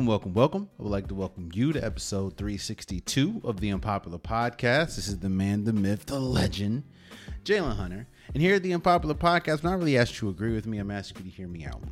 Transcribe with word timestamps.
Welcome, 0.00 0.08
welcome, 0.08 0.32
welcome. 0.32 0.70
I 0.78 0.82
would 0.82 0.92
like 0.92 1.08
to 1.08 1.14
welcome 1.14 1.50
you 1.52 1.74
to 1.74 1.84
episode 1.84 2.38
362 2.38 3.42
of 3.44 3.60
the 3.60 3.68
Unpopular 3.68 4.16
Podcast. 4.16 4.96
This 4.96 5.08
is 5.08 5.18
the 5.18 5.28
man, 5.28 5.64
the 5.64 5.74
myth, 5.74 6.06
the 6.06 6.18
legend, 6.18 6.84
Jalen 7.44 7.76
Hunter. 7.76 8.06
And 8.32 8.42
here 8.42 8.54
at 8.54 8.62
the 8.62 8.72
Unpopular 8.72 9.14
Podcast, 9.14 9.62
I'm 9.62 9.72
not 9.72 9.78
really 9.78 9.98
asked 9.98 10.14
you 10.14 10.20
to 10.20 10.28
agree 10.30 10.54
with 10.54 10.66
me. 10.66 10.78
I'm 10.78 10.90
asking 10.90 11.26
you 11.26 11.30
to 11.30 11.36
hear 11.36 11.48
me 11.48 11.66
out. 11.66 11.82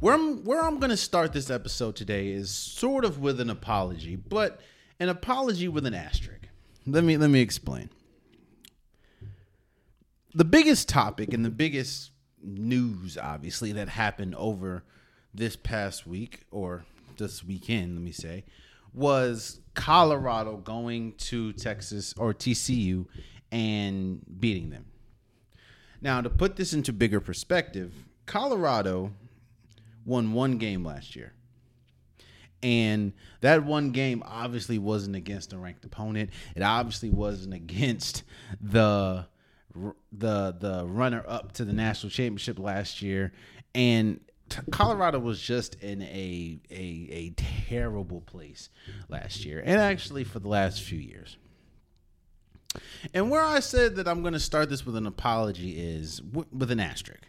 Where 0.00 0.14
I'm 0.14 0.42
where 0.42 0.60
I'm 0.64 0.80
gonna 0.80 0.96
start 0.96 1.32
this 1.32 1.48
episode 1.48 1.94
today 1.94 2.32
is 2.32 2.50
sort 2.50 3.04
of 3.04 3.20
with 3.20 3.38
an 3.38 3.48
apology, 3.48 4.16
but 4.16 4.60
an 4.98 5.08
apology 5.08 5.68
with 5.68 5.86
an 5.86 5.94
asterisk. 5.94 6.48
Let 6.88 7.04
me 7.04 7.16
let 7.16 7.30
me 7.30 7.40
explain. 7.40 7.88
The 10.34 10.44
biggest 10.44 10.88
topic 10.88 11.32
and 11.32 11.44
the 11.44 11.50
biggest 11.50 12.10
news, 12.42 13.16
obviously, 13.16 13.70
that 13.70 13.90
happened 13.90 14.34
over 14.34 14.82
this 15.36 15.56
past 15.56 16.06
week 16.06 16.44
or 16.50 16.84
this 17.18 17.44
weekend, 17.44 17.94
let 17.94 18.02
me 18.02 18.12
say, 18.12 18.44
was 18.92 19.60
Colorado 19.74 20.56
going 20.56 21.12
to 21.14 21.52
Texas 21.52 22.14
or 22.16 22.32
TCU 22.32 23.06
and 23.52 24.20
beating 24.40 24.70
them. 24.70 24.86
Now, 26.00 26.20
to 26.20 26.30
put 26.30 26.56
this 26.56 26.72
into 26.72 26.92
bigger 26.92 27.20
perspective, 27.20 27.92
Colorado 28.26 29.12
won 30.04 30.32
one 30.32 30.58
game 30.58 30.84
last 30.84 31.16
year. 31.16 31.32
And 32.62 33.12
that 33.42 33.64
one 33.64 33.90
game 33.90 34.22
obviously 34.26 34.78
wasn't 34.78 35.14
against 35.14 35.52
a 35.52 35.58
ranked 35.58 35.84
opponent. 35.84 36.30
It 36.54 36.62
obviously 36.62 37.10
wasn't 37.10 37.54
against 37.54 38.24
the 38.60 39.26
the 40.10 40.56
the 40.58 40.86
runner 40.86 41.22
up 41.28 41.52
to 41.52 41.64
the 41.64 41.72
national 41.74 42.10
championship 42.10 42.58
last 42.58 43.02
year. 43.02 43.32
And 43.74 44.20
Colorado 44.70 45.18
was 45.18 45.40
just 45.40 45.74
in 45.82 46.02
a, 46.02 46.58
a 46.70 47.08
a 47.10 47.30
terrible 47.36 48.20
place 48.20 48.68
last 49.08 49.44
year, 49.44 49.62
and 49.64 49.80
actually 49.80 50.24
for 50.24 50.38
the 50.38 50.48
last 50.48 50.82
few 50.82 50.98
years. 50.98 51.36
And 53.14 53.30
where 53.30 53.42
I 53.42 53.60
said 53.60 53.96
that 53.96 54.06
I'm 54.06 54.22
going 54.22 54.34
to 54.34 54.40
start 54.40 54.68
this 54.68 54.84
with 54.84 54.96
an 54.96 55.06
apology 55.06 55.78
is 55.78 56.20
with 56.22 56.70
an 56.70 56.80
asterisk, 56.80 57.22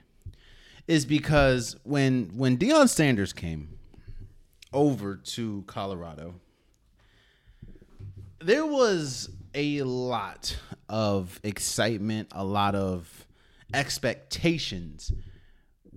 is 0.88 1.06
because 1.06 1.76
when 1.84 2.32
when 2.36 2.58
Deion 2.58 2.90
Sanders 2.90 3.34
came 3.34 3.78
over 4.74 5.16
to 5.16 5.64
Colorado, 5.68 6.36
there 8.40 8.66
was 8.66 9.30
a 9.56 9.82
lot 9.84 10.58
of 10.90 11.40
excitement, 11.44 12.30
a 12.32 12.44
lot 12.44 12.76
of 12.76 13.26
expectations 13.74 15.12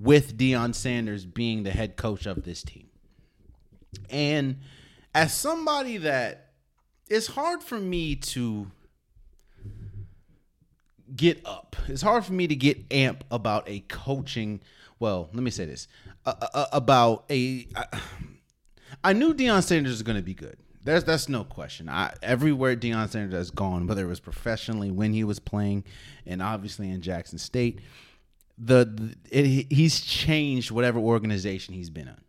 with 0.01 0.37
Deion 0.37 0.75
Sanders 0.75 1.27
being 1.27 1.63
the 1.63 1.71
head 1.71 1.97
coach 1.97 2.27
of 2.27 2.45
this 2.45 2.63
team. 2.63 2.89
And 4.09 4.61
as 5.15 5.35
somebody 5.35 5.99
that 5.99 6.53
it's 7.09 7.27
hard 7.27 7.63
for 7.63 7.79
me 7.79 8.15
to 8.15 8.71
get 11.15 11.45
up. 11.45 11.77
It's 11.89 12.03
hard 12.03 12.25
for 12.25 12.33
me 12.33 12.47
to 12.47 12.55
get 12.55 12.79
amp 12.93 13.25
about 13.31 13.69
a 13.69 13.81
coaching. 13.81 14.61
Well, 15.01 15.29
let 15.33 15.43
me 15.43 15.51
say 15.51 15.65
this 15.65 15.89
uh, 16.25 16.35
uh, 16.55 16.67
about 16.73 17.25
a. 17.31 17.67
I 19.05 19.13
knew 19.13 19.35
Deion 19.35 19.63
Sanders 19.63 19.93
is 19.93 20.03
going 20.03 20.17
to 20.17 20.23
be 20.23 20.35
good. 20.35 20.57
There's 20.83 21.05
that's 21.05 21.29
no 21.29 21.45
question. 21.45 21.89
I 21.89 22.15
everywhere 22.23 22.77
Deion 22.77 23.09
Sanders 23.09 23.35
has 23.35 23.51
gone, 23.51 23.87
whether 23.87 24.05
it 24.05 24.09
was 24.09 24.21
professionally 24.21 24.91
when 24.91 25.13
he 25.13 25.25
was 25.25 25.39
playing, 25.39 25.85
and 26.27 26.41
obviously 26.41 26.91
in 26.91 27.03
Jackson 27.03 27.39
State, 27.39 27.81
the, 28.63 29.15
it, 29.31 29.73
he's 29.73 30.01
changed 30.01 30.71
whatever 30.71 30.99
organization 30.99 31.75
he's 31.75 31.91
been 31.91 32.09
in, 32.09 32.21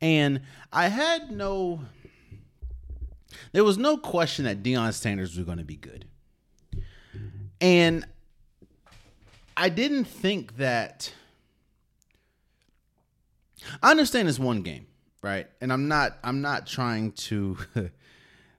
and 0.00 0.40
I 0.72 0.88
had 0.88 1.30
no. 1.30 1.80
There 3.52 3.64
was 3.64 3.78
no 3.78 3.96
question 3.96 4.44
that 4.46 4.62
Deion 4.62 4.92
Sanders 4.94 5.36
was 5.36 5.44
going 5.44 5.58
to 5.58 5.64
be 5.64 5.76
good, 5.76 6.06
and 7.60 8.06
I 9.56 9.68
didn't 9.68 10.04
think 10.04 10.56
that. 10.56 11.12
I 13.82 13.90
understand 13.90 14.28
it's 14.28 14.38
one 14.38 14.62
game 14.62 14.86
right? 15.24 15.48
And 15.60 15.72
I'm 15.72 15.88
not 15.88 16.18
I'm 16.22 16.42
not 16.42 16.66
trying 16.66 17.12
to 17.12 17.56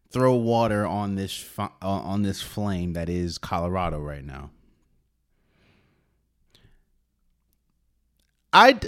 throw 0.10 0.36
water 0.36 0.86
on 0.86 1.16
this 1.16 1.48
uh, 1.58 1.70
on 1.80 2.24
this 2.24 2.42
flame 2.42 2.94
that 2.94 3.08
is 3.08 3.38
Colorado 3.38 4.00
right 4.00 4.26
now. 4.26 4.50
I 8.56 8.80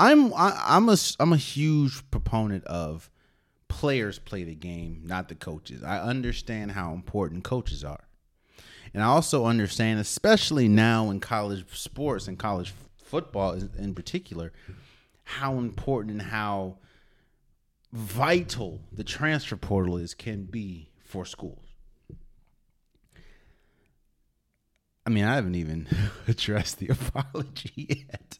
I'm 0.00 0.32
I'm 0.34 0.88
a 0.88 0.96
I'm 1.20 1.32
a 1.32 1.36
huge 1.36 2.10
proponent 2.10 2.64
of 2.64 3.08
players 3.68 4.18
play 4.18 4.42
the 4.42 4.56
game, 4.56 5.02
not 5.04 5.28
the 5.28 5.36
coaches. 5.36 5.84
I 5.84 6.00
understand 6.00 6.72
how 6.72 6.92
important 6.92 7.44
coaches 7.44 7.84
are. 7.84 8.08
And 8.92 9.04
I 9.04 9.06
also 9.06 9.44
understand 9.44 10.00
especially 10.00 10.66
now 10.66 11.08
in 11.10 11.20
college 11.20 11.64
sports 11.72 12.26
and 12.26 12.36
college 12.36 12.74
football 12.96 13.52
in 13.78 13.94
particular 13.94 14.52
how 15.22 15.56
important 15.58 16.20
and 16.20 16.30
how 16.30 16.78
vital 17.92 18.80
the 18.90 19.04
transfer 19.04 19.56
portal 19.56 19.96
is 19.98 20.14
can 20.14 20.42
be 20.42 20.90
for 21.04 21.24
schools. 21.24 21.69
I 25.06 25.10
mean, 25.10 25.24
I 25.24 25.34
haven't 25.34 25.54
even 25.54 25.86
addressed 26.28 26.78
the 26.78 26.88
apology 26.88 28.06
yet. 28.10 28.38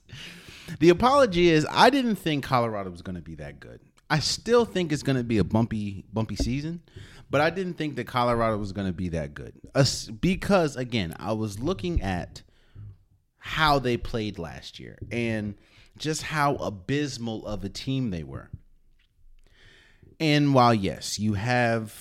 The 0.79 0.91
apology 0.91 1.49
is 1.49 1.67
I 1.71 1.91
didn't 1.91 2.17
think 2.17 2.45
Colorado 2.45 2.91
was 2.91 3.03
going 3.03 3.17
to 3.17 3.23
be 3.23 3.35
that 3.37 3.61
good. 3.61 3.81
I 4.09 4.19
still 4.19 4.65
think 4.65 4.93
it's 4.93 5.03
going 5.03 5.17
to 5.17 5.25
be 5.25 5.39
a 5.39 5.45
bumpy 5.45 6.05
bumpy 6.13 6.37
season, 6.37 6.83
but 7.31 7.41
I 7.41 7.51
didn't 7.51 7.75
think 7.75 7.97
that 7.97 8.07
Colorado 8.07 8.57
was 8.59 8.73
going 8.73 8.89
to 8.89 8.93
be 8.93 9.09
that 9.11 9.35
good. 9.35 9.55
Because 10.21 10.77
again, 10.77 11.15
I 11.19 11.33
was 11.33 11.61
looking 11.61 12.03
at 12.03 12.43
how 13.39 13.79
they 13.79 13.97
played 13.97 14.39
last 14.39 14.79
year 14.79 14.99
and 15.11 15.55
just 15.97 16.23
how 16.23 16.57
abysmal 16.57 17.47
of 17.47 17.65
a 17.65 17.69
team 17.69 18.11
they 18.11 18.23
were. 18.25 18.51
And 20.19 20.55
while 20.55 20.75
yes, 20.75 21.19
you 21.19 21.35
have 21.35 21.95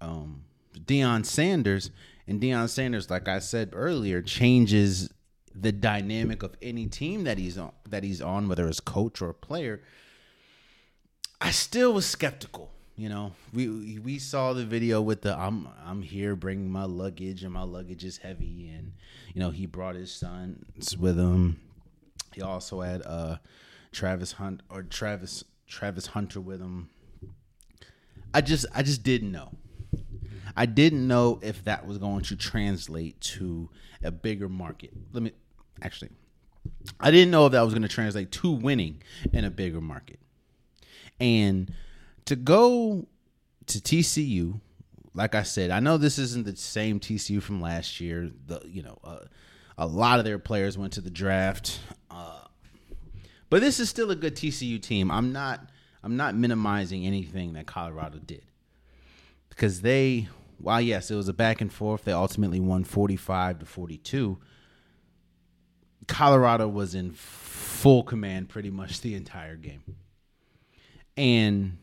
um 0.00 0.44
Deion 0.78 1.26
Sanders, 1.26 1.90
and 2.28 2.40
Deion 2.40 2.68
Sanders, 2.68 3.10
like 3.10 3.26
I 3.26 3.40
said 3.40 3.70
earlier, 3.72 4.22
changes 4.22 5.12
the 5.54 5.72
dynamic 5.72 6.42
of 6.44 6.54
any 6.62 6.86
team 6.86 7.24
that 7.24 7.38
he's 7.38 7.58
on 7.58 7.72
that 7.88 8.04
he's 8.04 8.22
on, 8.22 8.48
whether 8.48 8.68
it's 8.68 8.80
coach 8.80 9.20
or 9.20 9.32
player. 9.32 9.82
I 11.40 11.50
still 11.50 11.92
was 11.92 12.06
skeptical. 12.06 12.70
You 12.96 13.08
know, 13.08 13.32
we 13.52 13.98
we 13.98 14.18
saw 14.18 14.52
the 14.52 14.64
video 14.64 15.00
with 15.00 15.22
the 15.22 15.36
I'm 15.36 15.68
I'm 15.84 16.02
here 16.02 16.36
bringing 16.36 16.70
my 16.70 16.84
luggage 16.84 17.42
and 17.42 17.52
my 17.52 17.62
luggage 17.62 18.04
is 18.04 18.18
heavy 18.18 18.68
and 18.68 18.92
you 19.34 19.40
know 19.40 19.50
he 19.50 19.66
brought 19.66 19.94
his 19.94 20.12
sons 20.12 20.96
with 20.96 21.16
him 21.16 21.60
he 22.38 22.42
also 22.42 22.82
had 22.82 23.02
uh, 23.04 23.38
Travis 23.90 24.32
Hunt 24.32 24.62
or 24.70 24.84
Travis 24.84 25.42
Travis 25.66 26.06
Hunter 26.06 26.40
with 26.40 26.60
him. 26.60 26.88
I 28.32 28.40
just 28.42 28.66
I 28.72 28.82
just 28.82 29.02
didn't 29.02 29.32
know. 29.32 29.50
I 30.56 30.66
didn't 30.66 31.06
know 31.06 31.38
if 31.42 31.64
that 31.64 31.86
was 31.86 31.98
going 31.98 32.22
to 32.22 32.36
translate 32.36 33.20
to 33.20 33.68
a 34.02 34.10
bigger 34.10 34.48
market. 34.48 34.92
Let 35.12 35.22
me 35.22 35.32
actually 35.82 36.10
I 37.00 37.10
didn't 37.10 37.30
know 37.30 37.46
if 37.46 37.52
that 37.52 37.62
was 37.62 37.72
going 37.72 37.82
to 37.82 37.88
translate 37.88 38.32
to 38.32 38.50
winning 38.50 39.02
in 39.32 39.44
a 39.44 39.50
bigger 39.50 39.80
market. 39.80 40.18
And 41.20 41.72
to 42.26 42.36
go 42.36 43.06
to 43.66 43.78
TCU, 43.78 44.60
like 45.14 45.34
I 45.34 45.42
said, 45.42 45.70
I 45.70 45.80
know 45.80 45.96
this 45.96 46.18
isn't 46.18 46.46
the 46.46 46.56
same 46.56 47.00
TCU 47.00 47.42
from 47.42 47.60
last 47.60 48.00
year. 48.00 48.30
The 48.46 48.60
you 48.66 48.82
know, 48.82 48.98
uh, 49.02 49.20
a 49.76 49.86
lot 49.86 50.18
of 50.18 50.24
their 50.24 50.38
players 50.38 50.78
went 50.78 50.92
to 50.94 51.00
the 51.00 51.10
draft. 51.10 51.80
Uh, 52.10 52.44
but 53.50 53.60
this 53.60 53.80
is 53.80 53.88
still 53.88 54.10
a 54.10 54.16
good 54.16 54.36
TCU 54.36 54.80
team. 54.80 55.10
I'm 55.10 55.32
not 55.32 55.68
I'm 56.02 56.16
not 56.16 56.34
minimizing 56.34 57.06
anything 57.06 57.54
that 57.54 57.66
Colorado 57.66 58.18
did. 58.18 58.44
Because 59.58 59.80
they 59.80 60.28
while 60.58 60.80
yes, 60.80 61.10
it 61.10 61.16
was 61.16 61.28
a 61.28 61.32
back 61.32 61.60
and 61.60 61.72
forth, 61.72 62.04
they 62.04 62.12
ultimately 62.12 62.60
won 62.60 62.84
45 62.84 63.58
to 63.58 63.66
42. 63.66 64.38
Colorado 66.06 66.68
was 66.68 66.94
in 66.94 67.10
full 67.10 68.04
command 68.04 68.48
pretty 68.48 68.70
much 68.70 69.00
the 69.00 69.16
entire 69.16 69.56
game. 69.56 69.96
And 71.16 71.78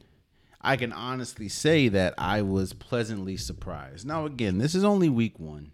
I 0.61 0.77
can 0.77 0.93
honestly 0.93 1.49
say 1.49 1.89
that 1.89 2.13
I 2.17 2.43
was 2.43 2.71
pleasantly 2.71 3.35
surprised. 3.35 4.07
Now 4.07 4.25
again, 4.25 4.57
this 4.57 4.73
is 4.73 4.85
only 4.85 5.09
week 5.09 5.37
1 5.37 5.71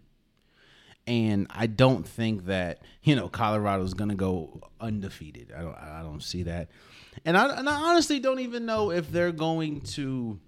and 1.06 1.46
I 1.50 1.68
don't 1.68 2.06
think 2.06 2.46
that 2.46 2.80
you 3.04 3.14
know 3.14 3.28
Colorado's 3.28 3.94
going 3.94 4.10
to 4.10 4.16
go 4.16 4.60
undefeated. 4.80 5.52
I 5.56 5.60
don't 5.60 5.76
I 5.76 6.02
don't 6.02 6.22
see 6.22 6.42
that, 6.44 6.68
and 7.24 7.36
I 7.36 7.58
and 7.58 7.68
I 7.68 7.74
honestly 7.74 8.18
don't 8.18 8.40
even 8.40 8.66
know 8.66 8.90
if 8.90 9.10
they're 9.10 9.32
going 9.32 9.82
to 9.82 10.40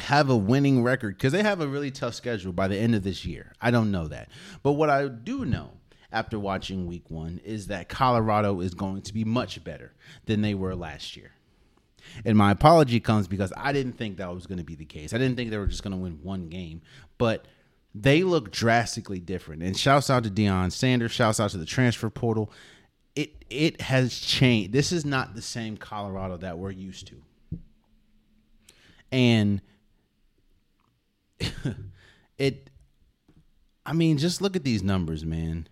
have 0.00 0.30
a 0.30 0.36
winning 0.36 0.82
record 0.82 1.16
because 1.16 1.32
they 1.32 1.42
have 1.42 1.60
a 1.60 1.66
really 1.66 1.90
tough 1.90 2.14
schedule 2.14 2.52
by 2.52 2.68
the 2.68 2.76
end 2.76 2.94
of 2.94 3.02
this 3.02 3.24
year. 3.24 3.52
I 3.60 3.70
don't 3.70 3.90
know 3.90 4.08
that, 4.08 4.28
but 4.62 4.72
what 4.72 4.90
I 4.90 5.08
do 5.08 5.44
know 5.44 5.70
after 6.12 6.38
watching 6.38 6.86
week 6.86 7.10
one 7.10 7.40
is 7.44 7.68
that 7.68 7.88
Colorado 7.88 8.60
is 8.60 8.74
going 8.74 9.02
to 9.02 9.14
be 9.14 9.24
much 9.24 9.62
better 9.64 9.94
than 10.26 10.42
they 10.42 10.54
were 10.54 10.74
last 10.74 11.16
year. 11.16 11.32
And 12.24 12.36
my 12.36 12.50
apology 12.50 13.00
comes 13.00 13.28
because 13.28 13.52
I 13.56 13.72
didn't 13.72 13.92
think 13.92 14.16
that 14.16 14.32
was 14.34 14.46
going 14.46 14.58
to 14.58 14.64
be 14.64 14.74
the 14.74 14.84
case. 14.84 15.14
I 15.14 15.18
didn't 15.18 15.36
think 15.36 15.50
they 15.50 15.58
were 15.58 15.66
just 15.66 15.82
going 15.82 15.92
to 15.92 15.98
win 15.98 16.18
one 16.22 16.48
game, 16.48 16.82
but 17.16 17.46
they 17.94 18.22
look 18.22 18.50
drastically 18.50 19.20
different. 19.20 19.62
And 19.62 19.76
shouts 19.76 20.10
out 20.10 20.24
to 20.24 20.30
Deion 20.30 20.72
Sanders, 20.72 21.12
shouts 21.12 21.40
out 21.40 21.50
to 21.50 21.58
the 21.58 21.66
transfer 21.66 22.10
portal. 22.10 22.50
It 23.14 23.44
it 23.50 23.80
has 23.82 24.18
changed. 24.18 24.72
This 24.72 24.90
is 24.92 25.04
not 25.04 25.34
the 25.34 25.42
same 25.42 25.76
Colorado 25.76 26.38
that 26.38 26.58
we're 26.58 26.70
used 26.70 27.06
to. 27.08 27.22
And 29.10 29.60
it 32.38 32.70
I 33.84 33.92
mean, 33.92 34.18
just 34.18 34.40
look 34.40 34.56
at 34.56 34.64
these 34.64 34.82
numbers, 34.82 35.24
man. 35.24 35.68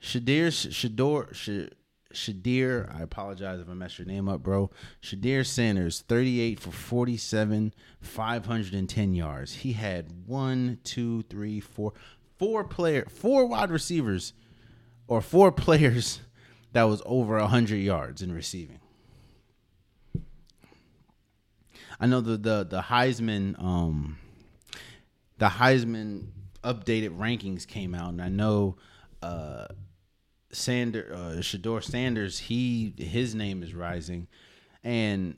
Shedeur 0.00 0.48
Shedeur 0.48 1.70
Shedeur, 2.12 2.94
I 2.94 3.02
apologize 3.02 3.60
if 3.60 3.68
I 3.68 3.74
messed 3.74 3.98
your 3.98 4.06
name 4.06 4.28
up, 4.28 4.42
bro. 4.42 4.70
Shedeur 5.02 5.44
Sanders, 5.44 6.02
38 6.08 6.60
for 6.60 6.70
47, 6.70 7.74
510 8.00 9.14
yards. 9.14 9.54
He 9.56 9.72
had 9.72 10.26
one, 10.26 10.78
two, 10.84 11.22
three, 11.24 11.60
four, 11.60 11.92
four 12.38 12.64
player, 12.64 13.06
four 13.10 13.46
wide 13.46 13.70
receivers, 13.70 14.32
or 15.08 15.20
four 15.20 15.52
players 15.52 16.20
that 16.72 16.84
was 16.84 17.02
over 17.04 17.38
100 17.38 17.76
yards 17.76 18.22
in 18.22 18.32
receiving. 18.32 18.80
I 21.98 22.06
know 22.06 22.20
the 22.20 22.36
the 22.36 22.64
the 22.64 22.82
Heisman 22.82 23.58
um 23.62 24.18
the 25.38 25.46
Heisman 25.46 26.28
updated 26.64 27.16
rankings 27.16 27.66
came 27.66 27.94
out, 27.94 28.10
and 28.10 28.22
I 28.22 28.28
know 28.28 28.76
uh, 29.22 29.66
Sander 30.52 31.12
uh, 31.12 31.40
Shedeur 31.40 31.82
Sanders, 31.82 32.38
he 32.38 32.94
his 32.96 33.34
name 33.34 33.62
is 33.62 33.74
rising, 33.74 34.28
and 34.82 35.36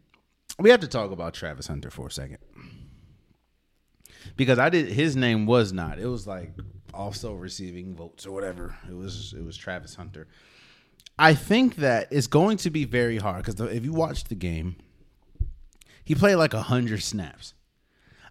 we 0.59 0.71
have 0.71 0.81
to 0.81 0.89
talk 0.89 1.11
about 1.11 1.35
Travis 1.35 1.67
Hunter 1.67 1.91
for 1.91 2.09
a 2.09 2.11
second 2.11 2.39
because 4.37 4.59
I 4.59 4.71
did 4.71 4.89
his 4.89 5.17
name 5.17 5.47
was 5.47 5.73
not. 5.73 5.99
It 5.99 6.07
was 6.07 6.27
like 6.27 6.53
also 6.95 7.35
receiving 7.35 7.95
votes 7.95 8.27
or 8.27 8.33
whatever. 8.33 8.77
It 8.89 8.95
was 8.95 9.35
it 9.37 9.45
was 9.45 9.57
Travis 9.57 9.95
Hunter. 9.95 10.29
I 11.19 11.35
think 11.35 11.77
that 11.77 12.09
it's 12.13 12.29
going 12.29 12.59
to 12.59 12.71
be 12.71 12.85
very 12.85 13.19
hard 13.19 13.45
because 13.45 13.61
if 13.73 13.85
you 13.85 13.93
watch 13.93 14.25
the 14.25 14.37
game, 14.37 14.77
he 16.05 16.15
played 16.15 16.37
like 16.37 16.55
a 16.55 16.63
hundred 16.63 17.03
snaps. 17.03 17.55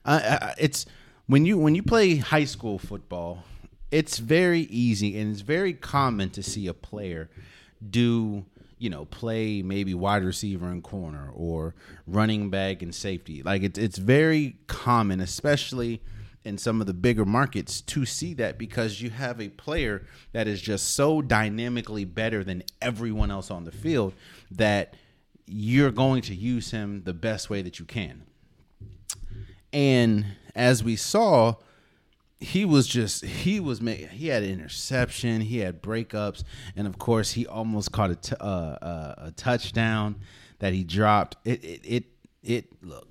Uh, 0.05 0.53
it's 0.57 0.85
when 1.27 1.45
you 1.45 1.57
when 1.57 1.75
you 1.75 1.83
play 1.83 2.15
high 2.15 2.45
school 2.45 2.79
football, 2.79 3.43
it's 3.91 4.17
very 4.17 4.61
easy 4.61 5.19
and 5.19 5.31
it's 5.31 5.41
very 5.41 5.73
common 5.73 6.29
to 6.31 6.43
see 6.43 6.67
a 6.67 6.73
player 6.73 7.29
do 7.87 8.43
you 8.79 8.89
know 8.89 9.05
play 9.05 9.61
maybe 9.61 9.93
wide 9.93 10.23
receiver 10.23 10.67
and 10.67 10.83
corner 10.83 11.29
or 11.33 11.75
running 12.07 12.49
back 12.49 12.81
and 12.81 12.95
safety. 12.95 13.43
Like 13.43 13.63
it's 13.63 13.77
it's 13.77 13.97
very 13.97 14.55
common 14.67 15.19
especially 15.19 16.01
in 16.43 16.57
some 16.57 16.79
of 16.79 16.87
the 16.87 16.93
bigger 16.93 17.25
markets 17.25 17.81
to 17.81 18.05
see 18.05 18.33
that 18.35 18.57
because 18.57 19.01
you 19.01 19.09
have 19.09 19.41
a 19.41 19.49
player 19.49 20.03
that 20.31 20.47
is 20.47 20.61
just 20.61 20.95
so 20.95 21.21
dynamically 21.21 22.05
better 22.05 22.41
than 22.41 22.63
everyone 22.81 23.29
else 23.31 23.51
on 23.51 23.65
the 23.65 23.71
field 23.71 24.13
that 24.49 24.93
you're 25.45 25.91
going 25.91 26.21
to 26.21 26.33
use 26.33 26.71
him 26.71 27.03
the 27.03 27.13
best 27.13 27.49
way 27.49 27.61
that 27.61 27.79
you 27.79 27.85
can. 27.85 28.23
And 29.73 30.25
as 30.57 30.83
we 30.83 30.95
saw, 30.95 31.55
he 32.39 32.65
was 32.65 32.87
just 32.87 33.23
he 33.23 33.59
was 33.59 33.81
made, 33.81 34.09
he 34.09 34.27
had 34.27 34.43
interception, 34.43 35.41
he 35.41 35.59
had 35.59 35.81
breakups, 35.81 36.43
and 36.75 36.87
of 36.87 36.97
course 36.97 37.31
he 37.31 37.47
almost 37.47 37.91
caught 37.91 38.11
a, 38.11 38.15
t- 38.15 38.35
uh, 38.39 38.43
uh, 38.43 39.15
a 39.17 39.31
touchdown 39.31 40.17
that 40.59 40.73
he 40.73 40.83
dropped. 40.83 41.37
It 41.45 41.63
it 41.63 41.85
it, 41.85 42.03
it 42.43 42.83
look 42.83 43.07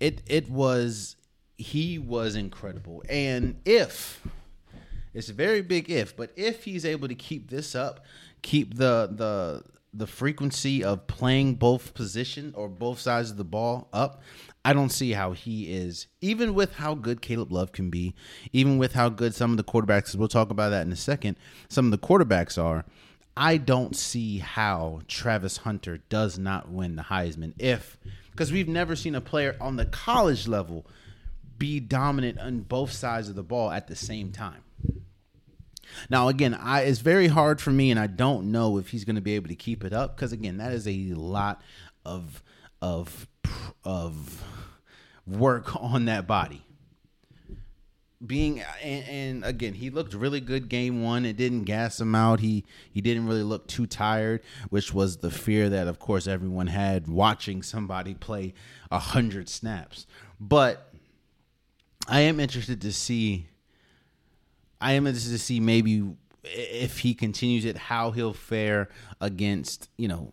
it 0.00 0.22
it 0.26 0.50
was 0.50 1.16
he 1.58 1.98
was 1.98 2.36
incredible, 2.36 3.02
and 3.08 3.56
if 3.64 4.26
it's 5.14 5.28
a 5.28 5.32
very 5.32 5.62
big 5.62 5.90
if, 5.90 6.16
but 6.16 6.30
if 6.36 6.64
he's 6.64 6.84
able 6.84 7.08
to 7.08 7.14
keep 7.14 7.50
this 7.50 7.74
up, 7.74 8.04
keep 8.42 8.76
the 8.76 9.10
the 9.12 9.62
the 9.94 10.06
frequency 10.06 10.84
of 10.84 11.06
playing 11.06 11.54
both 11.54 11.94
position 11.94 12.52
or 12.54 12.68
both 12.68 12.98
sides 13.00 13.30
of 13.30 13.38
the 13.38 13.44
ball 13.44 13.88
up, 13.94 14.22
I 14.66 14.72
don't 14.72 14.90
see 14.90 15.12
how 15.12 15.30
he 15.30 15.72
is, 15.72 16.08
even 16.20 16.52
with 16.52 16.74
how 16.74 16.96
good 16.96 17.22
Caleb 17.22 17.52
Love 17.52 17.70
can 17.70 17.88
be, 17.88 18.16
even 18.52 18.78
with 18.78 18.94
how 18.94 19.08
good 19.08 19.32
some 19.32 19.52
of 19.52 19.58
the 19.58 19.62
quarterbacks, 19.62 20.16
we'll 20.16 20.26
talk 20.26 20.50
about 20.50 20.70
that 20.70 20.84
in 20.84 20.90
a 20.90 20.96
second, 20.96 21.36
some 21.68 21.84
of 21.84 21.92
the 21.92 22.04
quarterbacks 22.04 22.60
are. 22.60 22.84
I 23.36 23.58
don't 23.58 23.94
see 23.94 24.38
how 24.38 25.02
Travis 25.06 25.58
Hunter 25.58 25.98
does 26.08 26.36
not 26.36 26.68
win 26.68 26.96
the 26.96 27.04
Heisman 27.04 27.52
if, 27.60 27.96
because 28.32 28.50
we've 28.50 28.66
never 28.66 28.96
seen 28.96 29.14
a 29.14 29.20
player 29.20 29.56
on 29.60 29.76
the 29.76 29.86
college 29.86 30.48
level 30.48 30.84
be 31.58 31.78
dominant 31.78 32.40
on 32.40 32.62
both 32.62 32.90
sides 32.90 33.28
of 33.28 33.36
the 33.36 33.44
ball 33.44 33.70
at 33.70 33.86
the 33.86 33.94
same 33.94 34.32
time. 34.32 34.64
Now, 36.10 36.26
again, 36.26 36.54
I 36.54 36.80
it's 36.80 36.98
very 36.98 37.28
hard 37.28 37.60
for 37.60 37.70
me, 37.70 37.92
and 37.92 38.00
I 38.00 38.08
don't 38.08 38.50
know 38.50 38.78
if 38.78 38.88
he's 38.88 39.04
going 39.04 39.14
to 39.14 39.22
be 39.22 39.36
able 39.36 39.46
to 39.46 39.54
keep 39.54 39.84
it 39.84 39.92
up 39.92 40.16
because, 40.16 40.32
again, 40.32 40.56
that 40.56 40.72
is 40.72 40.88
a 40.88 41.14
lot 41.14 41.62
of 42.04 42.42
of 42.82 43.28
of 43.84 44.42
work 45.26 45.74
on 45.76 46.06
that 46.06 46.26
body. 46.26 46.62
Being 48.24 48.62
and, 48.82 49.04
and, 49.08 49.44
again, 49.44 49.74
he 49.74 49.90
looked 49.90 50.14
really 50.14 50.40
good 50.40 50.70
game 50.70 51.02
one. 51.02 51.26
It 51.26 51.36
didn't 51.36 51.64
gas 51.64 52.00
him 52.00 52.14
out. 52.14 52.40
He 52.40 52.64
he 52.90 53.02
didn't 53.02 53.26
really 53.26 53.42
look 53.42 53.66
too 53.66 53.86
tired, 53.86 54.42
which 54.70 54.94
was 54.94 55.18
the 55.18 55.30
fear 55.30 55.68
that, 55.68 55.86
of 55.86 55.98
course, 55.98 56.26
everyone 56.26 56.68
had 56.68 57.08
watching 57.08 57.62
somebody 57.62 58.14
play 58.14 58.54
a 58.90 58.98
hundred 58.98 59.50
snaps. 59.50 60.06
But 60.40 60.94
I 62.08 62.20
am 62.20 62.40
interested 62.40 62.80
to 62.80 62.92
see 62.92 63.48
I 64.80 64.92
am 64.92 65.06
interested 65.06 65.32
to 65.32 65.38
see 65.38 65.60
maybe 65.60 66.10
if 66.44 67.00
he 67.00 67.14
continues 67.14 67.64
it, 67.64 67.76
how 67.76 68.12
he'll 68.12 68.32
fare 68.32 68.88
against 69.20 69.90
you 69.96 70.08
know 70.08 70.32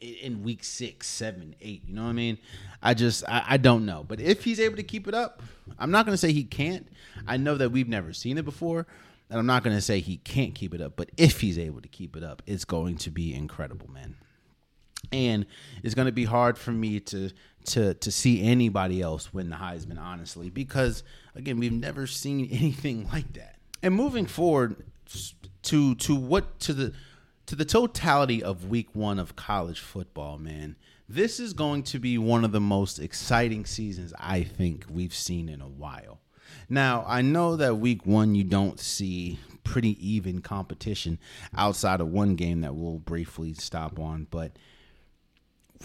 in 0.00 0.42
week 0.42 0.64
six, 0.64 1.06
seven, 1.06 1.54
eight. 1.60 1.82
You 1.86 1.94
know 1.94 2.04
what 2.04 2.10
I 2.10 2.14
mean? 2.14 2.38
I 2.82 2.94
just 2.94 3.24
I, 3.28 3.44
I 3.50 3.56
don't 3.56 3.86
know, 3.86 4.04
but 4.06 4.20
if 4.20 4.44
he's 4.44 4.60
able 4.60 4.76
to 4.76 4.82
keep 4.82 5.08
it 5.08 5.14
up, 5.14 5.42
I'm 5.78 5.90
not 5.90 6.06
going 6.06 6.14
to 6.14 6.18
say 6.18 6.32
he 6.32 6.44
can't. 6.44 6.88
I 7.26 7.36
know 7.36 7.56
that 7.56 7.70
we've 7.70 7.88
never 7.88 8.12
seen 8.12 8.38
it 8.38 8.44
before, 8.44 8.86
and 9.30 9.38
I'm 9.38 9.46
not 9.46 9.62
going 9.62 9.76
to 9.76 9.82
say 9.82 10.00
he 10.00 10.18
can't 10.18 10.54
keep 10.54 10.74
it 10.74 10.80
up. 10.80 10.94
But 10.96 11.10
if 11.16 11.40
he's 11.40 11.58
able 11.58 11.80
to 11.80 11.88
keep 11.88 12.16
it 12.16 12.24
up, 12.24 12.42
it's 12.46 12.64
going 12.64 12.96
to 12.98 13.10
be 13.10 13.34
incredible, 13.34 13.90
man. 13.90 14.16
And 15.10 15.46
it's 15.82 15.94
going 15.94 16.06
to 16.06 16.12
be 16.12 16.24
hard 16.24 16.56
for 16.58 16.70
me 16.72 17.00
to 17.00 17.30
to 17.64 17.94
to 17.94 18.10
see 18.10 18.42
anybody 18.42 19.00
else 19.00 19.32
win 19.32 19.50
the 19.50 19.56
Heisman, 19.56 19.98
honestly, 19.98 20.50
because 20.50 21.02
again, 21.34 21.58
we've 21.58 21.72
never 21.72 22.06
seen 22.06 22.48
anything 22.50 23.08
like 23.12 23.32
that. 23.34 23.56
And 23.82 23.94
moving 23.94 24.26
forward 24.26 24.76
to 25.62 25.94
to 25.94 26.14
what 26.14 26.58
to 26.60 26.72
the 26.72 26.92
to 27.52 27.56
the 27.56 27.64
totality 27.66 28.42
of 28.42 28.70
week 28.70 28.88
1 28.94 29.18
of 29.18 29.36
college 29.36 29.78
football, 29.78 30.38
man. 30.38 30.74
This 31.06 31.38
is 31.38 31.52
going 31.52 31.82
to 31.82 31.98
be 31.98 32.16
one 32.16 32.46
of 32.46 32.52
the 32.52 32.62
most 32.62 32.98
exciting 32.98 33.66
seasons 33.66 34.14
I 34.18 34.42
think 34.42 34.86
we've 34.88 35.12
seen 35.12 35.50
in 35.50 35.60
a 35.60 35.68
while. 35.68 36.20
Now, 36.70 37.04
I 37.06 37.20
know 37.20 37.56
that 37.56 37.76
week 37.76 38.06
1 38.06 38.34
you 38.34 38.42
don't 38.42 38.80
see 38.80 39.38
pretty 39.64 39.98
even 40.00 40.40
competition 40.40 41.18
outside 41.54 42.00
of 42.00 42.08
one 42.08 42.36
game 42.36 42.62
that 42.62 42.74
we'll 42.74 43.00
briefly 43.00 43.52
stop 43.52 43.98
on, 43.98 44.28
but 44.30 44.52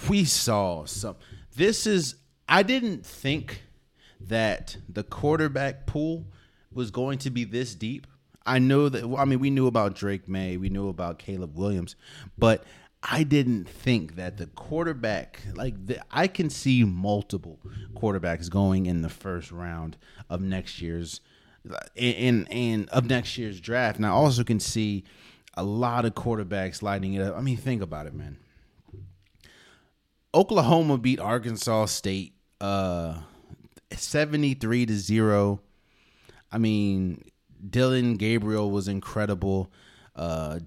we 0.07 0.23
saw 0.23 0.85
some 0.85 1.17
this 1.57 1.85
is 1.85 2.15
I 2.47 2.63
didn't 2.63 3.05
think 3.05 3.63
that 4.21 4.77
the 4.87 5.03
quarterback 5.03 5.85
pool 5.85 6.27
was 6.71 6.91
going 6.91 7.17
to 7.17 7.29
be 7.29 7.43
this 7.43 7.75
deep. 7.75 8.07
I 8.47 8.59
know 8.59 8.89
that 8.89 9.03
I 9.17 9.25
mean 9.25 9.39
we 9.39 9.49
knew 9.49 9.67
about 9.67 9.95
Drake 9.95 10.27
Maye, 10.27 10.57
we 10.57 10.69
knew 10.69 10.89
about 10.89 11.19
Caleb 11.19 11.57
Williams, 11.57 11.95
but 12.37 12.63
I 13.03 13.23
didn't 13.23 13.69
think 13.69 14.15
that 14.15 14.37
the 14.37 14.47
quarterback 14.47 15.41
like 15.53 15.85
the, 15.85 15.99
I 16.09 16.27
can 16.27 16.49
see 16.49 16.83
multiple 16.83 17.59
quarterbacks 17.95 18.49
going 18.49 18.85
in 18.85 19.01
the 19.01 19.09
first 19.09 19.51
round 19.51 19.97
of 20.29 20.41
next 20.41 20.81
year's 20.81 21.21
in 21.95 22.47
in 22.47 22.89
of 22.89 23.09
next 23.09 23.37
year's 23.37 23.59
draft. 23.59 23.97
And 23.97 24.05
I 24.05 24.09
also 24.09 24.43
can 24.43 24.59
see 24.59 25.03
a 25.53 25.63
lot 25.63 26.05
of 26.05 26.15
quarterbacks 26.15 26.81
lighting 26.81 27.13
it 27.13 27.21
up. 27.21 27.37
I 27.37 27.41
mean, 27.41 27.57
think 27.57 27.81
about 27.81 28.07
it, 28.07 28.13
man. 28.13 28.37
Oklahoma 30.33 30.97
beat 30.97 31.19
Arkansas 31.19 31.85
State 31.85 32.33
uh 32.61 33.19
73 33.91 34.85
to 34.87 34.93
0. 34.95 35.61
I 36.51 36.57
mean, 36.57 37.23
Dillon 37.69 38.15
Gabriel 38.15 38.69
was 38.71 38.87
incredible. 38.87 39.71
Uh 40.15 40.59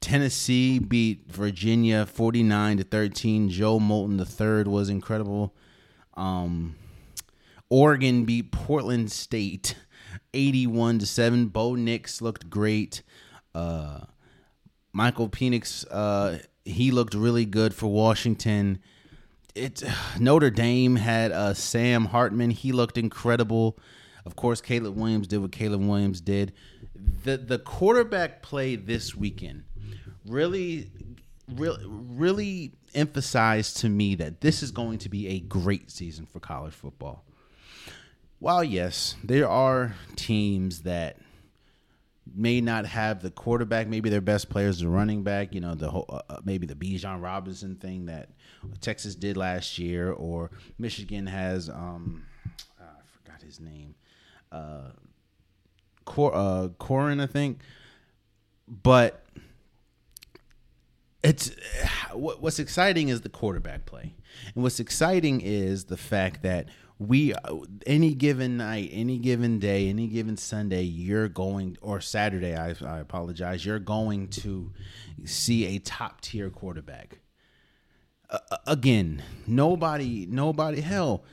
Tennessee 0.00 0.78
beat 0.78 1.30
Virginia 1.30 2.06
49 2.06 2.76
to 2.78 2.84
13. 2.84 3.48
Joe 3.48 3.80
Milton 3.80 4.18
III 4.18 4.64
was 4.64 4.88
incredible. 4.88 5.54
Um 6.14 6.76
Oregon 7.70 8.24
beat 8.24 8.50
Portland 8.50 9.12
State 9.12 9.74
81 10.34 11.00
to 11.00 11.06
7. 11.06 11.46
Bo 11.46 11.74
Nix 11.74 12.22
looked 12.22 12.48
great. 12.48 13.02
Uh, 13.54 14.00
Michael 14.92 15.28
Penix, 15.28 15.84
uh, 15.90 16.38
he 16.64 16.90
looked 16.90 17.14
really 17.14 17.44
good 17.44 17.74
for 17.74 17.86
Washington. 17.88 18.78
It 19.54 19.82
Notre 20.18 20.50
Dame 20.50 20.96
had 20.96 21.32
uh, 21.32 21.54
Sam 21.54 22.06
Hartman. 22.06 22.50
He 22.50 22.72
looked 22.72 22.98
incredible. 22.98 23.78
Of 24.28 24.36
course, 24.36 24.60
Caleb 24.60 24.94
Williams 24.94 25.26
did 25.26 25.38
what 25.38 25.52
Caleb 25.52 25.80
Williams 25.80 26.20
did. 26.20 26.52
The 27.24 27.38
the 27.38 27.58
quarterback 27.58 28.42
play 28.42 28.76
this 28.76 29.14
weekend 29.14 29.64
really, 30.26 30.90
really, 31.50 31.82
really 31.86 32.72
emphasized 32.94 33.78
to 33.78 33.88
me 33.88 34.16
that 34.16 34.42
this 34.42 34.62
is 34.62 34.70
going 34.70 34.98
to 34.98 35.08
be 35.08 35.28
a 35.28 35.40
great 35.40 35.90
season 35.90 36.26
for 36.26 36.40
college 36.40 36.74
football. 36.74 37.24
While 38.38 38.62
yes, 38.62 39.16
there 39.24 39.48
are 39.48 39.94
teams 40.14 40.82
that 40.82 41.16
may 42.34 42.60
not 42.60 42.84
have 42.84 43.22
the 43.22 43.30
quarterback, 43.30 43.88
maybe 43.88 44.10
their 44.10 44.20
best 44.20 44.50
players 44.50 44.80
the 44.80 44.88
running 44.88 45.22
back. 45.22 45.54
You 45.54 45.62
know, 45.62 45.74
the 45.74 45.88
whole 45.88 46.04
uh, 46.10 46.20
uh 46.28 46.40
maybe 46.44 46.66
the 46.66 46.74
Bijan 46.74 47.22
Robinson 47.22 47.76
thing 47.76 48.04
that 48.06 48.28
Texas 48.82 49.14
did 49.14 49.38
last 49.38 49.78
year, 49.78 50.12
or 50.12 50.50
Michigan 50.78 51.26
has 51.26 51.70
um, 51.70 52.26
uh, 52.78 52.84
I 52.84 53.02
forgot 53.06 53.42
his 53.42 53.58
name, 53.58 53.94
uh, 54.52 54.90
Cor- 56.04 56.34
uh, 56.34 56.68
Corin, 56.78 57.20
I 57.20 57.26
think. 57.26 57.60
But 58.66 59.24
it's 61.22 61.50
what's 62.12 62.58
exciting 62.58 63.08
is 63.08 63.22
the 63.22 63.28
quarterback 63.28 63.86
play, 63.86 64.14
and 64.54 64.62
what's 64.62 64.80
exciting 64.80 65.40
is 65.40 65.84
the 65.84 65.96
fact 65.96 66.42
that 66.42 66.68
we 66.98 67.32
any 67.86 68.14
given 68.14 68.56
night, 68.56 68.90
any 68.92 69.18
given 69.18 69.58
day, 69.58 69.88
any 69.88 70.08
given 70.08 70.36
Sunday, 70.36 70.82
you're 70.82 71.28
going 71.28 71.76
or 71.80 72.00
Saturday. 72.00 72.56
I, 72.56 72.74
I 72.84 72.98
apologize. 72.98 73.64
You're 73.64 73.78
going 73.78 74.28
to 74.28 74.72
see 75.24 75.76
a 75.76 75.78
top 75.78 76.20
tier 76.20 76.50
quarterback. 76.50 77.20
Uh, 78.28 78.38
again, 78.66 79.22
nobody, 79.46 80.26
nobody. 80.28 80.80
Hell, 80.80 81.24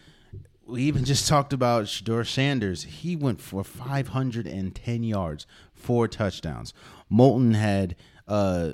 we 0.68 0.84
even 0.84 1.06
just 1.06 1.28
talked 1.28 1.54
about 1.54 1.86
Shedeur 1.86 2.26
Sanders. 2.26 2.84
He 2.84 3.16
went 3.16 3.42
for 3.42 3.64
510 3.64 5.04
yards, 5.04 5.46
four 5.74 6.08
touchdowns. 6.08 6.74
Milton 7.10 7.54
had 7.54 7.96
uh, 8.28 8.74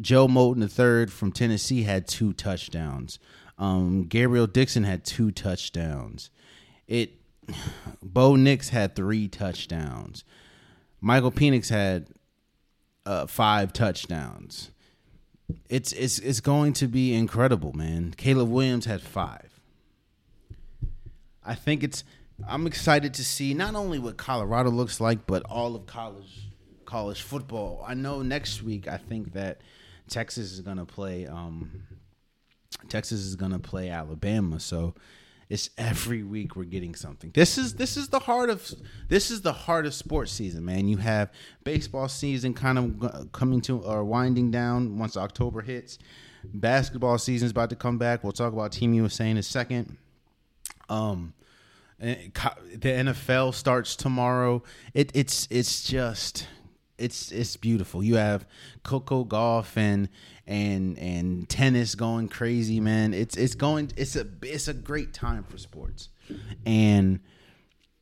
Joe 0.00 0.28
Milton 0.28 0.62
III 0.62 1.06
from 1.06 1.32
Tennessee 1.32 1.82
had 1.82 2.06
two 2.06 2.32
touchdowns. 2.32 3.18
Um, 3.58 4.04
Gabriel 4.04 4.46
Dixon 4.46 4.84
had 4.84 5.04
two 5.04 5.30
touchdowns. 5.30 6.30
It 6.86 7.12
Bo 8.02 8.36
Nix 8.36 8.68
had 8.68 8.94
three 8.94 9.28
touchdowns. 9.28 10.24
Michael 11.00 11.32
Penix 11.32 11.70
had 11.70 12.08
uh, 13.04 13.26
five 13.26 13.72
touchdowns. 13.72 14.70
It's 15.68 15.92
it's 15.92 16.18
it's 16.18 16.40
going 16.40 16.72
to 16.74 16.86
be 16.86 17.14
incredible, 17.14 17.72
man. 17.72 18.14
Caleb 18.16 18.50
Williams 18.50 18.84
had 18.84 19.00
five. 19.00 19.55
I 21.46 21.54
think 21.54 21.82
it's 21.82 22.04
I'm 22.46 22.66
excited 22.66 23.14
to 23.14 23.24
see 23.24 23.54
not 23.54 23.74
only 23.74 23.98
what 23.98 24.16
Colorado 24.16 24.70
looks 24.70 25.00
like, 25.00 25.26
but 25.26 25.42
all 25.44 25.74
of 25.74 25.86
college 25.86 26.48
college 26.84 27.22
football. 27.22 27.84
I 27.86 27.94
know 27.94 28.22
next 28.22 28.62
week 28.62 28.88
I 28.88 28.96
think 28.96 29.32
that 29.32 29.60
Texas 30.08 30.52
is 30.52 30.60
gonna 30.60 30.86
play 30.86 31.26
um, 31.26 31.82
Texas 32.88 33.20
is 33.20 33.36
to 33.36 33.58
play 33.58 33.88
Alabama, 33.90 34.60
so 34.60 34.94
it's 35.48 35.70
every 35.78 36.22
week 36.22 36.56
we're 36.56 36.64
getting 36.64 36.94
something. 36.94 37.30
This 37.32 37.56
is 37.56 37.74
this 37.74 37.96
is 37.96 38.08
the 38.08 38.18
heart 38.18 38.50
of 38.50 38.74
this 39.08 39.30
is 39.30 39.42
the 39.42 39.52
heart 39.52 39.86
of 39.86 39.94
sports 39.94 40.32
season, 40.32 40.64
man. 40.64 40.88
You 40.88 40.96
have 40.98 41.30
baseball 41.64 42.08
season 42.08 42.54
kind 42.54 42.78
of 42.78 43.32
coming 43.32 43.60
to 43.62 43.80
or 43.80 44.04
winding 44.04 44.50
down 44.50 44.98
once 44.98 45.16
October 45.16 45.60
hits. 45.60 45.98
Basketball 46.44 47.18
season 47.18 47.46
is 47.46 47.52
about 47.52 47.70
to 47.70 47.76
come 47.76 47.98
back. 47.98 48.22
We'll 48.22 48.32
talk 48.32 48.52
about 48.52 48.72
Team 48.72 48.94
USA 48.94 49.28
in 49.30 49.36
a 49.36 49.42
second. 49.42 49.96
Um, 50.88 51.32
the 51.98 52.32
NFL 52.82 53.54
starts 53.54 53.96
tomorrow. 53.96 54.62
It, 54.94 55.10
it's 55.14 55.48
it's 55.50 55.84
just 55.84 56.46
it's 56.98 57.32
it's 57.32 57.56
beautiful. 57.56 58.02
You 58.02 58.16
have 58.16 58.46
Coco 58.82 59.24
Gauff 59.24 59.76
and 59.76 60.08
and 60.46 60.98
and 60.98 61.48
tennis 61.48 61.94
going 61.94 62.28
crazy, 62.28 62.80
man. 62.80 63.14
It's 63.14 63.36
it's 63.36 63.54
going 63.54 63.92
it's 63.96 64.16
a 64.16 64.26
it's 64.42 64.68
a 64.68 64.74
great 64.74 65.12
time 65.12 65.44
for 65.44 65.58
sports. 65.58 66.08
And 66.64 67.20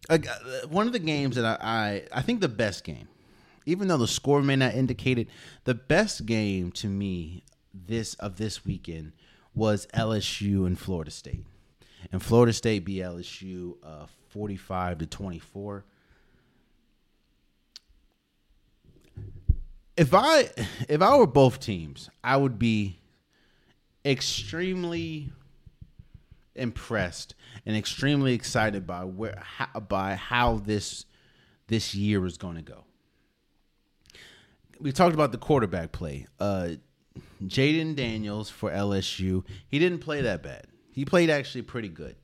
uh, 0.09 0.19
one 0.69 0.87
of 0.87 0.93
the 0.93 0.99
games 0.99 1.37
that 1.37 1.45
I, 1.45 1.59
I 1.61 2.19
I 2.19 2.23
think 2.23 2.41
the 2.41 2.49
best 2.49 2.85
game, 2.85 3.09
even 3.67 3.89
though 3.89 3.97
the 3.97 4.09
score 4.09 4.43
may 4.43 4.57
not 4.57 4.75
indicate 4.75 5.19
it, 5.19 5.29
the 5.65 5.75
best 5.75 6.27
game 6.27 6.73
to 6.73 6.89
me 6.89 7.45
this 7.73 8.15
of 8.15 8.37
this 8.37 8.65
weekend 8.65 9.13
was 9.55 9.87
LSU 9.95 10.67
and 10.67 10.79
Florida 10.79 11.11
State. 11.11 11.45
And 12.13 12.23
Florida 12.23 12.53
State 12.53 12.85
beat 12.85 13.03
LSU 13.03 13.75
uh, 13.83 14.07
45 14.29 14.99
to 14.99 15.07
24. 15.07 15.85
if 19.97 20.13
I 20.13 20.51
if 20.89 21.03
I 21.03 21.17
were 21.17 21.27
both 21.27 21.61
teams, 21.61 22.11
I 22.23 22.37
would 22.37 22.59
be 22.59 22.99
extremely 24.05 25.33
impressed 26.55 27.35
and 27.67 27.77
extremely 27.77 28.33
excited 28.35 28.87
by 28.87 29.05
where 29.05 29.41
how, 29.41 29.81
by 29.81 30.15
how 30.15 30.59
this 30.59 31.07
this 31.69 31.95
year 31.95 32.25
is 32.27 32.37
going 32.37 32.57
to 32.57 32.63
go. 32.63 32.85
We 34.81 34.93
talked 34.93 35.15
about 35.15 35.33
the 35.33 35.39
quarterback 35.39 35.93
play. 35.93 36.27
Uh, 36.41 36.71
Jayden 37.45 37.95
Daniels 37.95 38.51
for 38.51 38.71
LSU, 38.71 39.45
he 39.69 39.79
didn't 39.79 40.01
play 40.01 40.21
that 40.23 40.43
bad. 40.43 40.67
He 40.95 41.05
played 41.05 41.29
actually 41.29 41.63
pretty 41.63 41.89
good. 41.89 42.15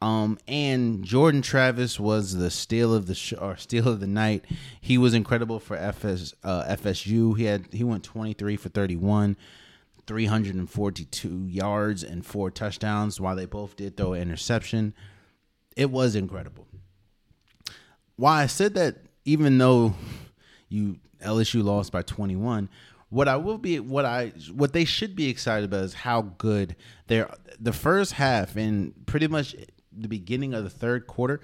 Um, 0.00 0.38
and 0.48 1.04
Jordan 1.04 1.42
Travis 1.42 2.00
was 2.00 2.34
the 2.34 2.50
steal 2.50 2.94
of 2.94 3.06
the 3.06 3.14
sh- 3.14 3.34
or 3.38 3.56
steal 3.56 3.88
of 3.88 4.00
the 4.00 4.06
night. 4.06 4.44
He 4.80 4.96
was 4.96 5.12
incredible 5.12 5.60
for 5.60 5.76
FS 5.76 6.34
uh, 6.42 6.64
FSU. 6.64 7.36
He 7.36 7.44
had 7.44 7.68
he 7.72 7.84
went 7.84 8.04
23 8.04 8.56
for 8.56 8.70
31, 8.70 9.36
342 10.06 11.46
yards 11.46 12.02
and 12.02 12.24
four 12.24 12.50
touchdowns. 12.50 13.20
While 13.20 13.36
they 13.36 13.46
both 13.46 13.76
did 13.76 13.96
throw 13.96 14.14
an 14.14 14.22
interception, 14.22 14.94
it 15.76 15.90
was 15.90 16.14
incredible. 16.14 16.66
Why 18.16 18.42
I 18.42 18.46
said 18.46 18.74
that, 18.74 18.96
even 19.26 19.58
though 19.58 19.94
you 20.68 21.00
LSU 21.22 21.62
lost 21.62 21.92
by 21.92 22.02
21, 22.02 22.68
what 23.08 23.28
I 23.28 23.36
will 23.36 23.58
be 23.58 23.78
what 23.78 24.04
I 24.04 24.32
what 24.52 24.72
they 24.72 24.84
should 24.84 25.14
be 25.14 25.28
excited 25.28 25.64
about 25.66 25.84
is 25.84 25.94
how 25.94 26.22
good 26.22 26.76
their 27.06 27.32
the 27.60 27.72
first 27.72 28.12
half 28.12 28.56
and 28.56 28.94
pretty 29.06 29.28
much 29.28 29.54
the 29.96 30.08
beginning 30.08 30.54
of 30.54 30.64
the 30.64 30.70
third 30.70 31.06
quarter, 31.06 31.40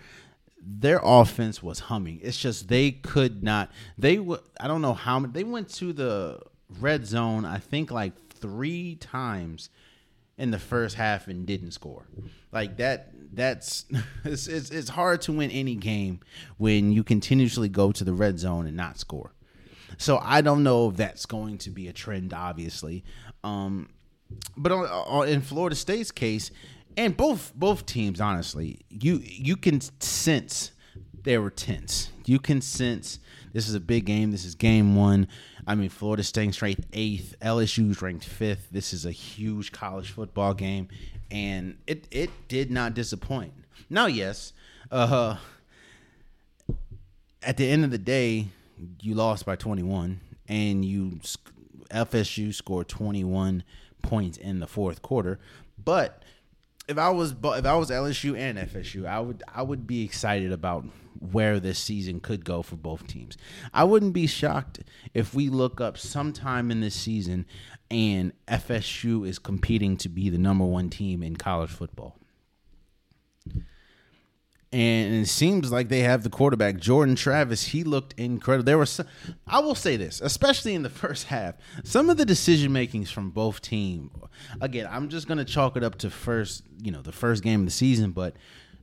their 0.61 1.01
offense 1.03 1.63
was 1.63 1.81
humming. 1.81 2.21
It's 2.23 2.39
just 2.39 2.69
they 2.69 2.91
could 2.91 3.43
not. 3.43 3.71
They 3.99 4.19
would. 4.19 4.41
I 4.61 4.69
don't 4.69 4.83
know 4.83 4.95
how. 4.95 5.21
They 5.21 5.45
went 5.45 5.69
to 5.75 5.93
the 5.93 6.41
red 6.81 7.07
zone. 7.07 7.45
I 7.45 7.59
think 7.59 7.91
like 7.91 8.13
three 8.29 8.97
times 8.97 9.71
in 10.37 10.51
the 10.51 10.59
first 10.59 10.97
half 10.97 11.29
and 11.29 11.47
didn't 11.47 11.73
score. 11.73 12.07
Like 12.51 12.77
that. 12.79 13.11
That's 13.35 13.87
it's, 14.25 14.47
it's 14.47 14.71
it's 14.71 14.91
hard 14.91 15.23
to 15.23 15.33
win 15.33 15.51
any 15.51 15.75
game 15.75 16.21
when 16.59 16.93
you 16.93 17.03
continuously 17.03 17.69
go 17.69 17.93
to 17.93 18.05
the 18.05 18.13
red 18.13 18.39
zone 18.39 18.67
and 18.67 18.77
not 18.77 18.99
score. 18.99 19.33
So 19.99 20.19
I 20.23 20.41
don't 20.41 20.63
know 20.63 20.91
if 20.91 20.97
that's 20.97 21.27
going 21.27 21.59
to 21.59 21.71
be 21.71 21.89
a 21.89 21.93
trend. 21.93 22.33
Obviously. 22.35 23.05
Um, 23.45 23.89
but 24.57 24.73
on, 24.73 24.85
on, 24.87 25.29
in 25.29 25.41
Florida 25.41 25.77
State's 25.77 26.11
case, 26.11 26.51
and 26.97 27.17
both 27.17 27.53
both 27.55 27.87
teams, 27.87 28.21
honestly, 28.21 28.81
you 28.89 29.21
you 29.23 29.57
can 29.57 29.81
sense 30.01 30.73
they 31.23 31.39
were 31.39 31.51
tense. 31.51 32.11
You 32.27 32.39
can 32.39 32.61
sense 32.61 33.19
this 33.53 33.69
is 33.69 33.75
a 33.75 33.81
big 33.81 34.07
game. 34.07 34.31
This 34.31 34.45
is 34.45 34.55
game 34.55 34.97
one. 34.97 35.29
I 35.67 35.75
mean, 35.75 35.91
Florida 35.91 36.23
State's 36.23 36.61
ranked 36.61 36.87
eighth. 36.93 37.37
LSU's 37.41 38.03
ranked 38.03 38.25
fifth. 38.25 38.69
This 38.71 38.93
is 38.93 39.07
a 39.07 39.11
huge 39.11 39.73
college 39.73 40.11
football 40.11 40.55
game, 40.55 40.89
and 41.31 41.77
it 41.87 42.09
it 42.11 42.31
did 42.49 42.71
not 42.71 42.95
disappoint. 42.95 43.53
Now, 43.89 44.07
yes, 44.07 44.53
uh, 44.91 45.37
at 47.43 47.57
the 47.57 47.69
end 47.69 47.85
of 47.85 47.91
the 47.91 47.99
day, 47.99 48.49
you 49.01 49.15
lost 49.15 49.47
by 49.47 49.57
twenty 49.57 49.83
one, 49.83 50.21
and 50.49 50.85
you 50.85 51.21
FSU 51.91 52.55
scored 52.55 52.89
twenty 52.89 53.25
one 53.25 53.65
points 54.03 54.39
in 54.39 54.61
the 54.61 54.67
fourth 54.67 55.03
quarter, 55.03 55.39
but 55.83 56.23
if 56.89 56.99
I 56.99 57.11
was 57.11 57.33
if 57.33 57.67
I 57.67 57.77
was 57.77 57.91
LSU 57.91 58.37
and 58.37 58.59
FSU, 58.59 59.07
I 59.07 59.21
would 59.21 59.43
I 59.53 59.63
would 59.63 59.87
be 59.87 60.05
excited 60.05 60.53
about 60.53 60.85
where 61.31 61.61
this 61.61 61.79
season 61.79 62.21
could 62.21 62.45
go 62.45 62.63
for 62.63 62.77
both 62.77 63.07
teams. 63.07 63.37
I 63.73 63.85
wouldn't 63.85 64.13
be 64.13 64.27
shocked 64.27 64.81
if 65.15 65.35
we 65.35 65.49
look 65.49 65.81
up 65.81 65.97
sometime 65.97 66.71
in 66.71 66.81
this 66.81 66.95
season 66.95 67.47
and 67.91 68.33
FSU 68.49 69.27
is 69.29 69.39
competing 69.39 69.97
to 69.99 70.09
be 70.09 70.31
the 70.31 70.39
number 70.39 70.65
one 70.65 70.91
team 70.91 71.23
in 71.23 71.37
college 71.37 71.71
football. 71.71 72.19
And 74.73 75.15
it 75.15 75.29
seems 75.29 75.71
like 75.71 75.91
they 75.91 76.01
have 76.01 76.23
the 76.23 76.31
quarterback 76.31 76.79
Jordan 76.79 77.15
Travis. 77.15 77.63
He 77.65 77.85
looked 77.85 78.19
incredible. 78.19 78.65
There 78.65 78.79
was, 78.79 79.01
I 79.47 79.59
will 79.61 79.75
say 79.75 79.99
this, 79.99 80.21
especially 80.23 80.75
in 80.75 80.83
the 80.83 80.89
first 80.91 81.27
half, 81.27 81.57
some 81.85 82.09
of 82.09 82.17
the 82.17 82.25
decision 82.25 82.73
makings 82.73 83.11
from 83.11 83.31
both 83.31 83.61
teams. 83.61 84.11
Again, 84.63 84.89
I'm 84.91 85.11
just 85.11 85.29
gonna 85.29 85.45
chalk 85.45 85.77
it 85.77 85.85
up 85.85 85.99
to 85.99 86.11
first, 86.11 86.63
you 86.83 86.91
know, 86.91 87.03
the 87.03 87.13
first 87.13 87.43
game 87.43 87.61
of 87.61 87.67
the 87.67 87.73
season. 87.73 88.13
But 88.13 88.35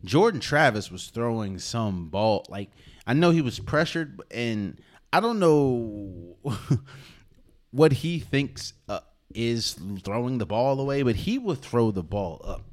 Jordan 0.06 0.40
Travis 0.40 0.92
was 0.92 1.08
throwing 1.08 1.58
some 1.58 2.10
ball. 2.10 2.46
Like 2.50 2.70
I 3.08 3.14
know 3.14 3.32
he 3.32 3.42
was 3.42 3.60
pressured, 3.60 4.22
and 4.30 4.80
I 5.12 5.20
don't 5.20 5.40
know 5.40 6.38
what 7.72 7.94
he 7.94 8.20
thinks 8.20 8.74
uh, 8.88 9.00
is 9.34 9.76
throwing 10.04 10.38
the 10.38 10.46
ball 10.46 10.80
away, 10.80 11.02
but 11.02 11.16
he 11.16 11.40
would 11.40 11.62
throw 11.62 11.90
the 11.90 12.04
ball 12.04 12.42
up 12.44 12.69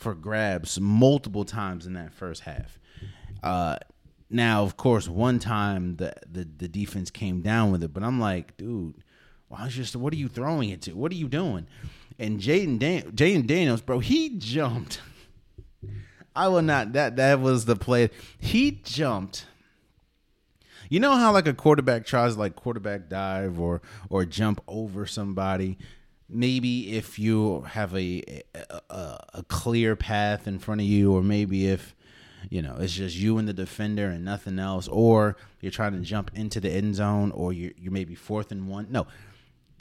for 0.00 0.14
grabs 0.14 0.80
multiple 0.80 1.44
times 1.44 1.86
in 1.86 1.92
that 1.92 2.14
first 2.14 2.42
half. 2.42 2.80
Uh, 3.42 3.76
now, 4.30 4.62
of 4.62 4.76
course, 4.76 5.08
one 5.08 5.38
time 5.38 5.96
the, 5.96 6.14
the 6.30 6.48
the 6.56 6.68
defense 6.68 7.10
came 7.10 7.42
down 7.42 7.70
with 7.70 7.82
it, 7.82 7.92
but 7.92 8.02
I'm 8.02 8.18
like, 8.18 8.56
dude, 8.56 8.94
why 9.48 9.66
is 9.66 9.74
just 9.74 9.94
what 9.94 10.12
are 10.14 10.16
you 10.16 10.28
throwing 10.28 10.70
it 10.70 10.80
to? 10.82 10.92
What 10.92 11.12
are 11.12 11.16
you 11.16 11.28
doing? 11.28 11.66
And 12.18 12.40
Jaden 12.40 12.78
Dan- 12.78 13.12
Jayden 13.12 13.46
Daniels, 13.46 13.82
bro, 13.82 13.98
he 13.98 14.38
jumped. 14.38 15.00
I 16.34 16.48
will 16.48 16.62
not. 16.62 16.94
That 16.94 17.16
that 17.16 17.40
was 17.40 17.66
the 17.66 17.76
play. 17.76 18.08
He 18.38 18.70
jumped. 18.82 19.46
You 20.88 20.98
know 20.98 21.14
how 21.14 21.32
like 21.32 21.46
a 21.46 21.54
quarterback 21.54 22.06
tries 22.06 22.38
like 22.38 22.56
quarterback 22.56 23.10
dive 23.10 23.60
or 23.60 23.82
or 24.08 24.24
jump 24.24 24.62
over 24.66 25.04
somebody 25.06 25.76
maybe 26.30 26.96
if 26.96 27.18
you 27.18 27.62
have 27.62 27.94
a, 27.94 28.42
a, 28.54 29.18
a 29.34 29.44
clear 29.48 29.96
path 29.96 30.46
in 30.46 30.58
front 30.58 30.80
of 30.80 30.86
you, 30.86 31.12
or 31.12 31.22
maybe 31.22 31.66
if 31.66 31.94
you 32.48 32.62
know 32.62 32.76
it's 32.78 32.94
just 32.94 33.16
you 33.16 33.36
and 33.36 33.46
the 33.46 33.52
defender 33.52 34.06
and 34.06 34.24
nothing 34.24 34.58
else, 34.58 34.88
or 34.88 35.36
you're 35.60 35.72
trying 35.72 35.92
to 35.92 36.00
jump 36.00 36.30
into 36.34 36.60
the 36.60 36.70
end 36.70 36.94
zone, 36.94 37.30
or 37.32 37.52
you're 37.52 37.72
you 37.76 37.90
maybe 37.90 38.14
fourth 38.14 38.52
and 38.52 38.68
one. 38.68 38.86
No, 38.90 39.06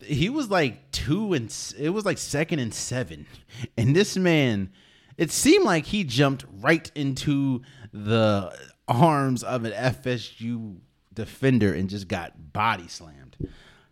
he 0.03 0.29
was 0.29 0.50
like 0.50 0.91
two 0.91 1.34
and 1.34 1.56
it 1.77 1.89
was 1.89 2.06
like 2.06 2.18
second 2.18 2.60
and 2.60 2.74
seven, 2.74 3.25
and 3.77 3.96
this 3.96 4.18
man, 4.18 4.72
it 5.18 5.32
seemed 5.32 5.65
like 5.65 5.86
he 5.86 6.03
jumped 6.03 6.46
right 6.60 6.91
into 6.96 7.62
the 7.94 8.53
arms 8.88 9.44
of 9.44 9.65
an 9.65 9.72
FSU 9.72 10.77
defender 11.13 11.74
and 11.74 11.89
just 11.89 12.08
got 12.08 12.53
body 12.53 12.88
slammed. 12.88 13.38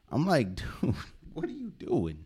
I'm 0.10 0.26
like, 0.26 0.56
dude, 0.82 0.96
what 1.34 1.46
are 1.46 1.52
you 1.52 1.72
doing? 1.72 2.26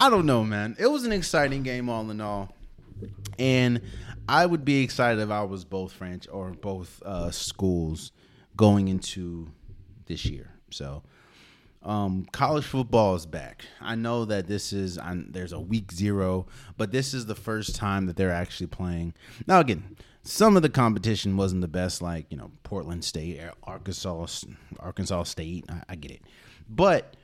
I 0.00 0.08
don't 0.08 0.24
know, 0.24 0.44
man. 0.44 0.76
It 0.78 0.86
was 0.86 1.04
an 1.04 1.12
exciting 1.12 1.62
game 1.62 1.90
all 1.90 2.10
in 2.10 2.22
all, 2.22 2.54
and 3.38 3.82
I 4.26 4.46
would 4.46 4.64
be 4.64 4.82
excited 4.82 5.20
if 5.20 5.28
I 5.28 5.42
was 5.42 5.66
both 5.66 5.92
French 5.92 6.26
or 6.32 6.52
both 6.52 7.02
uh, 7.04 7.30
schools 7.30 8.10
going 8.56 8.88
into 8.88 9.50
this 10.06 10.24
year. 10.24 10.54
So, 10.70 11.02
um, 11.82 12.26
college 12.32 12.64
football 12.64 13.14
is 13.14 13.26
back. 13.26 13.66
I 13.78 13.94
know 13.94 14.24
that 14.24 14.46
this 14.46 14.72
is 14.72 14.96
on, 14.96 15.26
there's 15.32 15.52
a 15.52 15.60
week 15.60 15.92
zero, 15.92 16.46
but 16.78 16.92
this 16.92 17.12
is 17.12 17.26
the 17.26 17.34
first 17.34 17.76
time 17.76 18.06
that 18.06 18.16
they're 18.16 18.32
actually 18.32 18.68
playing. 18.68 19.12
Now, 19.46 19.60
again, 19.60 19.96
some 20.22 20.56
of 20.56 20.62
the 20.62 20.70
competition 20.70 21.36
wasn't 21.36 21.60
the 21.60 21.68
best, 21.68 22.00
like 22.00 22.24
you 22.30 22.38
know 22.38 22.52
Portland 22.62 23.04
State, 23.04 23.38
Arkansas, 23.64 24.46
Arkansas 24.78 25.24
State. 25.24 25.66
I, 25.68 25.82
I 25.90 25.94
get 25.96 26.12
it, 26.12 26.22
but 26.70 27.16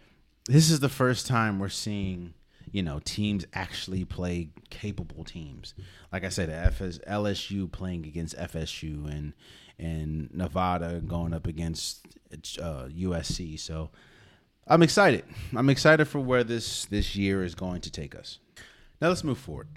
this 0.44 0.70
is 0.70 0.80
the 0.80 0.90
first 0.90 1.26
time 1.26 1.58
we're 1.58 1.70
seeing 1.70 2.34
you 2.76 2.82
know 2.82 3.00
teams 3.02 3.46
actually 3.54 4.04
play 4.04 4.50
capable 4.68 5.24
teams. 5.24 5.72
Like 6.12 6.24
I 6.24 6.28
said, 6.28 6.50
FS, 6.50 6.98
LSU 7.08 7.72
playing 7.72 8.04
against 8.04 8.36
FSU 8.36 9.10
and 9.10 9.32
and 9.78 10.28
Nevada 10.34 11.00
going 11.00 11.32
up 11.32 11.46
against 11.46 12.06
uh, 12.60 12.88
USC. 12.94 13.58
So 13.58 13.88
I'm 14.66 14.82
excited. 14.82 15.24
I'm 15.56 15.70
excited 15.70 16.06
for 16.06 16.20
where 16.20 16.44
this 16.44 16.84
this 16.84 17.16
year 17.16 17.42
is 17.42 17.54
going 17.54 17.80
to 17.80 17.90
take 17.90 18.14
us. 18.14 18.40
Now 19.00 19.08
let's 19.08 19.24
move 19.24 19.38
forward. 19.38 19.68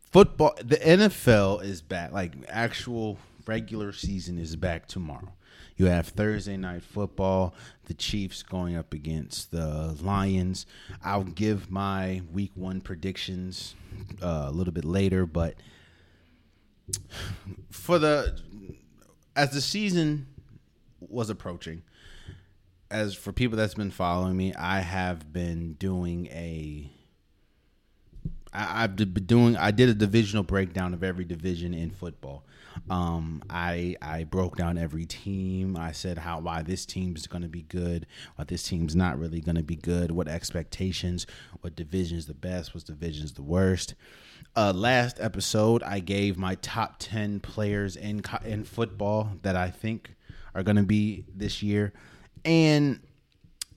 Football, 0.00 0.54
the 0.64 0.76
NFL 0.76 1.62
is 1.62 1.82
back. 1.82 2.10
Like 2.10 2.32
actual 2.48 3.18
regular 3.46 3.92
season 3.92 4.38
is 4.38 4.56
back 4.56 4.88
tomorrow. 4.88 5.35
You 5.76 5.86
have 5.86 6.08
Thursday 6.08 6.56
night 6.56 6.82
football, 6.82 7.54
the 7.84 7.94
Chiefs 7.94 8.42
going 8.42 8.76
up 8.76 8.94
against 8.94 9.50
the 9.50 9.94
Lions. 10.00 10.64
I'll 11.04 11.24
give 11.24 11.70
my 11.70 12.22
week 12.32 12.52
one 12.54 12.80
predictions 12.80 13.74
uh, 14.22 14.46
a 14.46 14.50
little 14.50 14.72
bit 14.72 14.86
later, 14.86 15.26
but 15.26 15.54
for 17.70 17.98
the 17.98 18.40
as 19.34 19.50
the 19.50 19.60
season 19.60 20.28
was 20.98 21.28
approaching, 21.28 21.82
as 22.90 23.14
for 23.14 23.32
people 23.32 23.58
that's 23.58 23.74
been 23.74 23.90
following 23.90 24.36
me, 24.36 24.54
I 24.54 24.80
have 24.80 25.30
been 25.30 25.74
doing 25.74 26.26
a 26.28 26.90
I, 28.56 28.80
have 28.82 28.96
been 28.96 29.12
doing. 29.12 29.56
I 29.56 29.70
did 29.70 29.88
a 29.88 29.94
divisional 29.94 30.42
breakdown 30.42 30.94
of 30.94 31.04
every 31.04 31.24
division 31.24 31.74
in 31.74 31.90
football. 31.90 32.44
Um, 32.88 33.42
I 33.50 33.96
I 34.00 34.24
broke 34.24 34.56
down 34.56 34.78
every 34.78 35.04
team. 35.04 35.76
I 35.76 35.92
said 35.92 36.18
how 36.18 36.40
why 36.40 36.62
this 36.62 36.86
team's 36.86 37.26
going 37.26 37.42
to 37.42 37.48
be 37.48 37.62
good, 37.62 38.06
why 38.36 38.44
this 38.44 38.62
team's 38.62 38.96
not 38.96 39.18
really 39.18 39.40
going 39.40 39.56
to 39.56 39.62
be 39.62 39.76
good, 39.76 40.10
what 40.10 40.28
expectations, 40.28 41.26
what 41.60 41.76
division's 41.76 42.26
the 42.26 42.34
best, 42.34 42.74
what 42.74 42.84
division's 42.84 43.32
the 43.32 43.42
worst. 43.42 43.94
Uh, 44.54 44.72
last 44.74 45.18
episode, 45.20 45.82
I 45.82 46.00
gave 46.00 46.38
my 46.38 46.54
top 46.56 46.96
ten 46.98 47.40
players 47.40 47.96
in 47.96 48.22
in 48.44 48.64
football 48.64 49.32
that 49.42 49.56
I 49.56 49.70
think 49.70 50.14
are 50.54 50.62
going 50.62 50.76
to 50.76 50.82
be 50.82 51.24
this 51.34 51.62
year, 51.62 51.92
and 52.44 53.00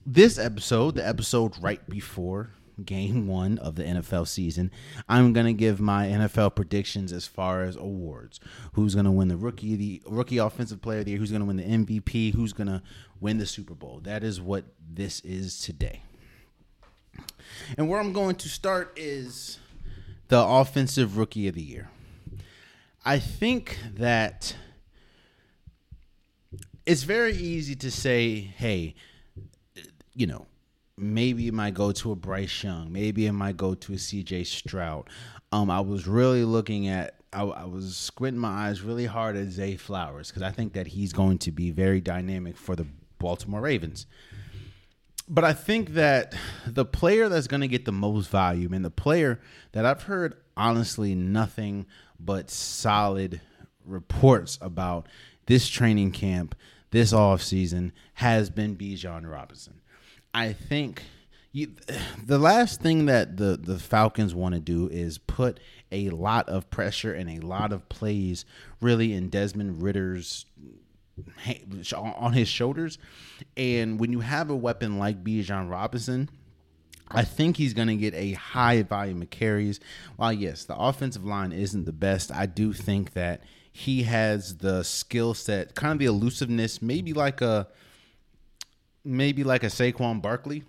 this 0.06 0.38
episode, 0.38 0.94
the 0.94 1.06
episode 1.06 1.54
right 1.62 1.86
before 1.88 2.50
game 2.84 3.26
one 3.26 3.58
of 3.58 3.76
the 3.76 3.84
NFL 3.84 4.28
season, 4.28 4.70
I'm 5.08 5.32
gonna 5.32 5.52
give 5.52 5.80
my 5.80 6.06
NFL 6.06 6.54
predictions 6.54 7.12
as 7.12 7.26
far 7.26 7.62
as 7.62 7.76
awards. 7.76 8.40
Who's 8.72 8.94
gonna 8.94 9.12
win 9.12 9.28
the 9.28 9.36
rookie 9.36 9.76
the 9.76 10.02
rookie 10.06 10.38
offensive 10.38 10.82
player 10.82 11.00
of 11.00 11.04
the 11.06 11.12
year? 11.12 11.20
Who's 11.20 11.32
gonna 11.32 11.44
win 11.44 11.56
the 11.56 11.64
MVP? 11.64 12.34
Who's 12.34 12.52
gonna 12.52 12.82
win 13.20 13.38
the 13.38 13.46
Super 13.46 13.74
Bowl? 13.74 14.00
That 14.02 14.24
is 14.24 14.40
what 14.40 14.64
this 14.92 15.20
is 15.20 15.60
today. 15.60 16.02
And 17.76 17.88
where 17.88 18.00
I'm 18.00 18.12
going 18.12 18.36
to 18.36 18.48
start 18.48 18.92
is 18.96 19.58
the 20.28 20.40
offensive 20.40 21.16
rookie 21.16 21.48
of 21.48 21.54
the 21.54 21.62
year. 21.62 21.90
I 23.04 23.18
think 23.18 23.78
that 23.94 24.56
it's 26.86 27.02
very 27.02 27.34
easy 27.34 27.74
to 27.76 27.90
say, 27.90 28.40
hey, 28.40 28.94
you 30.14 30.26
know, 30.26 30.46
maybe 31.00 31.48
it 31.48 31.54
might 31.54 31.74
go 31.74 31.92
to 31.92 32.12
a 32.12 32.16
Bryce 32.16 32.62
Young. 32.62 32.92
Maybe 32.92 33.26
it 33.26 33.32
might 33.32 33.56
go 33.56 33.74
to 33.74 33.92
a 33.92 33.96
CJ 33.96 34.46
Stroud. 34.46 35.08
Um, 35.52 35.70
I 35.70 35.80
was 35.80 36.06
really 36.06 36.44
looking 36.44 36.88
at. 36.88 37.16
I, 37.32 37.42
I 37.42 37.64
was 37.64 37.96
squinting 37.96 38.40
my 38.40 38.66
eyes 38.66 38.82
really 38.82 39.06
hard 39.06 39.36
at 39.36 39.48
Zay 39.50 39.76
Flowers 39.76 40.28
because 40.28 40.42
I 40.42 40.50
think 40.50 40.72
that 40.72 40.88
he's 40.88 41.12
going 41.12 41.38
to 41.38 41.52
be 41.52 41.70
very 41.70 42.00
dynamic 42.00 42.56
for 42.56 42.74
the 42.74 42.86
Baltimore 43.18 43.60
Ravens. 43.60 44.06
But 45.28 45.44
I 45.44 45.52
think 45.52 45.90
that 45.90 46.34
the 46.66 46.84
player 46.84 47.28
that's 47.28 47.46
going 47.46 47.60
to 47.60 47.68
get 47.68 47.84
the 47.84 47.92
most 47.92 48.30
value 48.30 48.68
and 48.72 48.84
the 48.84 48.90
player 48.90 49.38
that 49.72 49.86
I've 49.86 50.02
heard 50.02 50.34
honestly 50.56 51.14
nothing 51.14 51.86
but 52.18 52.50
solid 52.50 53.40
reports 53.84 54.58
about 54.60 55.06
this 55.46 55.68
training 55.68 56.10
camp, 56.10 56.56
this 56.90 57.12
off 57.12 57.42
season 57.42 57.92
has 58.14 58.50
been 58.50 58.76
Bijan 58.76 59.30
Robinson. 59.30 59.79
I 60.32 60.52
think 60.52 61.02
you, 61.52 61.74
the 62.24 62.38
last 62.38 62.80
thing 62.80 63.06
that 63.06 63.36
the 63.36 63.56
the 63.60 63.78
Falcons 63.78 64.34
want 64.34 64.54
to 64.54 64.60
do 64.60 64.88
is 64.88 65.18
put 65.18 65.58
a 65.90 66.10
lot 66.10 66.48
of 66.48 66.70
pressure 66.70 67.12
and 67.12 67.28
a 67.28 67.44
lot 67.44 67.72
of 67.72 67.88
plays 67.88 68.44
really 68.80 69.12
in 69.12 69.28
Desmond 69.28 69.82
Ridder's 69.82 70.46
on 71.96 72.32
his 72.32 72.48
shoulders. 72.48 72.98
And 73.56 73.98
when 73.98 74.12
you 74.12 74.20
have 74.20 74.50
a 74.50 74.56
weapon 74.56 74.98
like 74.98 75.24
Bijan 75.24 75.70
Robinson, 75.70 76.30
I 77.08 77.24
think 77.24 77.56
he's 77.56 77.74
going 77.74 77.88
to 77.88 77.96
get 77.96 78.14
a 78.14 78.32
high 78.32 78.82
volume 78.82 79.22
of 79.22 79.30
carries. 79.30 79.80
While 80.16 80.32
yes, 80.32 80.64
the 80.64 80.76
offensive 80.76 81.24
line 81.24 81.52
isn't 81.52 81.84
the 81.84 81.92
best, 81.92 82.30
I 82.30 82.46
do 82.46 82.72
think 82.72 83.14
that 83.14 83.42
he 83.72 84.04
has 84.04 84.58
the 84.58 84.82
skill 84.84 85.34
set, 85.34 85.74
kind 85.74 85.92
of 85.92 85.98
the 85.98 86.06
elusiveness, 86.06 86.80
maybe 86.80 87.12
like 87.12 87.40
a 87.40 87.68
maybe 89.04 89.44
like 89.44 89.62
a 89.62 89.68
Saquon 89.68 90.20
Barkley, 90.20 90.64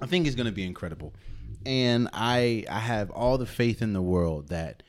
I 0.00 0.06
think 0.06 0.24
he's 0.24 0.34
going 0.34 0.46
to 0.46 0.52
be 0.52 0.64
incredible. 0.64 1.12
And 1.64 2.08
I 2.12 2.64
I 2.68 2.80
have 2.80 3.10
all 3.10 3.38
the 3.38 3.46
faith 3.46 3.82
in 3.82 3.92
the 3.92 4.02
world 4.02 4.48
that 4.48 4.82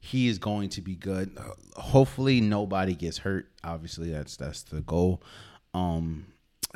he 0.00 0.28
is 0.28 0.38
going 0.38 0.68
to 0.70 0.80
be 0.80 0.94
good. 0.94 1.36
Hopefully 1.76 2.40
nobody 2.40 2.94
gets 2.94 3.18
hurt. 3.18 3.50
Obviously 3.62 4.10
that's 4.10 4.36
that's 4.36 4.62
the 4.62 4.80
goal. 4.80 5.22
Um 5.74 6.26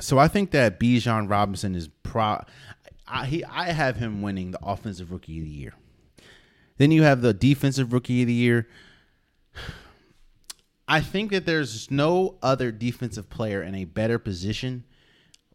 so 0.00 0.18
I 0.18 0.28
think 0.28 0.50
that 0.52 0.78
Bijan 0.78 1.30
Robinson 1.30 1.74
is 1.74 1.88
pro 2.02 2.42
I 3.06 3.26
he 3.26 3.44
I 3.44 3.72
have 3.72 3.96
him 3.96 4.22
winning 4.22 4.50
the 4.50 4.60
offensive 4.62 5.10
rookie 5.10 5.38
of 5.38 5.44
the 5.44 5.50
year. 5.50 5.74
Then 6.76 6.90
you 6.90 7.02
have 7.02 7.22
the 7.22 7.34
defensive 7.34 7.92
rookie 7.92 8.22
of 8.22 8.28
the 8.28 8.34
year. 8.34 8.68
I 10.86 11.00
think 11.00 11.30
that 11.32 11.44
there's 11.44 11.90
no 11.90 12.36
other 12.42 12.70
defensive 12.70 13.28
player 13.28 13.62
in 13.62 13.74
a 13.74 13.84
better 13.84 14.18
position 14.18 14.84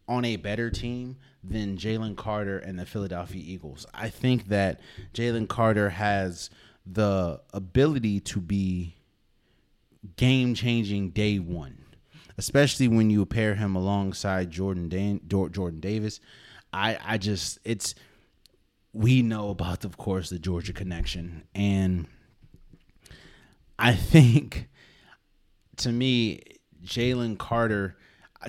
on 0.08 0.24
a 0.24 0.36
better 0.36 0.70
team 0.70 1.16
than 1.42 1.76
Jalen 1.76 2.16
Carter 2.16 2.58
and 2.58 2.78
the 2.78 2.86
Philadelphia 2.86 3.42
Eagles. 3.44 3.86
I 3.94 4.08
think 4.08 4.48
that 4.48 4.80
Jalen 5.12 5.48
Carter 5.48 5.90
has 5.90 6.50
the 6.86 7.40
ability 7.52 8.20
to 8.20 8.40
be 8.40 8.96
game 10.16 10.54
changing 10.54 11.10
day 11.10 11.38
one, 11.38 11.78
especially 12.36 12.88
when 12.88 13.10
you 13.10 13.24
pair 13.24 13.54
him 13.54 13.74
alongside 13.76 14.50
Jordan 14.50 14.88
Dan- 14.88 15.20
Jordan 15.26 15.80
Davis. 15.80 16.20
I 16.72 16.98
I 17.02 17.18
just 17.18 17.58
it's 17.64 17.94
we 18.92 19.22
know 19.22 19.50
about 19.50 19.84
of 19.84 19.96
course 19.96 20.30
the 20.30 20.38
Georgia 20.38 20.72
connection 20.72 21.44
and 21.54 22.06
I 23.78 23.94
think 23.94 24.68
to 25.78 25.90
me 25.90 26.42
Jalen 26.84 27.38
Carter 27.38 27.96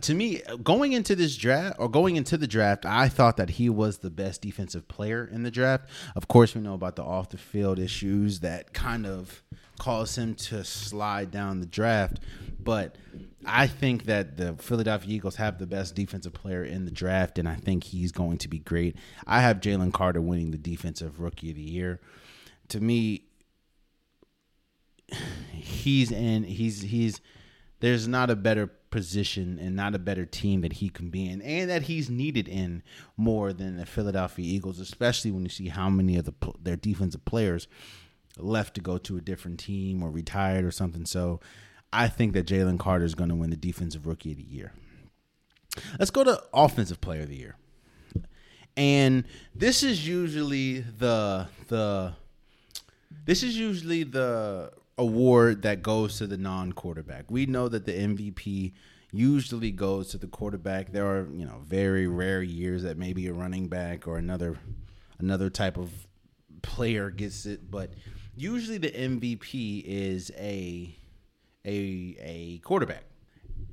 to 0.02 0.14
me, 0.14 0.42
going 0.64 0.94
into 0.94 1.16
this 1.16 1.36
draft 1.36 1.78
or 1.80 1.90
going 1.90 2.16
into 2.16 2.38
the 2.38 2.48
draft, 2.48 2.86
I 2.86 3.08
thought 3.10 3.38
that 3.38 3.52
he 3.52 3.70
was 3.70 4.00
the 4.00 4.10
best 4.10 4.42
defensive 4.42 4.88
player 4.88 5.26
in 5.26 5.44
the 5.44 5.52
draft. 5.52 5.90
Of 6.16 6.28
course, 6.28 6.56
we 6.56 6.62
know 6.62 6.74
about 6.74 6.96
the 6.96 7.04
off 7.04 7.30
the 7.30 7.38
field 7.38 7.80
issues 7.80 8.40
that 8.42 8.74
kind 8.74 9.06
of 9.06 9.44
caused 9.80 10.18
him 10.18 10.36
to 10.36 10.64
slide 10.64 11.32
down 11.32 11.60
the 11.60 11.66
draft. 11.66 12.20
But 12.60 12.98
I 13.46 13.68
think 13.68 14.06
that 14.06 14.38
the 14.38 14.54
Philadelphia 14.54 15.16
Eagles 15.16 15.36
have 15.36 15.60
the 15.60 15.68
best 15.68 15.96
defensive 15.96 16.34
player 16.34 16.64
in 16.64 16.86
the 16.86 16.92
draft, 16.92 17.38
and 17.38 17.48
I 17.48 17.56
think 17.56 17.84
he's 17.84 18.12
going 18.12 18.40
to 18.40 18.48
be 18.48 18.60
great. 18.60 18.96
I 19.28 19.42
have 19.42 19.60
Jalen 19.60 19.94
Carter 19.94 20.22
winning 20.22 20.52
the 20.52 20.58
defensive 20.58 21.20
rookie 21.20 21.52
of 21.52 21.56
the 21.56 21.62
year. 21.62 22.00
To 22.70 22.80
me, 22.80 23.26
he's 25.52 26.12
in. 26.12 26.44
He's 26.44 26.82
he's. 26.82 27.22
There's 27.82 28.08
not 28.08 28.30
a 28.30 28.36
better 28.36 28.68
position 28.96 29.60
and 29.60 29.76
not 29.76 29.94
a 29.94 30.00
better 30.00 30.26
team 30.26 30.62
that 30.62 30.72
he 30.72 30.88
can 30.88 31.10
be 31.10 31.30
in 31.30 31.42
and 31.42 31.70
that 31.70 31.82
he's 31.82 32.10
needed 32.10 32.48
in 32.48 32.82
more 33.18 33.52
than 33.52 33.76
the 33.76 33.86
Philadelphia 33.86 34.46
Eagles, 34.46 34.80
especially 34.80 35.32
when 35.32 35.44
you 35.44 35.50
see 35.50 35.68
how 35.68 35.90
many 35.90 36.16
of 36.16 36.24
the 36.24 36.34
their 36.62 36.78
defensive 36.78 37.26
players 37.26 37.68
left 38.38 38.74
to 38.74 38.80
go 38.80 38.98
to 38.98 39.18
a 39.18 39.22
different 39.22 39.60
team 39.60 40.02
or 40.02 40.10
retired 40.10 40.64
or 40.64 40.72
something. 40.72 41.06
So 41.06 41.42
I 41.92 42.08
think 42.08 42.32
that 42.36 42.48
Jalen 42.48 42.80
Carter 42.80 43.04
is 43.04 43.16
going 43.16 43.28
to 43.28 43.36
win 43.36 43.50
the 43.50 43.58
defensive 43.58 44.08
rookie 44.08 44.32
of 44.32 44.38
the 44.38 44.44
year. 44.44 44.72
Let's 46.00 46.10
go 46.10 46.24
to 46.24 46.42
offensive 46.54 47.02
player 47.02 47.24
of 47.24 47.28
the 47.28 47.36
year. 47.36 47.58
And 48.78 49.26
this 49.54 49.84
is 49.84 50.08
usually 50.08 50.80
the 50.80 51.50
the 51.68 52.14
this 53.26 53.44
is 53.44 53.58
usually 53.58 54.04
the 54.04 54.72
award 54.98 55.62
that 55.64 55.82
goes 55.82 56.18
to 56.18 56.28
the 56.28 56.38
non-quarterback. 56.38 57.30
We 57.30 57.46
know 57.46 57.68
that 57.68 57.86
the 57.86 57.92
MVP 57.92 58.74
usually 59.12 59.72
goes 59.72 60.10
to 60.10 60.18
the 60.18 60.28
quarterback. 60.28 60.92
There 60.92 61.06
are, 61.06 61.28
you 61.32 61.46
know, 61.46 61.62
very 61.66 62.08
rare 62.08 62.44
years 62.44 62.84
that 62.84 62.98
maybe 62.98 63.28
a 63.28 63.34
running 63.34 63.68
back 63.68 64.08
or 64.08 64.18
another 64.18 64.58
another 65.18 65.50
type 65.50 65.78
of 65.78 66.08
player 66.62 67.10
gets 67.10 67.46
it, 67.46 67.72
but 67.72 67.94
usually 68.36 68.78
the 68.78 68.92
MVP 68.92 69.84
is 69.86 70.32
a 70.38 70.96
a 71.66 72.18
a 72.20 72.60
quarterback. 72.64 73.04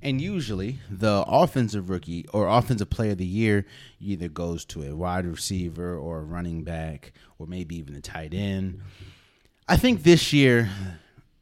And 0.05 0.21
usually 0.21 0.79
the 0.91 1.25
offensive 1.29 1.89
rookie 1.89 2.27
or 2.33 2.49
offensive 2.49 2.91
player 2.91 3.13
of 3.13 3.19
the 3.19 3.27
year 3.27 3.67
either 4.01 4.29
goes 4.29 4.65
to 4.67 4.83
a 4.83 4.97
wide 4.97 5.27
receiver 5.27 5.97
or 5.97 6.19
a 6.19 6.23
running 6.23 6.65
back 6.65 7.13
or 7.39 7.47
maybe 7.47 7.77
even 7.77 7.95
a 7.95 8.01
tight 8.01 8.35
end. 8.35 8.81
I 9.69 9.77
think 9.77 10.03
this 10.03 10.33
year 10.33 10.71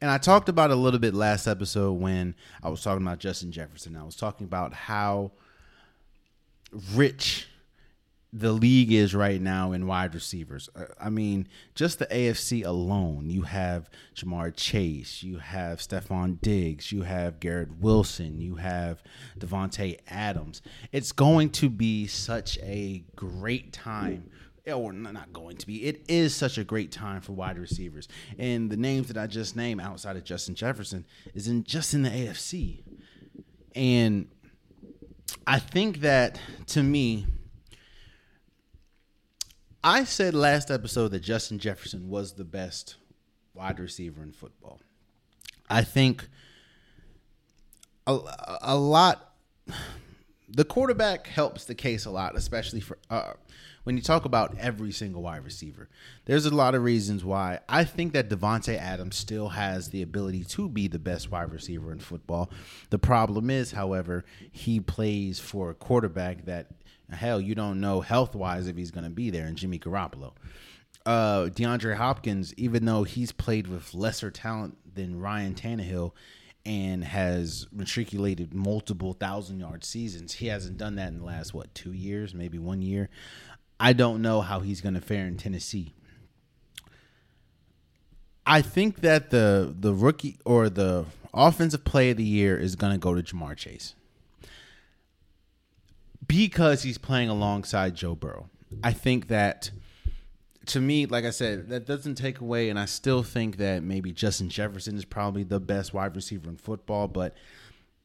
and 0.01 0.09
I 0.09 0.17
talked 0.17 0.49
about 0.49 0.71
a 0.71 0.75
little 0.75 0.99
bit 0.99 1.13
last 1.13 1.47
episode 1.47 1.93
when 1.93 2.35
I 2.63 2.69
was 2.69 2.81
talking 2.81 3.05
about 3.05 3.19
Justin 3.19 3.51
Jefferson. 3.51 3.95
I 3.95 4.03
was 4.03 4.15
talking 4.15 4.45
about 4.45 4.73
how 4.73 5.31
rich 6.93 7.47
the 8.33 8.51
league 8.51 8.91
is 8.91 9.13
right 9.13 9.41
now 9.41 9.73
in 9.73 9.85
wide 9.85 10.15
receivers. 10.15 10.69
Uh, 10.75 10.85
I 10.99 11.09
mean, 11.09 11.47
just 11.75 11.99
the 11.99 12.07
AFC 12.07 12.65
alone, 12.65 13.29
you 13.29 13.41
have 13.43 13.89
Ja'Marr 14.15 14.55
Chase, 14.55 15.21
you 15.21 15.37
have 15.37 15.79
Stefon 15.79 16.39
Diggs, 16.41 16.91
you 16.91 17.03
have 17.03 17.39
Garrett 17.39 17.77
Wilson, 17.79 18.39
you 18.39 18.55
have 18.55 19.03
Davante 19.37 19.99
Adams. 20.07 20.61
It's 20.91 21.11
going 21.11 21.49
to 21.51 21.69
be 21.69 22.07
such 22.07 22.57
a 22.59 23.03
great 23.15 23.73
time 23.73 24.31
or 24.67 24.93
not 24.93 25.33
going 25.33 25.57
to 25.57 25.67
be. 25.67 25.85
It 25.85 26.05
is 26.07 26.35
such 26.35 26.57
a 26.57 26.63
great 26.63 26.91
time 26.91 27.21
for 27.21 27.33
wide 27.33 27.57
receivers, 27.57 28.07
and 28.37 28.69
the 28.69 28.77
names 28.77 29.07
that 29.07 29.17
I 29.17 29.27
just 29.27 29.55
named 29.55 29.81
outside 29.81 30.15
of 30.17 30.23
Justin 30.23 30.55
Jefferson 30.55 31.05
is 31.33 31.47
in 31.47 31.63
just 31.63 31.93
in 31.93 32.03
the 32.03 32.09
AFC, 32.09 32.83
and 33.75 34.27
I 35.47 35.59
think 35.59 36.01
that 36.01 36.39
to 36.67 36.83
me. 36.83 37.25
I 39.83 40.03
said 40.03 40.35
last 40.35 40.69
episode 40.69 41.07
that 41.07 41.21
Justin 41.21 41.57
Jefferson 41.57 42.07
was 42.07 42.33
the 42.33 42.43
best 42.43 42.97
wide 43.55 43.79
receiver 43.79 44.21
in 44.21 44.31
football. 44.31 44.79
I 45.71 45.83
think 45.83 46.27
a, 48.05 48.19
a 48.61 48.75
lot 48.75 49.33
the 50.53 50.65
quarterback 50.65 51.27
helps 51.27 51.65
the 51.65 51.75
case 51.75 52.05
a 52.05 52.11
lot, 52.11 52.35
especially 52.35 52.81
for 52.81 52.97
uh, 53.09 53.33
when 53.83 53.97
you 53.97 54.03
talk 54.03 54.25
about 54.25 54.55
every 54.57 54.91
single 54.91 55.23
wide 55.23 55.43
receiver, 55.43 55.89
there's 56.25 56.45
a 56.45 56.53
lot 56.53 56.75
of 56.75 56.83
reasons 56.83 57.25
why 57.25 57.59
I 57.67 57.83
think 57.83 58.13
that 58.13 58.29
Davante 58.29 58.77
Adams 58.77 59.17
still 59.17 59.49
has 59.49 59.89
the 59.89 60.01
ability 60.01 60.43
to 60.45 60.69
be 60.69 60.87
the 60.87 60.99
best 60.99 61.31
wide 61.31 61.51
receiver 61.51 61.91
in 61.91 61.99
football. 61.99 62.49
The 62.89 62.99
problem 62.99 63.49
is, 63.49 63.71
however, 63.71 64.23
he 64.51 64.79
plays 64.79 65.39
for 65.39 65.69
a 65.69 65.75
quarterback 65.75 66.45
that 66.45 66.67
hell 67.09 67.41
you 67.41 67.55
don't 67.55 67.81
know 67.81 68.01
health 68.01 68.35
wise 68.35 68.67
if 68.67 68.77
he's 68.77 68.91
going 68.91 69.03
to 69.03 69.09
be 69.09 69.29
there, 69.29 69.45
and 69.45 69.57
Jimmy 69.57 69.79
Garoppolo. 69.79 70.33
Uh, 71.05 71.45
DeAndre 71.45 71.95
Hopkins, 71.95 72.53
even 72.57 72.85
though 72.85 73.03
he's 73.03 73.31
played 73.31 73.67
with 73.67 73.93
lesser 73.93 74.29
talent 74.29 74.77
than 74.93 75.19
Ryan 75.19 75.55
Tannehill, 75.55 76.11
and 76.65 77.03
has 77.03 77.67
matriculated 77.71 78.53
multiple 78.53 79.13
thousand 79.13 79.59
yard 79.59 79.83
seasons. 79.83 80.33
He 80.33 80.47
hasn't 80.47 80.77
done 80.77 80.95
that 80.95 81.07
in 81.07 81.17
the 81.17 81.25
last 81.25 81.53
what 81.53 81.73
two 81.73 81.91
years, 81.93 82.35
maybe 82.35 82.59
one 82.59 82.81
year. 82.81 83.09
I 83.81 83.93
don't 83.93 84.21
know 84.21 84.41
how 84.41 84.59
he's 84.59 84.79
going 84.79 84.93
to 84.93 85.01
fare 85.01 85.25
in 85.25 85.37
Tennessee. 85.37 85.95
I 88.45 88.61
think 88.61 89.01
that 89.01 89.31
the 89.31 89.75
the 89.77 89.91
rookie 89.91 90.37
or 90.45 90.69
the 90.69 91.05
offensive 91.33 91.83
play 91.83 92.11
of 92.11 92.17
the 92.17 92.23
year 92.23 92.57
is 92.57 92.75
going 92.75 92.93
to 92.93 92.99
go 92.99 93.15
to 93.15 93.23
Ja'Marr 93.23 93.57
Chase 93.57 93.95
because 96.27 96.83
he's 96.83 96.99
playing 96.99 97.29
alongside 97.29 97.95
Joe 97.95 98.13
Burrow. 98.13 98.49
I 98.83 98.93
think 98.93 99.29
that 99.29 99.71
to 100.67 100.79
me, 100.79 101.07
like 101.07 101.25
I 101.25 101.31
said, 101.31 101.69
that 101.69 101.87
doesn't 101.87 102.15
take 102.15 102.39
away, 102.39 102.69
and 102.69 102.79
I 102.79 102.85
still 102.85 103.23
think 103.23 103.57
that 103.57 103.81
maybe 103.81 104.11
Justin 104.11 104.49
Jefferson 104.49 104.95
is 104.95 105.05
probably 105.05 105.43
the 105.43 105.59
best 105.59 105.91
wide 105.91 106.15
receiver 106.15 106.49
in 106.49 106.57
football. 106.57 107.07
But 107.07 107.35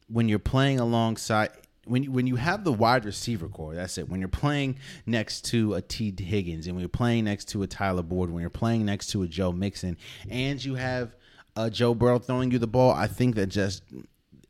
when 0.08 0.26
you're 0.28 0.38
playing 0.38 0.80
alongside, 0.80 1.50
when 1.86 2.02
you, 2.02 2.10
when 2.10 2.26
you 2.26 2.36
have 2.36 2.64
the 2.64 2.72
wide 2.72 3.04
receiver 3.04 3.48
core, 3.48 3.74
that's 3.74 3.96
it. 3.96 4.08
When 4.08 4.20
you're 4.20 4.28
playing 4.28 4.78
next 5.06 5.44
to 5.46 5.74
a 5.74 5.80
Tee 5.80 6.14
Higgins, 6.18 6.66
and 6.66 6.74
when 6.74 6.80
you're 6.80 6.88
playing 6.88 7.24
next 7.24 7.46
to 7.50 7.62
a 7.62 7.66
Tyler 7.66 8.02
Boyd, 8.02 8.30
when 8.30 8.40
you're 8.40 8.50
playing 8.50 8.84
next 8.84 9.08
to 9.08 9.22
a 9.22 9.26
Joe 9.26 9.52
Mixon, 9.52 9.96
and 10.28 10.62
you 10.62 10.74
have 10.74 11.14
a 11.54 11.70
Joe 11.70 11.94
Burrow 11.94 12.18
throwing 12.18 12.50
you 12.50 12.58
the 12.58 12.66
ball, 12.66 12.90
I 12.90 13.06
think 13.06 13.36
that 13.36 13.46
just 13.46 13.82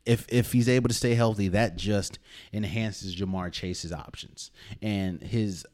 if 0.06 0.26
if 0.28 0.52
he's 0.52 0.68
able 0.68 0.88
to 0.88 0.94
stay 0.94 1.14
healthy, 1.14 1.48
that 1.48 1.76
just 1.76 2.18
enhances 2.52 3.14
Ja'Marr 3.14 3.52
Chase's 3.52 3.92
options 3.92 4.50
and 4.80 5.22
his. 5.22 5.66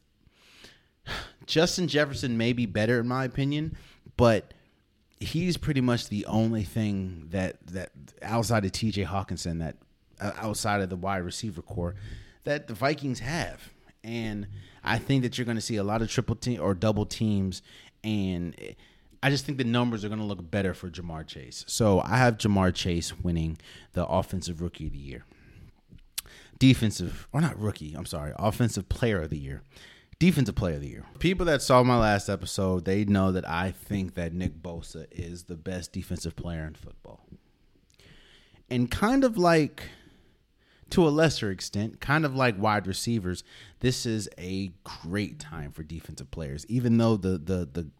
Justin 1.46 1.88
Jefferson 1.88 2.36
may 2.36 2.52
be 2.52 2.64
better 2.64 3.00
in 3.00 3.08
my 3.08 3.24
opinion, 3.24 3.76
but 4.16 4.54
he's 5.18 5.56
pretty 5.56 5.80
much 5.80 6.08
the 6.08 6.24
only 6.26 6.62
thing 6.62 7.26
that 7.30 7.64
that 7.66 7.90
outside 8.22 8.64
of 8.64 8.72
T.J. 8.72 9.04
Hockenson 9.04 9.58
that 9.58 9.76
Uh, 10.22 10.32
outside 10.36 10.80
of 10.80 10.88
the 10.88 10.96
wide 10.96 11.18
receiver 11.18 11.62
core 11.62 11.96
that 12.44 12.68
the 12.68 12.74
Vikings 12.74 13.18
have. 13.18 13.72
And 14.04 14.46
I 14.84 14.98
think 14.98 15.22
that 15.24 15.36
you're 15.36 15.44
going 15.44 15.56
to 15.56 15.60
see 15.60 15.76
a 15.76 15.82
lot 15.82 16.00
of 16.00 16.08
triple 16.08 16.36
team 16.36 16.60
or 16.60 16.74
double 16.74 17.06
teams. 17.06 17.60
And 18.04 18.54
I 19.20 19.30
just 19.30 19.44
think 19.44 19.58
the 19.58 19.64
numbers 19.64 20.04
are 20.04 20.08
going 20.08 20.20
to 20.20 20.24
look 20.24 20.48
better 20.48 20.74
for 20.74 20.88
Ja'Marr 20.88 21.26
Chase. 21.26 21.64
So 21.66 22.00
I 22.00 22.18
have 22.18 22.38
Ja'Marr 22.38 22.72
Chase 22.72 23.18
winning 23.18 23.58
the 23.94 24.06
Offensive 24.06 24.60
Rookie 24.60 24.86
of 24.86 24.92
the 24.92 24.98
Year. 24.98 25.24
Defensive, 26.58 27.26
or 27.32 27.40
not 27.40 27.58
rookie, 27.58 27.94
I'm 27.94 28.06
sorry, 28.06 28.32
Offensive 28.36 28.88
Player 28.88 29.22
of 29.22 29.30
the 29.30 29.38
Year. 29.38 29.62
Defensive 30.20 30.54
Player 30.54 30.76
of 30.76 30.82
the 30.82 30.88
Year. 30.88 31.04
People 31.18 31.46
that 31.46 31.62
saw 31.62 31.82
my 31.82 31.98
last 31.98 32.28
episode, 32.28 32.84
they 32.84 33.04
know 33.04 33.32
that 33.32 33.48
I 33.48 33.72
think 33.72 34.14
that 34.14 34.32
Nick 34.32 34.62
Bosa 34.62 35.06
is 35.10 35.44
the 35.44 35.56
best 35.56 35.92
defensive 35.92 36.36
player 36.36 36.64
in 36.64 36.74
football. 36.74 37.26
And 38.70 38.88
kind 38.88 39.24
of 39.24 39.36
like 39.36 39.88
to 40.92 41.08
a 41.08 41.10
lesser 41.10 41.50
extent, 41.50 42.00
kind 42.00 42.24
of 42.24 42.36
like 42.36 42.60
wide 42.60 42.86
receivers, 42.86 43.44
this 43.80 44.06
is 44.06 44.28
a 44.38 44.72
great 44.84 45.38
time 45.38 45.72
for 45.72 45.82
defensive 45.82 46.30
players. 46.30 46.66
Even 46.68 46.98
though 46.98 47.16
the 47.16 47.38
the 47.38 47.68
the 47.72 47.90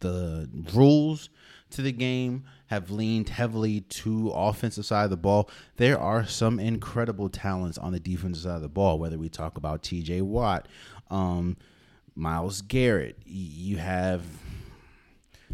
the 0.00 0.48
rules 0.74 1.30
to 1.70 1.82
the 1.82 1.92
game 1.92 2.44
have 2.66 2.90
leaned 2.90 3.30
heavily 3.30 3.80
to 3.80 4.30
offensive 4.30 4.84
side 4.84 5.04
of 5.04 5.10
the 5.10 5.16
ball. 5.16 5.48
There 5.76 5.98
are 5.98 6.26
some 6.26 6.58
incredible 6.58 7.28
talents 7.28 7.78
on 7.78 7.92
the 7.92 8.00
defensive 8.00 8.42
side 8.42 8.56
of 8.56 8.62
the 8.62 8.68
ball. 8.68 8.98
Whether 8.98 9.16
we 9.16 9.28
talk 9.28 9.56
about 9.56 9.82
T.J. 9.82 10.22
Watt, 10.22 10.68
um, 11.10 11.56
Myles 12.14 12.62
Garrett, 12.62 13.16
you 13.24 13.78
have 13.78 14.22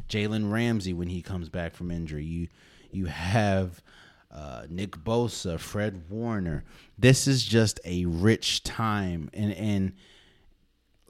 Jalen 0.08 0.50
Ramsey 0.50 0.92
when 0.92 1.08
he 1.08 1.22
comes 1.22 1.48
back 1.48 1.74
from 1.74 1.90
injury. 1.90 2.24
You 2.24 2.48
you 2.90 3.06
have 3.06 3.82
uh, 4.38 4.66
Nick 4.68 4.92
Bosa, 4.92 5.58
Fred 5.58 6.04
Warner. 6.08 6.64
This 6.96 7.26
is 7.26 7.44
just 7.44 7.80
a 7.84 8.04
rich 8.04 8.62
time, 8.62 9.30
and 9.32 9.52
and 9.52 9.92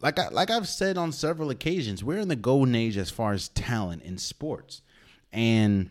like 0.00 0.18
I 0.18 0.28
like 0.28 0.50
I've 0.50 0.68
said 0.68 0.96
on 0.96 1.12
several 1.12 1.50
occasions, 1.50 2.02
we're 2.02 2.18
in 2.18 2.28
the 2.28 2.36
golden 2.36 2.74
age 2.74 2.96
as 2.96 3.10
far 3.10 3.32
as 3.32 3.48
talent 3.50 4.02
in 4.02 4.16
sports, 4.16 4.80
and 5.30 5.90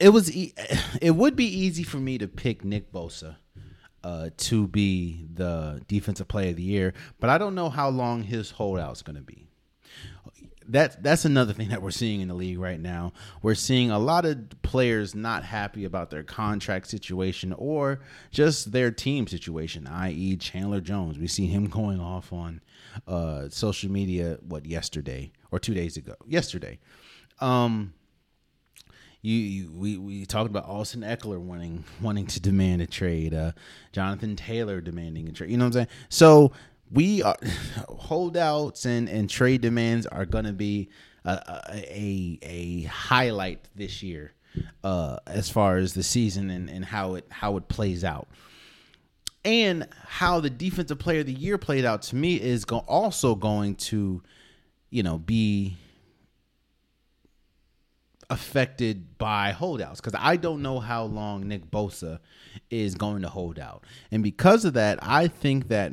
it 0.00 0.10
was 0.10 0.34
e- 0.34 0.54
it 1.02 1.10
would 1.10 1.36
be 1.36 1.46
easy 1.46 1.82
for 1.82 1.98
me 1.98 2.16
to 2.16 2.26
pick 2.26 2.64
Nick 2.64 2.90
Bosa 2.90 3.36
uh, 4.02 4.30
to 4.38 4.66
be 4.66 5.26
the 5.34 5.82
defensive 5.88 6.28
player 6.28 6.50
of 6.50 6.56
the 6.56 6.62
year, 6.62 6.94
but 7.20 7.28
I 7.28 7.36
don't 7.36 7.54
know 7.54 7.68
how 7.68 7.90
long 7.90 8.22
his 8.22 8.52
holdout's 8.52 9.02
going 9.02 9.16
to 9.16 9.22
be 9.22 9.48
that 10.68 11.02
that's 11.02 11.24
another 11.24 11.52
thing 11.52 11.70
that 11.70 11.82
we're 11.82 11.90
seeing 11.90 12.20
in 12.20 12.28
the 12.28 12.34
league 12.34 12.58
right 12.58 12.80
now. 12.80 13.12
We're 13.42 13.54
seeing 13.54 13.90
a 13.90 13.98
lot 13.98 14.24
of 14.24 14.50
players 14.62 15.14
not 15.14 15.44
happy 15.44 15.84
about 15.84 16.10
their 16.10 16.22
contract 16.22 16.88
situation 16.88 17.54
or 17.54 18.00
just 18.30 18.72
their 18.72 18.90
team 18.90 19.26
situation, 19.26 19.86
i.e., 19.86 20.36
Chandler 20.36 20.80
Jones. 20.80 21.18
We 21.18 21.26
see 21.26 21.46
him 21.46 21.66
going 21.68 22.00
off 22.00 22.32
on 22.32 22.60
uh, 23.06 23.48
social 23.48 23.90
media 23.90 24.38
what 24.46 24.66
yesterday 24.66 25.32
or 25.50 25.58
two 25.58 25.74
days 25.74 25.96
ago. 25.96 26.14
Yesterday, 26.26 26.78
um, 27.40 27.94
you, 29.22 29.34
you, 29.34 29.72
we 29.72 29.98
we 29.98 30.26
talked 30.26 30.48
about 30.48 30.68
Austin 30.68 31.00
Ekeler 31.00 31.40
wanting 31.40 31.84
wanting 32.00 32.26
to 32.28 32.40
demand 32.40 32.82
a 32.82 32.86
trade, 32.86 33.34
uh, 33.34 33.52
Jonathan 33.92 34.36
Taylor 34.36 34.80
demanding 34.80 35.28
a 35.28 35.32
trade. 35.32 35.50
You 35.50 35.56
know 35.56 35.64
what 35.64 35.68
I'm 35.68 35.72
saying? 35.72 35.88
So 36.08 36.52
we 36.90 37.22
are 37.22 37.36
holdouts 37.88 38.84
and, 38.84 39.08
and 39.08 39.28
trade 39.28 39.60
demands 39.60 40.06
are 40.06 40.26
going 40.26 40.44
to 40.44 40.52
be 40.52 40.88
a, 41.24 41.62
a, 41.70 42.38
a 42.42 42.82
highlight 42.84 43.68
this 43.74 44.02
year 44.02 44.32
uh, 44.82 45.18
as 45.26 45.50
far 45.50 45.76
as 45.76 45.94
the 45.94 46.02
season 46.02 46.50
and, 46.50 46.68
and 46.70 46.84
how 46.84 47.14
it 47.14 47.26
how 47.30 47.56
it 47.56 47.68
plays 47.68 48.04
out. 48.04 48.28
And 49.44 49.86
how 50.04 50.40
the 50.40 50.50
defensive 50.50 50.98
player 50.98 51.20
of 51.20 51.26
the 51.26 51.32
year 51.32 51.58
played 51.58 51.84
out 51.84 52.02
to 52.02 52.16
me 52.16 52.40
is 52.40 52.64
go- 52.64 52.84
also 52.88 53.34
going 53.34 53.76
to, 53.76 54.22
you 54.90 55.02
know, 55.02 55.16
be 55.16 55.76
affected 58.28 59.16
by 59.16 59.52
holdouts 59.52 60.00
because 60.00 60.18
I 60.20 60.36
don't 60.36 60.60
know 60.60 60.80
how 60.80 61.04
long 61.04 61.48
Nick 61.48 61.70
Bosa 61.70 62.18
is 62.68 62.94
going 62.94 63.22
to 63.22 63.28
hold 63.28 63.58
out. 63.58 63.84
And 64.10 64.22
because 64.22 64.66
of 64.66 64.74
that, 64.74 64.98
I 65.02 65.28
think 65.28 65.68
that 65.68 65.92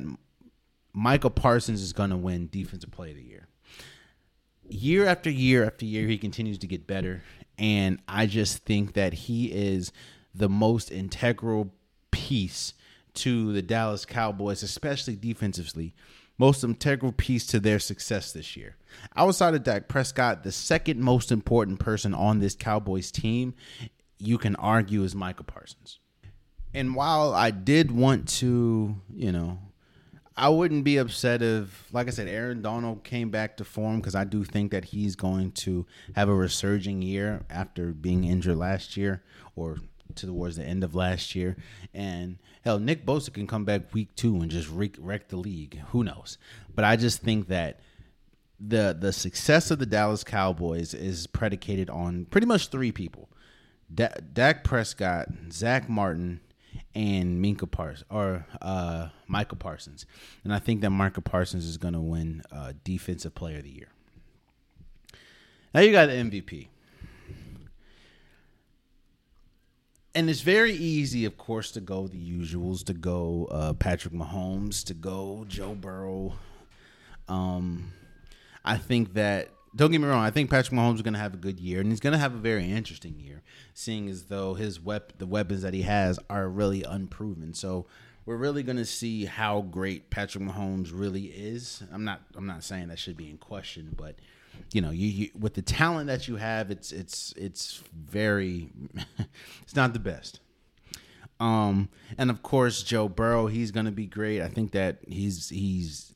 Micah 0.96 1.30
Parsons 1.30 1.82
is 1.82 1.92
going 1.92 2.10
to 2.10 2.18
win 2.18 2.48
Defensive 2.48 2.90
Player 2.90 3.12
of 3.12 3.18
the 3.18 3.24
Year. 3.24 3.48
Year 4.68 5.06
after 5.06 5.30
year 5.30 5.66
after 5.66 5.86
year, 5.86 6.08
he 6.08 6.18
continues 6.18 6.58
to 6.60 6.68
get 6.68 6.88
better. 6.88 7.22
And 7.58 8.00
I 8.08 8.26
just 8.26 8.60
think 8.60 8.94
that 8.94 9.14
he 9.14 9.52
is 9.52 9.92
the 10.34 10.50
most 10.50 10.92
integral 10.92 11.74
piece 12.12 12.74
to 13.16 13.52
the 13.52 13.62
Dallas 13.62 14.06
Cowboys, 14.06 14.64
especially 14.64 15.18
defensively, 15.18 15.94
most 16.38 16.64
integral 16.64 17.12
piece 17.12 17.46
to 17.48 17.60
their 17.60 17.80
success 17.80 18.32
this 18.32 18.56
year. 18.56 18.78
Outside 19.18 19.54
of 19.54 19.64
Dak 19.64 19.90
Prescott, 19.90 20.44
the 20.44 20.52
second 20.52 21.02
most 21.02 21.32
important 21.32 21.80
person 21.80 22.14
on 22.14 22.40
this 22.40 22.56
Cowboys 22.56 23.12
team, 23.12 23.54
you 24.18 24.38
can 24.38 24.56
argue, 24.56 25.04
is 25.04 25.14
Michael 25.14 25.46
Parsons. 25.46 26.00
And 26.74 26.96
while 26.96 27.34
I 27.34 27.52
did 27.52 27.92
want 27.92 28.28
to, 28.40 28.96
you 29.14 29.32
know, 29.32 29.60
I 30.38 30.50
wouldn't 30.50 30.84
be 30.84 30.98
upset 30.98 31.42
if, 31.42 31.88
like 31.94 32.08
I 32.08 32.12
said, 32.12 32.28
Aaron 32.28 32.62
Donald 32.62 33.04
came 33.04 33.30
back 33.30 33.56
to 33.58 33.64
form 33.64 34.02
because 34.02 34.16
I 34.16 34.26
do 34.26 34.44
think 34.44 34.72
that 34.72 34.86
he's 34.86 35.16
going 35.16 35.52
to 35.54 35.86
have 36.16 36.28
a 36.28 36.36
resurging 36.36 37.02
year 37.02 37.46
after 37.50 37.94
being 37.94 38.26
injured 38.26 38.58
last 38.58 38.98
year 38.98 39.24
or 39.56 39.78
towards 40.14 40.58
the 40.58 40.64
end 40.64 40.84
of 40.84 40.94
last 40.94 41.36
year. 41.36 41.56
And 41.94 42.38
hell, 42.66 42.80
Nick 42.80 43.06
Bosa 43.06 43.34
can 43.34 43.48
come 43.48 43.64
back 43.64 43.94
week 43.94 44.14
two 44.16 44.36
and 44.42 44.52
just 44.52 44.70
wreck, 44.70 44.96
wreck 45.00 45.30
the 45.30 45.38
league. 45.38 45.82
Who 45.90 46.04
knows? 46.04 46.38
But 46.74 46.84
I 46.84 46.98
just 46.98 47.22
think 47.22 47.48
that 47.48 47.80
the 48.60 48.96
the 48.98 49.12
success 49.12 49.70
of 49.70 49.80
the 49.80 49.86
Dallas 49.86 50.24
Cowboys 50.24 50.94
is 50.94 51.28
predicated 51.28 51.90
on 51.90 52.26
pretty 52.26 52.48
much 52.48 52.68
three 52.68 52.92
people: 52.92 53.30
da- 53.94 54.16
Dak 54.34 54.64
Prescott, 54.64 55.28
Zack 55.52 55.90
Martin, 55.90 56.40
and 56.94 57.42
Minka 57.42 57.68
Parsons 57.68 58.06
or 58.10 58.46
uh, 58.62 59.10
Micah 59.28 59.56
Parsons, 59.56 60.06
and 60.44 60.54
I 60.54 60.60
think 60.60 60.82
that 60.82 60.90
Michael 60.90 61.24
Parsons 61.24 61.66
is 61.66 61.78
going 61.78 61.94
to 61.94 62.02
win 62.02 62.42
uh, 62.52 62.74
Defensive 62.84 63.36
Player 63.36 63.58
of 63.58 63.64
the 63.64 63.72
Year. 63.72 63.90
Now 65.74 65.82
you 65.82 65.92
got 65.92 66.08
the 66.08 66.14
MVP, 66.14 66.68
and 70.16 70.30
it's 70.30 70.42
very 70.42 70.74
easy, 70.74 71.26
of 71.26 71.38
course, 71.38 71.72
to 71.72 71.82
go 71.82 72.08
the 72.08 72.18
usuals, 72.18 72.84
to 72.86 72.94
go 72.94 73.48
uh, 73.52 73.74
Patrick 73.74 74.14
Mahomes, 74.14 74.84
to 74.86 74.94
go 74.94 75.46
Joe 75.48 75.76
Burrow. 75.76 76.34
Um, 77.28 77.92
I 78.64 78.78
think 78.78 79.14
that 79.14 79.50
don't 79.76 79.92
get 79.92 80.00
me 80.00 80.08
wrong. 80.08 80.24
I 80.24 80.32
think 80.32 80.50
Patrick 80.50 80.78
Mahomes 80.78 80.96
is 80.96 81.02
going 81.02 81.14
to 81.14 81.20
have 81.20 81.34
a 81.34 81.38
good 81.38 81.60
year, 81.60 81.82
and 81.82 81.90
he's 81.90 82.00
going 82.00 82.14
to 82.14 82.20
have 82.20 82.34
a 82.34 82.38
very 82.38 82.72
interesting 82.72 83.20
year, 83.20 83.44
seeing 83.74 84.08
as 84.10 84.24
though 84.24 84.54
his 84.54 84.80
the 85.18 85.28
weapons 85.28 85.62
that 85.64 85.74
he 85.74 85.82
has 85.82 86.20
are 86.30 86.48
really 86.48 86.84
unproven. 86.84 87.54
So 87.54 87.86
we're 88.26 88.38
really 88.38 88.64
going 88.64 88.78
to 88.78 88.86
see 88.86 89.26
how 89.26 89.62
great 89.62 90.10
Patrick 90.10 90.44
Mahomes 90.44 90.92
really 90.94 91.26
is. 91.26 91.84
I'm 91.92 92.04
not 92.04 92.22
I'm 92.36 92.48
not 92.48 92.64
saying 92.64 92.88
that 92.88 93.00
should 93.00 93.18
be 93.18 93.30
in 93.30 93.38
question, 93.38 93.94
but 93.96 94.16
you 94.72 94.82
know, 94.82 94.92
you, 94.92 95.08
you 95.08 95.30
with 95.38 95.54
the 95.54 95.62
talent 95.62 96.08
that 96.08 96.28
you 96.28 96.38
have, 96.38 96.72
it's 96.72 96.92
it's 96.92 97.34
it's 97.38 97.84
very 97.94 98.70
it's 99.62 99.76
not 99.76 99.94
the 99.94 100.00
best. 100.00 100.40
Um, 101.40 101.90
and 102.18 102.30
of 102.30 102.42
course, 102.42 102.82
Joe 102.82 103.10
Burrow, 103.10 103.48
he's 103.48 103.72
going 103.72 103.86
to 103.86 103.92
be 103.92 104.06
great. 104.06 104.42
I 104.42 104.48
think 104.48 104.72
that 104.72 105.00
he's 105.08 105.50
he's 105.50 106.14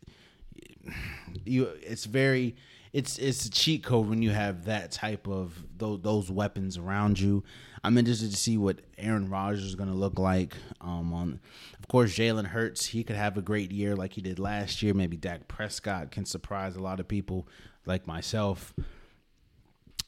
you. 1.45 1.65
It's 1.81 2.05
very 2.05 2.55
it's 2.91 3.17
it's 3.19 3.45
a 3.45 3.51
cheat 3.51 3.83
code 3.83 4.07
when 4.07 4.21
you 4.21 4.31
have 4.31 4.65
that 4.65 4.91
type 4.91 5.27
of 5.27 5.63
those, 5.77 6.01
those 6.01 6.31
weapons 6.31 6.77
around 6.77 7.19
you. 7.19 7.43
I'm 7.83 7.97
interested 7.97 8.31
to 8.31 8.37
see 8.37 8.57
what 8.57 8.79
Aaron 8.97 9.29
Rodgers 9.29 9.63
is 9.63 9.75
going 9.75 9.89
to 9.89 9.95
look 9.95 10.19
like. 10.19 10.55
Um, 10.81 11.13
on, 11.13 11.39
of 11.79 11.87
course, 11.87 12.15
Jalen 12.15 12.47
Hurts 12.47 12.87
he 12.87 13.03
could 13.03 13.15
have 13.15 13.37
a 13.37 13.41
great 13.41 13.71
year 13.71 13.95
like 13.95 14.13
he 14.13 14.21
did 14.21 14.39
last 14.39 14.81
year. 14.81 14.93
Maybe 14.93 15.17
Dak 15.17 15.47
Prescott 15.47 16.11
can 16.11 16.25
surprise 16.25 16.75
a 16.75 16.81
lot 16.81 16.99
of 16.99 17.07
people 17.07 17.47
like 17.85 18.07
myself. 18.07 18.73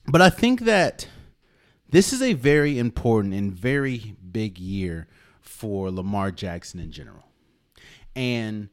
But 0.07 0.21
I 0.21 0.29
think 0.29 0.61
that 0.61 1.07
this 1.89 2.11
is 2.11 2.21
a 2.21 2.33
very 2.33 2.79
important 2.79 3.33
and 3.33 3.53
very 3.53 4.15
big 4.31 4.57
year 4.57 5.07
for 5.39 5.91
Lamar 5.91 6.31
Jackson 6.31 6.79
in 6.79 6.91
general, 6.91 7.25
and 8.15 8.69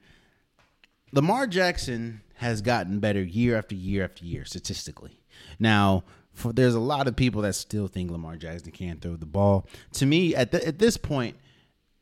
Lamar 1.12 1.46
Jackson 1.46 2.22
has 2.38 2.62
gotten 2.62 3.00
better 3.00 3.22
year 3.22 3.56
after 3.56 3.74
year 3.74 4.04
after 4.04 4.24
year 4.24 4.44
statistically. 4.44 5.20
Now, 5.58 6.04
for 6.32 6.52
there's 6.52 6.76
a 6.76 6.80
lot 6.80 7.08
of 7.08 7.16
people 7.16 7.42
that 7.42 7.54
still 7.54 7.88
think 7.88 8.10
Lamar 8.10 8.36
Jackson 8.36 8.70
can't 8.70 9.00
throw 9.00 9.16
the 9.16 9.26
ball. 9.26 9.66
To 9.94 10.06
me, 10.06 10.36
at 10.36 10.52
the, 10.52 10.64
at 10.66 10.78
this 10.78 10.96
point, 10.96 11.36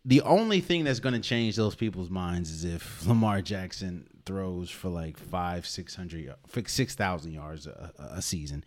the 0.05 0.21
only 0.21 0.61
thing 0.61 0.85
that's 0.85 1.01
going 1.01 1.15
to 1.15 1.27
change 1.27 1.57
those 1.57 1.75
people's 1.75 2.11
minds 2.11 2.51
is 2.51 2.65
if 2.65 3.07
Lamar 3.07 3.41
Jackson 3.41 4.07
throws 4.27 4.69
for 4.69 4.91
like 4.91 5.17
five, 5.17 5.67
six 5.67 5.95
hundred, 5.95 6.35
six 6.67 6.95
thousand 6.95 7.33
yards 7.33 7.67
a, 7.67 7.93
a 7.99 8.21
season. 8.21 8.63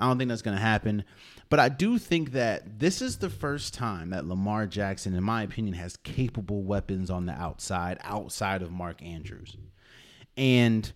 I 0.00 0.08
don't 0.08 0.18
think 0.18 0.28
that's 0.28 0.42
going 0.42 0.56
to 0.56 0.62
happen, 0.62 1.04
but 1.50 1.60
I 1.60 1.68
do 1.68 1.98
think 1.98 2.32
that 2.32 2.80
this 2.80 3.00
is 3.00 3.18
the 3.18 3.30
first 3.30 3.74
time 3.74 4.10
that 4.10 4.26
Lamar 4.26 4.66
Jackson, 4.66 5.14
in 5.14 5.22
my 5.22 5.44
opinion, 5.44 5.76
has 5.76 5.96
capable 5.98 6.64
weapons 6.64 7.10
on 7.10 7.26
the 7.26 7.32
outside, 7.32 7.98
outside 8.02 8.62
of 8.62 8.72
Mark 8.72 9.00
Andrews, 9.02 9.56
and 10.36 10.92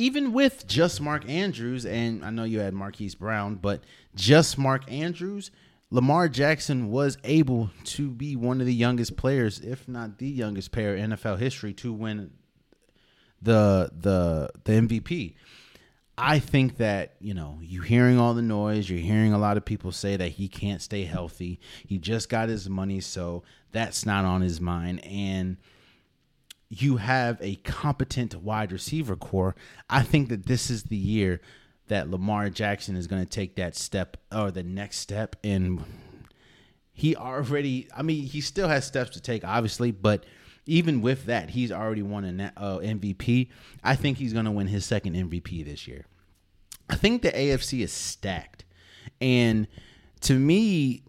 even 0.00 0.32
with 0.32 0.66
just 0.66 0.98
Mark 1.00 1.28
Andrews, 1.28 1.84
and 1.84 2.24
I 2.24 2.30
know 2.30 2.44
you 2.44 2.60
had 2.60 2.72
Marquise 2.72 3.14
Brown, 3.14 3.56
but 3.56 3.82
just 4.14 4.56
Mark 4.56 4.90
Andrews, 4.90 5.50
Lamar 5.90 6.26
Jackson 6.26 6.90
was 6.90 7.18
able 7.22 7.70
to 7.84 8.08
be 8.08 8.34
one 8.34 8.62
of 8.62 8.66
the 8.66 8.74
youngest 8.74 9.18
players, 9.18 9.60
if 9.60 9.86
not 9.86 10.16
the 10.16 10.28
youngest 10.28 10.72
player 10.72 10.96
in 10.96 11.10
NFL 11.10 11.38
history, 11.38 11.74
to 11.74 11.92
win 11.92 12.30
the 13.42 13.90
the 13.92 14.50
the 14.64 14.72
MVP. 14.72 15.34
I 16.16 16.38
think 16.38 16.78
that 16.78 17.16
you 17.20 17.34
know 17.34 17.58
you 17.60 17.82
hearing 17.82 18.18
all 18.18 18.32
the 18.32 18.40
noise, 18.40 18.88
you're 18.88 19.00
hearing 19.00 19.34
a 19.34 19.38
lot 19.38 19.58
of 19.58 19.66
people 19.66 19.92
say 19.92 20.16
that 20.16 20.28
he 20.28 20.48
can't 20.48 20.80
stay 20.80 21.04
healthy. 21.04 21.60
He 21.86 21.98
just 21.98 22.30
got 22.30 22.48
his 22.48 22.70
money, 22.70 23.00
so 23.00 23.42
that's 23.70 24.06
not 24.06 24.24
on 24.24 24.40
his 24.40 24.62
mind, 24.62 25.04
and 25.04 25.58
you 26.70 26.98
have 26.98 27.36
a 27.42 27.56
competent 27.56 28.34
wide 28.36 28.70
receiver 28.70 29.16
corps, 29.16 29.56
I 29.90 30.02
think 30.02 30.28
that 30.28 30.46
this 30.46 30.70
is 30.70 30.84
the 30.84 30.96
year 30.96 31.40
that 31.88 32.08
Lamar 32.08 32.48
Jackson 32.48 32.94
is 32.94 33.08
going 33.08 33.22
to 33.22 33.28
take 33.28 33.56
that 33.56 33.74
step 33.74 34.16
or 34.32 34.52
the 34.52 34.62
next 34.62 34.98
step. 34.98 35.34
And 35.42 35.82
he 36.92 37.16
already, 37.16 37.88
I 37.94 38.02
mean, 38.02 38.22
he 38.22 38.40
still 38.40 38.68
has 38.68 38.86
steps 38.86 39.10
to 39.10 39.20
take, 39.20 39.44
obviously, 39.44 39.90
but 39.90 40.24
even 40.64 41.00
with 41.00 41.26
that, 41.26 41.50
he's 41.50 41.72
already 41.72 42.02
won 42.02 42.24
an 42.24 42.40
uh, 42.40 42.78
MVP. 42.78 43.48
I 43.82 43.96
think 43.96 44.18
he's 44.18 44.32
going 44.32 44.44
to 44.44 44.52
win 44.52 44.68
his 44.68 44.84
second 44.84 45.16
MVP 45.16 45.64
this 45.64 45.88
year. 45.88 46.06
I 46.88 46.94
think 46.94 47.22
the 47.22 47.32
AFC 47.32 47.80
is 47.80 47.92
stacked. 47.92 48.64
And 49.20 49.66
to 50.20 50.38
me, 50.38 51.02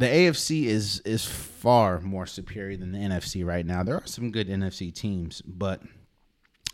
the 0.00 0.06
AFC 0.06 0.64
is 0.64 1.00
is 1.00 1.26
far 1.26 2.00
more 2.00 2.24
superior 2.24 2.76
than 2.78 2.92
the 2.92 2.98
NFC 2.98 3.44
right 3.44 3.66
now. 3.66 3.82
There 3.82 3.96
are 3.96 4.06
some 4.06 4.30
good 4.30 4.48
NFC 4.48 4.92
teams, 4.92 5.42
but 5.42 5.82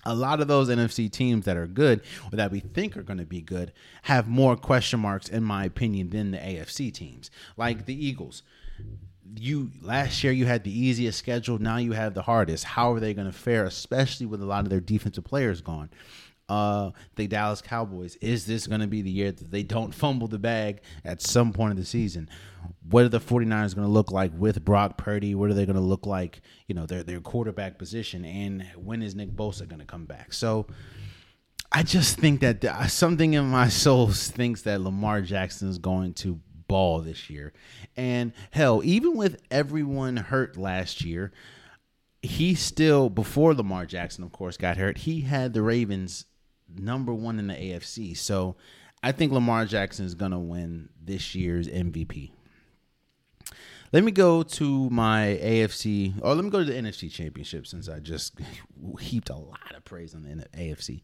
a 0.04 0.14
lot 0.14 0.40
of 0.40 0.46
those 0.46 0.68
NFC 0.68 1.10
teams 1.10 1.44
that 1.44 1.56
are 1.56 1.66
good 1.66 2.02
or 2.32 2.36
that 2.36 2.52
we 2.52 2.60
think 2.60 2.96
are 2.96 3.02
going 3.02 3.18
to 3.18 3.26
be 3.26 3.40
good 3.40 3.72
have 4.02 4.28
more 4.28 4.56
question 4.56 5.00
marks, 5.00 5.28
in 5.28 5.42
my 5.42 5.64
opinion, 5.64 6.10
than 6.10 6.30
the 6.30 6.38
AFC 6.38 6.94
teams. 6.94 7.32
Like 7.56 7.86
the 7.86 8.06
Eagles. 8.06 8.44
You 9.34 9.72
last 9.82 10.22
year 10.22 10.32
you 10.32 10.46
had 10.46 10.62
the 10.62 10.78
easiest 10.78 11.18
schedule. 11.18 11.58
Now 11.58 11.78
you 11.78 11.92
have 11.92 12.14
the 12.14 12.22
hardest. 12.22 12.62
How 12.62 12.92
are 12.92 13.00
they 13.00 13.12
going 13.12 13.26
to 13.26 13.36
fare, 13.36 13.64
especially 13.64 14.26
with 14.26 14.40
a 14.40 14.46
lot 14.46 14.62
of 14.62 14.70
their 14.70 14.80
defensive 14.80 15.24
players 15.24 15.60
gone? 15.60 15.90
Uh, 16.48 16.90
the 17.16 17.26
Dallas 17.26 17.60
Cowboys. 17.60 18.16
Is 18.16 18.46
this 18.46 18.66
going 18.66 18.80
to 18.80 18.86
be 18.86 19.02
the 19.02 19.10
year 19.10 19.32
that 19.32 19.50
they 19.50 19.62
don't 19.62 19.94
fumble 19.94 20.28
the 20.28 20.38
bag 20.38 20.80
at 21.04 21.20
some 21.20 21.52
point 21.52 21.72
of 21.72 21.76
the 21.76 21.84
season? 21.84 22.28
What 22.88 23.04
are 23.04 23.08
the 23.08 23.20
49ers 23.20 23.74
going 23.74 23.86
to 23.86 23.92
look 23.92 24.12
like 24.12 24.32
with 24.36 24.64
Brock 24.64 24.96
Purdy? 24.96 25.34
What 25.34 25.50
are 25.50 25.54
they 25.54 25.66
going 25.66 25.76
to 25.76 25.82
look 25.82 26.06
like, 26.06 26.40
you 26.66 26.74
know, 26.74 26.86
their 26.86 27.02
their 27.02 27.20
quarterback 27.20 27.78
position 27.78 28.24
and 28.24 28.64
when 28.76 29.02
is 29.02 29.14
Nick 29.14 29.32
Bosa 29.32 29.68
going 29.68 29.80
to 29.80 29.86
come 29.86 30.04
back? 30.04 30.32
So 30.32 30.66
I 31.72 31.82
just 31.82 32.18
think 32.18 32.40
that 32.40 32.90
something 32.90 33.34
in 33.34 33.46
my 33.46 33.68
soul 33.70 34.08
thinks 34.08 34.62
that 34.62 34.80
Lamar 34.80 35.20
Jackson 35.20 35.68
is 35.68 35.78
going 35.78 36.14
to 36.14 36.40
ball 36.68 37.00
this 37.00 37.30
year. 37.30 37.52
And 37.96 38.32
hell, 38.50 38.82
even 38.84 39.16
with 39.16 39.40
everyone 39.50 40.16
hurt 40.16 40.56
last 40.56 41.04
year, 41.04 41.32
he 42.22 42.54
still 42.54 43.08
before 43.08 43.54
Lamar 43.54 43.86
Jackson 43.86 44.24
of 44.24 44.32
course 44.32 44.56
got 44.56 44.76
hurt, 44.76 44.98
he 44.98 45.22
had 45.22 45.52
the 45.52 45.62
Ravens 45.62 46.24
number 46.74 47.12
one 47.12 47.38
in 47.38 47.46
the 47.46 47.54
AFC. 47.54 48.16
So 48.16 48.56
I 49.02 49.12
think 49.12 49.32
Lamar 49.32 49.66
Jackson 49.66 50.06
is 50.06 50.14
going 50.14 50.32
to 50.32 50.38
win 50.38 50.88
this 51.02 51.34
year's 51.34 51.68
MVP. 51.68 52.30
Let 53.92 54.02
me 54.02 54.10
go 54.10 54.42
to 54.42 54.90
my 54.90 55.38
AFC, 55.40 56.14
or 56.20 56.34
let 56.34 56.44
me 56.44 56.50
go 56.50 56.58
to 56.58 56.64
the 56.64 56.72
NFC 56.72 57.10
Championship 57.10 57.66
since 57.66 57.88
I 57.88 58.00
just 58.00 58.38
heaped 59.00 59.30
a 59.30 59.36
lot 59.36 59.74
of 59.74 59.84
praise 59.84 60.14
on 60.14 60.24
the 60.24 60.44
AFC. 60.58 61.02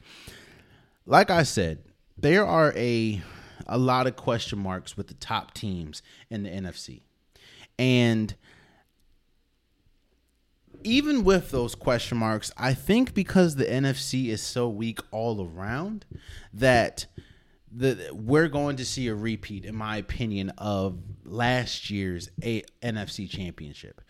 Like 1.07 1.31
I 1.31 1.45
said, 1.45 1.85
there 2.19 2.47
are 2.47 2.73
a 2.77 3.23
a 3.67 3.79
lot 3.79 4.07
of 4.07 4.17
question 4.17 4.59
marks 4.59 4.97
with 4.97 5.07
the 5.07 5.15
top 5.15 5.55
teams 5.55 6.03
in 6.31 6.43
the 6.43 6.51
NFC. 6.51 7.03
And 7.79 8.35
even 10.85 11.25
with 11.25 11.51
those 11.51 11.75
question 11.75 12.19
marks, 12.19 12.53
I 12.57 12.75
think 12.75 13.15
because 13.15 13.57
the 13.57 13.65
NFC 13.65 14.29
is 14.29 14.43
so 14.43 14.69
weak 14.69 15.01
all 15.11 15.47
around 15.47 16.05
that 16.53 17.07
the 17.75 18.11
we're 18.13 18.49
going 18.49 18.77
to 18.77 18.85
see 18.85 19.09
a 19.09 19.15
repeat, 19.15 19.65
in 19.65 19.75
my 19.75 19.97
opinion, 19.97 20.51
of 20.59 20.99
last 21.25 21.91
year's 21.91 22.31
a- 22.43 22.65
NFC 22.83 23.29
championship. 23.29 24.01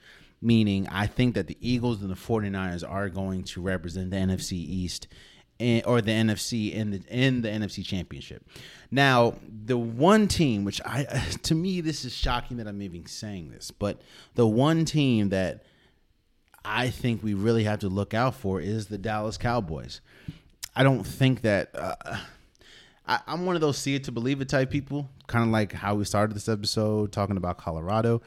Meaning, 0.41 0.89
I 0.89 1.07
think 1.07 1.37
that 1.37 1.47
the 1.47 1.57
Eagles 1.61 2.03
and 2.03 2.11
the 2.11 2.17
49ers 2.17 2.89
are 2.89 3.09
going 3.09 3.45
to 3.45 3.61
represent 3.61 4.11
the 4.11 4.17
NFC 4.17 4.55
East 4.55 5.07
and, 5.61 5.87
or 5.87 6.01
the 6.01 6.11
NFC 6.11 6.73
in 6.73 6.91
the 6.91 7.03
in 7.09 7.43
the 7.43 7.49
NFC 7.49 7.85
championship. 7.85 8.45
Now, 8.91 9.37
the 9.49 9.79
one 9.79 10.27
team 10.27 10.65
which 10.65 10.81
I 10.85 11.05
to 11.43 11.55
me 11.55 11.81
this 11.81 12.05
is 12.05 12.13
shocking 12.13 12.57
that 12.57 12.67
I'm 12.67 12.83
even 12.83 13.07
saying 13.07 13.51
this, 13.51 13.71
but 13.71 14.03
the 14.35 14.47
one 14.47 14.85
team 14.85 15.29
that 15.29 15.65
I 16.65 16.91
think 16.91 17.23
we 17.23 17.35
really 17.35 17.65
have 17.65 17.81
to 17.81 17.89
look 17.89 18.15
out 18.15 18.35
for 18.35 18.61
is 18.61 18.87
the 18.87 18.99
Dallas 18.99 19.37
Cowboys. 19.37 20.01
I 20.75 20.83
don't 20.83 21.05
think 21.05 21.43
that 21.43 21.71
uh, 21.75 22.17
I, 23.07 23.21
am 23.27 23.47
one 23.47 23.55
of 23.57 23.61
those 23.61 23.79
see 23.79 23.95
it 23.95 24.05
to 24.05 24.13
believe 24.13 24.41
it 24.41 24.49
type 24.49 24.71
people, 24.71 25.09
kind 25.27 25.45
of 25.45 25.51
like 25.51 25.73
how 25.73 25.95
we 25.95 26.05
started 26.05 26.35
this 26.35 26.49
episode 26.49 27.13
talking 27.13 27.37
about 27.37 27.59
Colorado. 27.59 28.23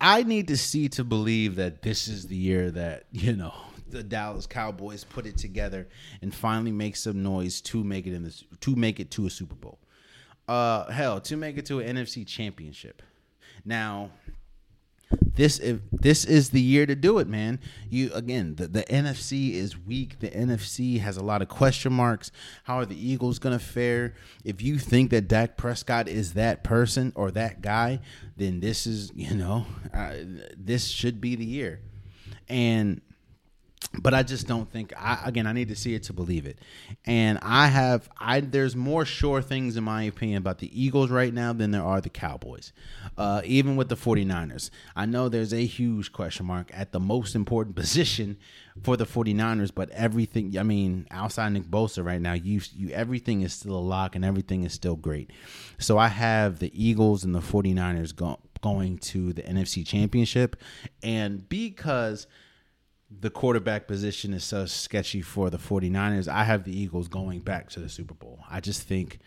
I 0.00 0.22
need 0.22 0.48
to 0.48 0.56
see 0.56 0.88
to 0.90 1.04
believe 1.04 1.56
that 1.56 1.82
this 1.82 2.06
is 2.06 2.28
the 2.28 2.36
year 2.36 2.70
that 2.70 3.04
you 3.12 3.34
know 3.34 3.54
the 3.88 4.02
Dallas 4.02 4.46
Cowboys 4.46 5.04
put 5.04 5.26
it 5.26 5.36
together 5.38 5.88
and 6.20 6.34
finally 6.34 6.72
make 6.72 6.96
some 6.96 7.22
noise 7.22 7.60
to 7.62 7.82
make 7.82 8.06
it 8.06 8.14
in 8.14 8.22
this 8.22 8.44
to 8.60 8.76
make 8.76 9.00
it 9.00 9.10
to 9.12 9.26
a 9.26 9.30
Super 9.30 9.54
Bowl. 9.54 9.78
Uh, 10.46 10.90
hell, 10.90 11.20
to 11.20 11.36
make 11.36 11.58
it 11.58 11.66
to 11.66 11.80
an 11.80 11.96
NFC 11.96 12.26
Championship. 12.26 13.02
Now, 13.64 14.10
this 15.10 15.58
if 15.58 15.80
this 15.92 16.24
is 16.24 16.50
the 16.50 16.60
year 16.60 16.84
to 16.84 16.94
do 16.94 17.18
it, 17.18 17.28
man. 17.28 17.60
You 17.88 18.12
again, 18.12 18.56
the, 18.56 18.66
the 18.68 18.82
NFC 18.84 19.54
is 19.54 19.78
weak. 19.78 20.18
The 20.18 20.30
NFC 20.30 21.00
has 21.00 21.16
a 21.16 21.24
lot 21.24 21.42
of 21.42 21.48
question 21.48 21.92
marks. 21.92 22.30
How 22.64 22.78
are 22.78 22.86
the 22.86 22.96
Eagles 22.96 23.38
gonna 23.38 23.58
fare? 23.58 24.14
If 24.44 24.60
you 24.62 24.78
think 24.78 25.10
that 25.10 25.28
Dak 25.28 25.56
Prescott 25.56 26.08
is 26.08 26.34
that 26.34 26.64
person 26.64 27.12
or 27.14 27.30
that 27.30 27.62
guy, 27.62 28.00
then 28.36 28.60
this 28.60 28.86
is 28.86 29.12
you 29.14 29.34
know 29.34 29.66
uh, 29.94 30.14
this 30.56 30.88
should 30.88 31.20
be 31.20 31.36
the 31.36 31.46
year. 31.46 31.80
And 32.48 33.00
but 34.00 34.12
I 34.12 34.22
just 34.22 34.46
don't 34.46 34.70
think 34.70 34.92
I 34.96 35.20
again 35.24 35.46
I 35.46 35.52
need 35.52 35.68
to 35.68 35.76
see 35.76 35.94
it 35.94 36.02
to 36.04 36.12
believe 36.12 36.46
it. 36.46 36.58
And 37.06 37.38
I 37.42 37.68
have 37.68 38.08
I 38.18 38.40
there's 38.40 38.76
more 38.76 39.04
sure 39.04 39.40
things 39.40 39.76
in 39.76 39.84
my 39.84 40.02
opinion 40.02 40.38
about 40.38 40.58
the 40.58 40.80
Eagles 40.80 41.10
right 41.10 41.32
now 41.32 41.52
than 41.52 41.70
there 41.70 41.82
are 41.82 42.00
the 42.00 42.10
Cowboys. 42.10 42.72
Uh, 43.16 43.40
even 43.44 43.76
with 43.76 43.88
the 43.88 43.96
49ers. 43.96 44.70
I 44.94 45.06
know 45.06 45.28
there's 45.28 45.54
a 45.54 45.64
huge 45.64 46.12
question 46.12 46.46
mark 46.46 46.70
at 46.74 46.92
the 46.92 47.00
most 47.00 47.34
important 47.34 47.76
position 47.82 48.36
for 48.82 48.96
the 48.96 49.06
49ers, 49.06 49.72
but 49.74 49.90
everything 49.90 50.56
I 50.58 50.62
mean, 50.62 51.06
outside 51.10 51.52
Nick 51.52 51.64
Bosa 51.64 52.04
right 52.04 52.20
now, 52.20 52.34
you 52.34 52.60
you 52.76 52.90
everything 52.90 53.40
is 53.42 53.54
still 53.54 53.76
a 53.76 53.78
lock 53.78 54.14
and 54.14 54.24
everything 54.24 54.64
is 54.64 54.72
still 54.72 54.96
great. 54.96 55.30
So 55.78 55.96
I 55.96 56.08
have 56.08 56.58
the 56.58 56.70
Eagles 56.74 57.24
and 57.24 57.34
the 57.34 57.40
49ers 57.40 58.14
go, 58.14 58.38
going 58.60 58.98
to 58.98 59.32
the 59.32 59.42
NFC 59.42 59.86
Championship 59.86 60.56
and 61.02 61.48
because 61.48 62.26
the 63.10 63.30
quarterback 63.30 63.86
position 63.86 64.34
is 64.34 64.44
so 64.44 64.66
sketchy 64.66 65.22
for 65.22 65.50
the 65.50 65.58
49ers. 65.58 66.28
I 66.28 66.44
have 66.44 66.64
the 66.64 66.78
Eagles 66.78 67.08
going 67.08 67.40
back 67.40 67.70
to 67.70 67.80
the 67.80 67.88
Super 67.88 68.14
Bowl. 68.14 68.40
I 68.50 68.60
just 68.60 68.82
think 68.82 69.18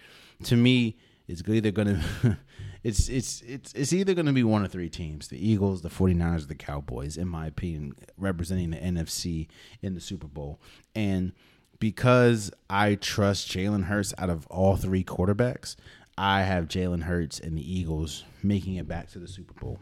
to 0.43 0.55
me 0.55 0.97
it's 1.27 1.41
either 1.47 1.71
going 1.71 1.87
to 2.21 2.37
it's 2.83 3.09
it's 3.09 3.41
it's 3.41 3.73
it's 3.73 3.93
either 3.93 4.13
going 4.13 4.27
to 4.27 4.33
be 4.33 4.43
one 4.43 4.63
of 4.63 4.71
three 4.71 4.89
teams, 4.89 5.27
the 5.29 5.49
Eagles, 5.49 5.81
the 5.81 5.89
49ers, 5.89 6.47
the 6.47 6.55
Cowboys 6.55 7.17
in 7.17 7.27
my 7.27 7.47
opinion, 7.47 7.95
representing 8.17 8.71
the 8.71 8.77
NFC 8.77 9.47
in 9.81 9.95
the 9.95 10.01
Super 10.01 10.27
Bowl. 10.27 10.59
And 10.95 11.33
because 11.79 12.51
I 12.69 12.95
trust 12.95 13.49
Jalen 13.49 13.85
Hurts 13.85 14.13
out 14.19 14.29
of 14.29 14.45
all 14.47 14.77
three 14.77 15.03
quarterbacks, 15.03 15.75
I 16.17 16.43
have 16.43 16.67
Jalen 16.67 17.03
Hurts 17.03 17.39
and 17.39 17.57
the 17.57 17.79
Eagles 17.79 18.25
making 18.43 18.75
it 18.75 18.87
back 18.87 19.09
to 19.11 19.19
the 19.19 19.27
Super 19.27 19.53
Bowl. 19.59 19.79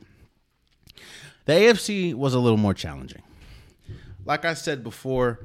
The 1.45 1.53
AFC 1.53 2.13
was 2.13 2.33
a 2.33 2.39
little 2.39 2.57
more 2.57 2.73
challenging 2.73 3.23
like 4.29 4.45
I 4.45 4.53
said 4.53 4.83
before, 4.83 5.43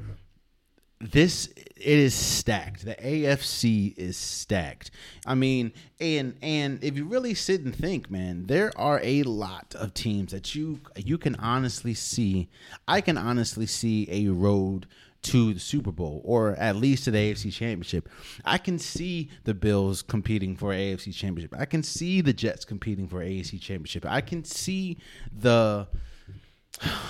this 1.01 1.47
it 1.47 1.99
is 1.99 2.15
stacked. 2.15 2.85
The 2.85 2.95
AFC 2.95 3.97
is 3.97 4.19
stacked. 4.19 4.91
I 5.25 5.35
mean, 5.35 5.73
and 5.99 6.37
and 6.43 6.85
if 6.85 6.95
you 6.95 7.07
really 7.07 7.33
sit 7.33 7.63
and 7.63 7.75
think, 7.75 8.11
man, 8.11 8.45
there 8.47 8.73
are 8.77 9.01
a 9.03 9.23
lot 9.23 9.75
of 9.75 9.95
teams 9.95 10.33
that 10.33 10.55
you 10.55 10.81
you 10.97 11.17
can 11.17 11.35
honestly 11.37 11.95
see. 11.95 12.51
I 12.87 13.01
can 13.01 13.17
honestly 13.17 13.65
see 13.65 14.07
a 14.11 14.31
road 14.31 14.87
to 15.23 15.55
the 15.55 15.61
Super 15.61 15.91
Bowl 15.91 16.21
or 16.23 16.55
at 16.57 16.77
least 16.77 17.05
to 17.05 17.11
the 17.11 17.17
AFC 17.17 17.51
Championship. 17.51 18.11
I 18.45 18.59
can 18.59 18.79
see 18.79 19.31
the 19.45 19.55
Bills 19.55 20.03
competing 20.03 20.57
for 20.57 20.73
AFC 20.73 21.15
Championship. 21.15 21.59
I 21.59 21.65
can 21.65 21.83
see 21.83 22.21
the 22.21 22.35
Jets 22.35 22.67
competing 22.67 23.09
for 23.09 23.21
AFC 23.21 23.59
Championship. 23.59 24.05
I 24.05 24.21
can 24.21 24.45
see 24.45 24.99
the 25.33 25.89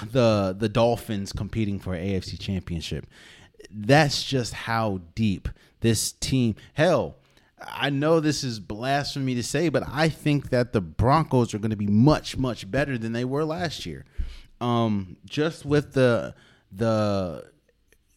the 0.02 0.54
the 0.58 0.68
Dolphins 0.68 1.32
competing 1.32 1.78
for 1.78 1.92
AFC 1.92 2.38
championship. 2.38 3.06
That's 3.70 4.22
just 4.22 4.52
how 4.52 5.00
deep 5.14 5.48
this 5.80 6.12
team. 6.12 6.56
Hell, 6.74 7.16
I 7.60 7.90
know 7.90 8.20
this 8.20 8.44
is 8.44 8.60
blasphemy 8.60 9.34
to 9.34 9.42
say, 9.42 9.68
but 9.68 9.84
I 9.90 10.08
think 10.08 10.50
that 10.50 10.72
the 10.72 10.80
Broncos 10.80 11.54
are 11.54 11.58
going 11.58 11.70
to 11.70 11.76
be 11.76 11.86
much 11.86 12.36
much 12.36 12.70
better 12.70 12.98
than 12.98 13.12
they 13.12 13.24
were 13.24 13.44
last 13.44 13.86
year. 13.86 14.04
Um, 14.60 15.16
just 15.24 15.64
with 15.64 15.92
the 15.92 16.34
the 16.70 17.50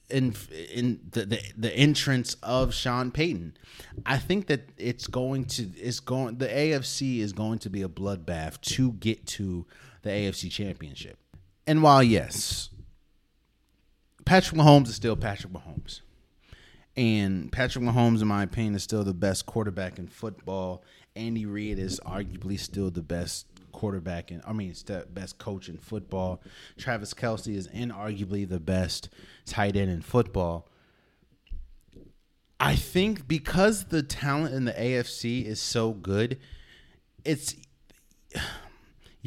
in 0.09 0.33
in 0.73 0.99
the, 1.11 1.25
the 1.25 1.39
the 1.57 1.75
entrance 1.75 2.35
of 2.43 2.73
Sean 2.73 3.11
Payton. 3.11 3.57
I 4.05 4.17
think 4.17 4.47
that 4.47 4.69
it's 4.77 5.07
going 5.07 5.45
to 5.45 5.63
it's 5.75 5.99
going 5.99 6.37
the 6.37 6.47
AFC 6.47 7.19
is 7.19 7.33
going 7.33 7.59
to 7.59 7.69
be 7.69 7.81
a 7.81 7.89
bloodbath 7.89 8.61
to 8.61 8.93
get 8.93 9.25
to 9.27 9.65
the 10.03 10.09
AFC 10.09 10.51
championship. 10.51 11.17
And 11.67 11.83
while 11.83 12.01
yes, 12.01 12.69
Patrick 14.25 14.59
Mahomes 14.59 14.87
is 14.87 14.95
still 14.95 15.17
Patrick 15.17 15.51
Mahomes. 15.51 16.01
And 16.95 17.51
Patrick 17.51 17.83
Mahomes, 17.83 18.21
in 18.21 18.27
my 18.27 18.41
opinion, 18.41 18.73
is 18.73 18.83
still 18.83 19.03
the 19.03 19.13
best 19.13 19.45
quarterback 19.45 19.99
in 19.99 20.07
football. 20.07 20.83
Andy 21.15 21.45
Reid 21.45 21.77
is 21.77 21.99
arguably 22.05 22.57
still 22.57 22.89
the 22.89 23.03
best 23.03 23.45
quarterback 23.71 24.31
and 24.31 24.41
I 24.47 24.53
mean, 24.53 24.73
best 25.09 25.37
coach 25.37 25.69
in 25.69 25.77
football. 25.77 26.41
Travis 26.77 27.13
Kelce 27.13 27.53
is 27.53 27.67
inarguably 27.67 28.49
the 28.49 28.59
best 28.59 29.09
tight 29.45 29.75
end 29.75 29.91
in 29.91 30.01
football. 30.01 30.67
I 32.59 32.75
think 32.75 33.27
because 33.27 33.85
the 33.85 34.01
talent 34.01 34.55
in 34.55 34.65
the 34.65 34.73
AFC 34.73 35.45
is 35.45 35.61
so 35.61 35.91
good, 35.91 36.39
it's 37.23 37.55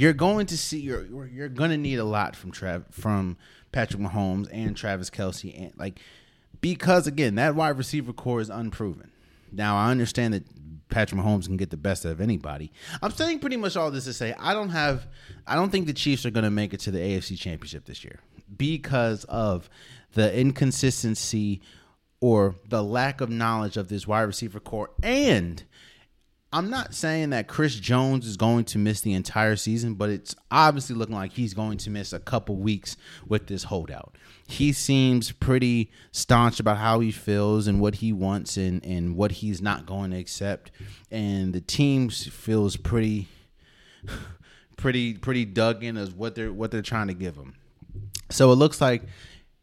you're 0.00 0.14
going 0.14 0.46
to 0.46 0.56
see 0.56 0.80
you're 0.80 1.26
you're 1.26 1.50
to 1.50 1.76
need 1.76 1.98
a 1.98 2.04
lot 2.04 2.34
from 2.34 2.50
Trav 2.50 2.90
from 2.90 3.36
Patrick 3.70 4.00
Mahomes 4.00 4.48
and 4.50 4.74
Travis 4.74 5.10
Kelce 5.10 5.54
and 5.54 5.72
like 5.76 6.00
because 6.62 7.06
again 7.06 7.34
that 7.34 7.54
wide 7.54 7.76
receiver 7.76 8.14
corps 8.14 8.40
is 8.40 8.48
unproven. 8.48 9.10
Now 9.52 9.76
I 9.76 9.90
understand 9.90 10.32
that 10.32 10.44
Patrick 10.88 11.20
Mahomes 11.20 11.44
can 11.44 11.58
get 11.58 11.68
the 11.68 11.76
best 11.76 12.06
out 12.06 12.12
of 12.12 12.20
anybody. 12.22 12.72
I'm 13.02 13.10
saying 13.10 13.40
pretty 13.40 13.58
much 13.58 13.76
all 13.76 13.90
this 13.90 14.04
to 14.04 14.14
say 14.14 14.34
I 14.38 14.54
don't 14.54 14.70
have 14.70 15.06
I 15.46 15.54
don't 15.54 15.68
think 15.68 15.86
the 15.86 15.92
Chiefs 15.92 16.24
are 16.24 16.30
going 16.30 16.44
to 16.44 16.50
make 16.50 16.72
it 16.72 16.80
to 16.80 16.90
the 16.90 16.98
AFC 16.98 17.38
Championship 17.38 17.84
this 17.84 18.02
year 18.02 18.20
because 18.56 19.24
of 19.24 19.68
the 20.14 20.34
inconsistency 20.34 21.60
or 22.22 22.54
the 22.66 22.82
lack 22.82 23.20
of 23.20 23.28
knowledge 23.28 23.76
of 23.76 23.88
this 23.88 24.06
wide 24.06 24.22
receiver 24.22 24.60
corps 24.60 24.92
and 25.02 25.62
I'm 26.52 26.68
not 26.68 26.94
saying 26.94 27.30
that 27.30 27.46
Chris 27.46 27.76
Jones 27.76 28.26
is 28.26 28.36
going 28.36 28.64
to 28.66 28.78
miss 28.78 29.02
the 29.02 29.12
entire 29.12 29.54
season, 29.54 29.94
but 29.94 30.10
it's 30.10 30.34
obviously 30.50 30.96
looking 30.96 31.14
like 31.14 31.32
he's 31.32 31.54
going 31.54 31.78
to 31.78 31.90
miss 31.90 32.12
a 32.12 32.18
couple 32.18 32.56
weeks 32.56 32.96
with 33.26 33.46
this 33.46 33.64
holdout. 33.64 34.16
He 34.48 34.72
seems 34.72 35.30
pretty 35.30 35.92
staunch 36.10 36.58
about 36.58 36.78
how 36.78 36.98
he 36.98 37.12
feels 37.12 37.68
and 37.68 37.80
what 37.80 37.96
he 37.96 38.12
wants 38.12 38.56
and, 38.56 38.84
and 38.84 39.14
what 39.14 39.30
he's 39.30 39.62
not 39.62 39.86
going 39.86 40.10
to 40.10 40.18
accept. 40.18 40.72
And 41.08 41.52
the 41.52 41.60
team 41.60 42.08
feels 42.08 42.76
pretty 42.76 43.28
pretty 44.76 45.14
pretty 45.14 45.44
dug 45.44 45.84
in 45.84 45.96
as 45.96 46.10
what 46.10 46.34
they're 46.34 46.52
what 46.52 46.72
they're 46.72 46.82
trying 46.82 47.06
to 47.06 47.14
give 47.14 47.36
him. 47.36 47.54
So 48.30 48.50
it 48.50 48.56
looks 48.56 48.80
like 48.80 49.02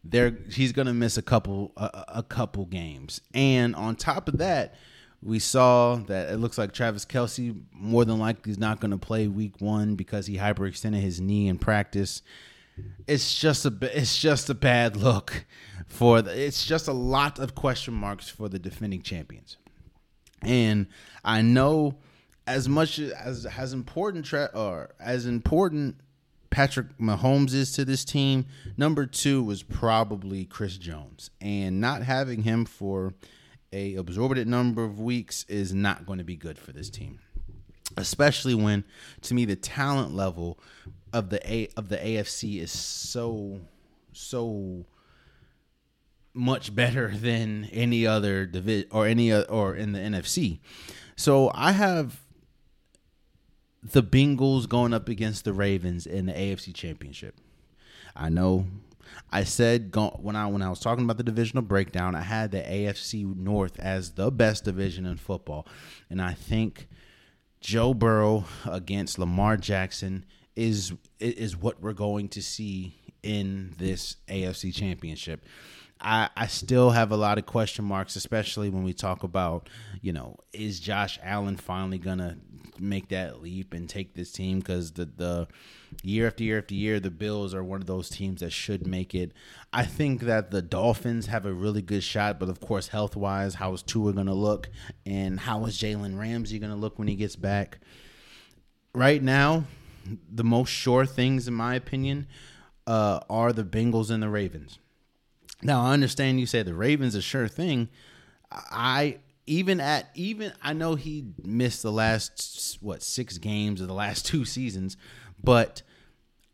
they're 0.05 0.37
he's 0.51 0.71
going 0.71 0.87
to 0.87 0.93
miss 0.93 1.17
a 1.17 1.21
couple 1.21 1.73
a, 1.75 2.05
a 2.07 2.23
couple 2.23 2.65
games. 2.65 3.19
And 3.33 3.75
on 3.75 3.97
top 3.97 4.29
of 4.29 4.37
that, 4.37 4.75
we 5.21 5.39
saw 5.39 5.95
that 5.95 6.31
it 6.31 6.37
looks 6.37 6.57
like 6.57 6.73
Travis 6.73 7.05
Kelce 7.05 7.59
more 7.71 8.05
than 8.05 8.19
likely 8.19 8.51
is 8.51 8.59
not 8.59 8.79
going 8.79 8.91
to 8.91 8.97
play 8.97 9.27
Week 9.27 9.59
One 9.59 9.95
because 9.95 10.27
he 10.27 10.37
hyperextended 10.37 11.01
his 11.01 11.19
knee 11.19 11.47
in 11.47 11.57
practice. 11.57 12.21
It's 13.07 13.39
just 13.39 13.65
a 13.65 13.73
it's 13.81 14.17
just 14.17 14.49
a 14.49 14.53
bad 14.53 14.95
look 14.95 15.45
for 15.87 16.21
the, 16.21 16.45
it's 16.45 16.65
just 16.65 16.87
a 16.87 16.93
lot 16.93 17.39
of 17.39 17.55
question 17.55 17.95
marks 17.95 18.29
for 18.29 18.47
the 18.47 18.59
defending 18.59 19.01
champions. 19.01 19.57
And 20.43 20.85
I 21.25 21.41
know 21.41 21.95
as 22.45 22.69
much 22.69 22.99
as 22.99 23.47
as 23.47 23.73
important 23.73 24.25
tra- 24.25 24.51
or 24.53 24.91
as 24.99 25.25
important 25.25 25.95
Patrick 26.49 26.97
Mahomes 26.97 27.53
is 27.53 27.71
to 27.73 27.85
this 27.85 28.05
team, 28.05 28.45
number 28.77 29.05
2 29.05 29.43
was 29.43 29.63
probably 29.63 30.45
Chris 30.45 30.77
Jones. 30.77 31.29
And 31.41 31.81
not 31.81 32.03
having 32.03 32.43
him 32.43 32.65
for 32.65 33.13
a 33.71 33.95
absorbent 33.95 34.47
number 34.47 34.83
of 34.83 34.99
weeks 34.99 35.45
is 35.47 35.73
not 35.73 36.05
going 36.05 36.19
to 36.19 36.23
be 36.23 36.35
good 36.35 36.57
for 36.57 36.71
this 36.71 36.89
team. 36.89 37.19
Especially 37.95 38.53
when 38.53 38.83
to 39.21 39.33
me 39.33 39.45
the 39.45 39.55
talent 39.55 40.13
level 40.13 40.59
of 41.13 41.29
the 41.29 41.51
A 41.51 41.69
of 41.77 41.89
the 41.89 41.97
AFC 41.97 42.61
is 42.61 42.71
so 42.71 43.61
so 44.11 44.85
much 46.33 46.75
better 46.75 47.09
than 47.15 47.65
any 47.71 48.05
other 48.05 48.45
division 48.45 48.87
or 48.91 49.07
any 49.07 49.33
or 49.33 49.75
in 49.75 49.93
the 49.93 49.99
NFC. 49.99 50.59
So 51.15 51.51
I 51.53 51.71
have 51.71 52.21
the 53.83 54.03
Bengals 54.03 54.67
going 54.67 54.93
up 54.93 55.07
against 55.07 55.45
the 55.45 55.53
Ravens 55.53 56.05
in 56.05 56.25
the 56.25 56.33
AFC 56.33 56.73
Championship. 56.73 57.35
I 58.15 58.29
know 58.29 58.65
I 59.29 59.43
said 59.43 59.93
when 59.95 60.35
I 60.35 60.47
when 60.47 60.61
I 60.61 60.69
was 60.69 60.79
talking 60.79 61.03
about 61.03 61.17
the 61.17 61.23
divisional 61.23 61.63
breakdown, 61.63 62.15
I 62.15 62.21
had 62.21 62.51
the 62.51 62.61
AFC 62.61 63.35
North 63.35 63.77
as 63.79 64.11
the 64.11 64.31
best 64.31 64.63
division 64.63 65.05
in 65.05 65.17
football, 65.17 65.67
and 66.09 66.21
I 66.21 66.33
think 66.33 66.87
Joe 67.59 67.93
Burrow 67.93 68.45
against 68.65 69.19
Lamar 69.19 69.57
Jackson 69.57 70.25
is 70.55 70.93
is 71.19 71.57
what 71.57 71.81
we're 71.81 71.93
going 71.93 72.29
to 72.29 72.41
see 72.41 72.95
in 73.21 73.73
this 73.77 74.15
AFC 74.29 74.73
Championship. 74.73 75.45
I, 75.99 76.29
I 76.35 76.47
still 76.47 76.91
have 76.91 77.11
a 77.11 77.17
lot 77.17 77.37
of 77.37 77.45
question 77.45 77.85
marks, 77.85 78.15
especially 78.15 78.69
when 78.69 78.83
we 78.83 78.93
talk 78.93 79.23
about, 79.23 79.69
you 80.01 80.13
know, 80.13 80.37
is 80.53 80.79
Josh 80.79 81.19
Allen 81.23 81.57
finally 81.57 81.97
gonna 81.97 82.37
make 82.79 83.09
that 83.09 83.41
leap 83.41 83.73
and 83.73 83.89
take 83.89 84.13
this 84.13 84.31
team? 84.31 84.59
Because 84.59 84.91
the 84.91 85.05
the 85.05 85.47
year 86.03 86.27
after 86.27 86.43
year 86.43 86.59
after 86.59 86.75
year, 86.75 86.99
the 86.99 87.09
Bills 87.09 87.53
are 87.53 87.63
one 87.63 87.81
of 87.81 87.87
those 87.87 88.09
teams 88.09 88.41
that 88.41 88.51
should 88.51 88.85
make 88.85 89.15
it. 89.15 89.31
I 89.73 89.83
think 89.83 90.21
that 90.21 90.51
the 90.51 90.61
Dolphins 90.61 91.27
have 91.27 91.45
a 91.45 91.53
really 91.53 91.81
good 91.81 92.03
shot, 92.03 92.39
but 92.39 92.49
of 92.49 92.59
course, 92.59 92.89
health 92.89 93.15
wise, 93.15 93.55
how 93.55 93.73
is 93.73 93.81
Tua 93.81 94.13
gonna 94.13 94.35
look, 94.35 94.69
and 95.05 95.39
how 95.39 95.65
is 95.65 95.77
Jalen 95.77 96.19
Ramsey 96.19 96.59
gonna 96.59 96.75
look 96.75 96.99
when 96.99 97.07
he 97.07 97.15
gets 97.15 97.35
back? 97.35 97.79
Right 98.93 99.21
now, 99.21 99.65
the 100.31 100.43
most 100.43 100.69
sure 100.69 101.05
things, 101.05 101.47
in 101.47 101.53
my 101.53 101.75
opinion, 101.75 102.27
uh, 102.85 103.19
are 103.29 103.51
the 103.51 103.63
Bengals 103.63 104.09
and 104.09 104.23
the 104.23 104.29
Ravens 104.29 104.79
now 105.61 105.81
I 105.81 105.93
understand 105.93 106.39
you 106.39 106.45
say 106.45 106.63
the 106.63 106.73
Ravens 106.73 107.15
a 107.15 107.21
sure 107.21 107.47
thing. 107.47 107.89
I 108.51 109.19
even 109.45 109.79
at 109.79 110.09
even 110.13 110.53
I 110.61 110.73
know 110.73 110.95
he 110.95 111.25
missed 111.43 111.83
the 111.83 111.91
last 111.91 112.77
what 112.81 113.01
six 113.01 113.37
games 113.37 113.81
of 113.81 113.87
the 113.87 113.93
last 113.93 114.25
two 114.27 114.45
seasons, 114.45 114.97
but 115.43 115.81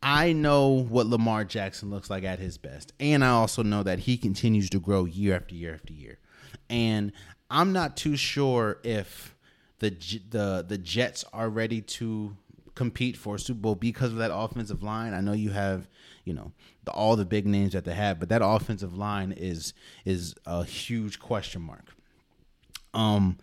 I 0.02 0.32
know 0.32 0.68
what 0.68 1.06
Lamar 1.06 1.44
Jackson 1.44 1.90
looks 1.90 2.10
like 2.10 2.24
at 2.24 2.38
his 2.38 2.58
best, 2.58 2.92
and 3.00 3.24
I 3.24 3.28
also 3.28 3.62
know 3.62 3.82
that 3.82 4.00
he 4.00 4.16
continues 4.16 4.70
to 4.70 4.80
grow 4.80 5.04
year 5.04 5.34
after 5.36 5.54
year 5.54 5.74
after 5.74 5.92
year. 5.92 6.18
And 6.68 7.12
I'm 7.50 7.72
not 7.72 7.96
too 7.96 8.16
sure 8.16 8.78
if 8.84 9.34
the 9.78 9.90
the 10.30 10.64
the 10.66 10.78
Jets 10.78 11.24
are 11.32 11.48
ready 11.48 11.80
to 11.80 12.36
compete 12.74 13.16
for 13.16 13.36
a 13.36 13.38
Super 13.38 13.60
Bowl 13.60 13.74
because 13.74 14.12
of 14.12 14.18
that 14.18 14.34
offensive 14.34 14.82
line. 14.82 15.14
I 15.14 15.20
know 15.20 15.32
you 15.32 15.50
have, 15.50 15.88
you 16.24 16.34
know, 16.34 16.52
the, 16.84 16.92
all 16.92 17.16
the 17.16 17.24
big 17.24 17.46
names 17.46 17.72
that 17.72 17.84
they 17.84 17.94
have, 17.94 18.18
but 18.18 18.28
that 18.28 18.42
offensive 18.44 18.94
line 18.94 19.32
is 19.32 19.74
is 20.04 20.34
a 20.46 20.64
huge 20.64 21.18
question 21.18 21.62
mark. 21.62 21.94
Um, 22.92 23.38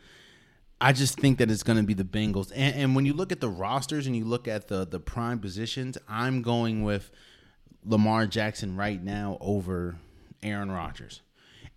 I 0.79 0.93
just 0.93 1.19
think 1.19 1.37
that 1.37 1.51
it's 1.51 1.63
going 1.63 1.77
to 1.77 1.83
be 1.83 1.93
the 1.93 2.03
Bengals, 2.03 2.51
and, 2.55 2.75
and 2.75 2.95
when 2.95 3.05
you 3.05 3.13
look 3.13 3.31
at 3.31 3.41
the 3.41 3.49
rosters 3.49 4.07
and 4.07 4.15
you 4.15 4.25
look 4.25 4.47
at 4.47 4.67
the 4.67 4.85
the 4.85 4.99
prime 4.99 5.39
positions, 5.39 5.97
I'm 6.07 6.41
going 6.41 6.83
with 6.83 7.11
Lamar 7.85 8.27
Jackson 8.27 8.75
right 8.75 9.01
now 9.03 9.37
over 9.41 9.97
Aaron 10.43 10.71
Rodgers 10.71 11.21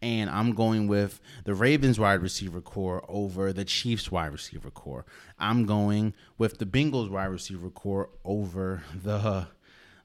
and 0.04 0.28
I'm 0.28 0.52
going 0.52 0.86
with 0.86 1.18
the 1.44 1.54
Ravens 1.54 1.98
wide 1.98 2.20
receiver 2.20 2.60
corps 2.60 3.02
over 3.08 3.54
the 3.54 3.64
Chiefs 3.64 4.12
wide 4.12 4.32
receiver 4.32 4.70
corps. 4.70 5.06
I'm 5.38 5.64
going 5.64 6.12
with 6.36 6.58
the 6.58 6.66
Bengals 6.66 7.08
wide 7.08 7.24
receiver 7.24 7.70
corps 7.70 8.10
over 8.22 8.82
the 8.94 9.46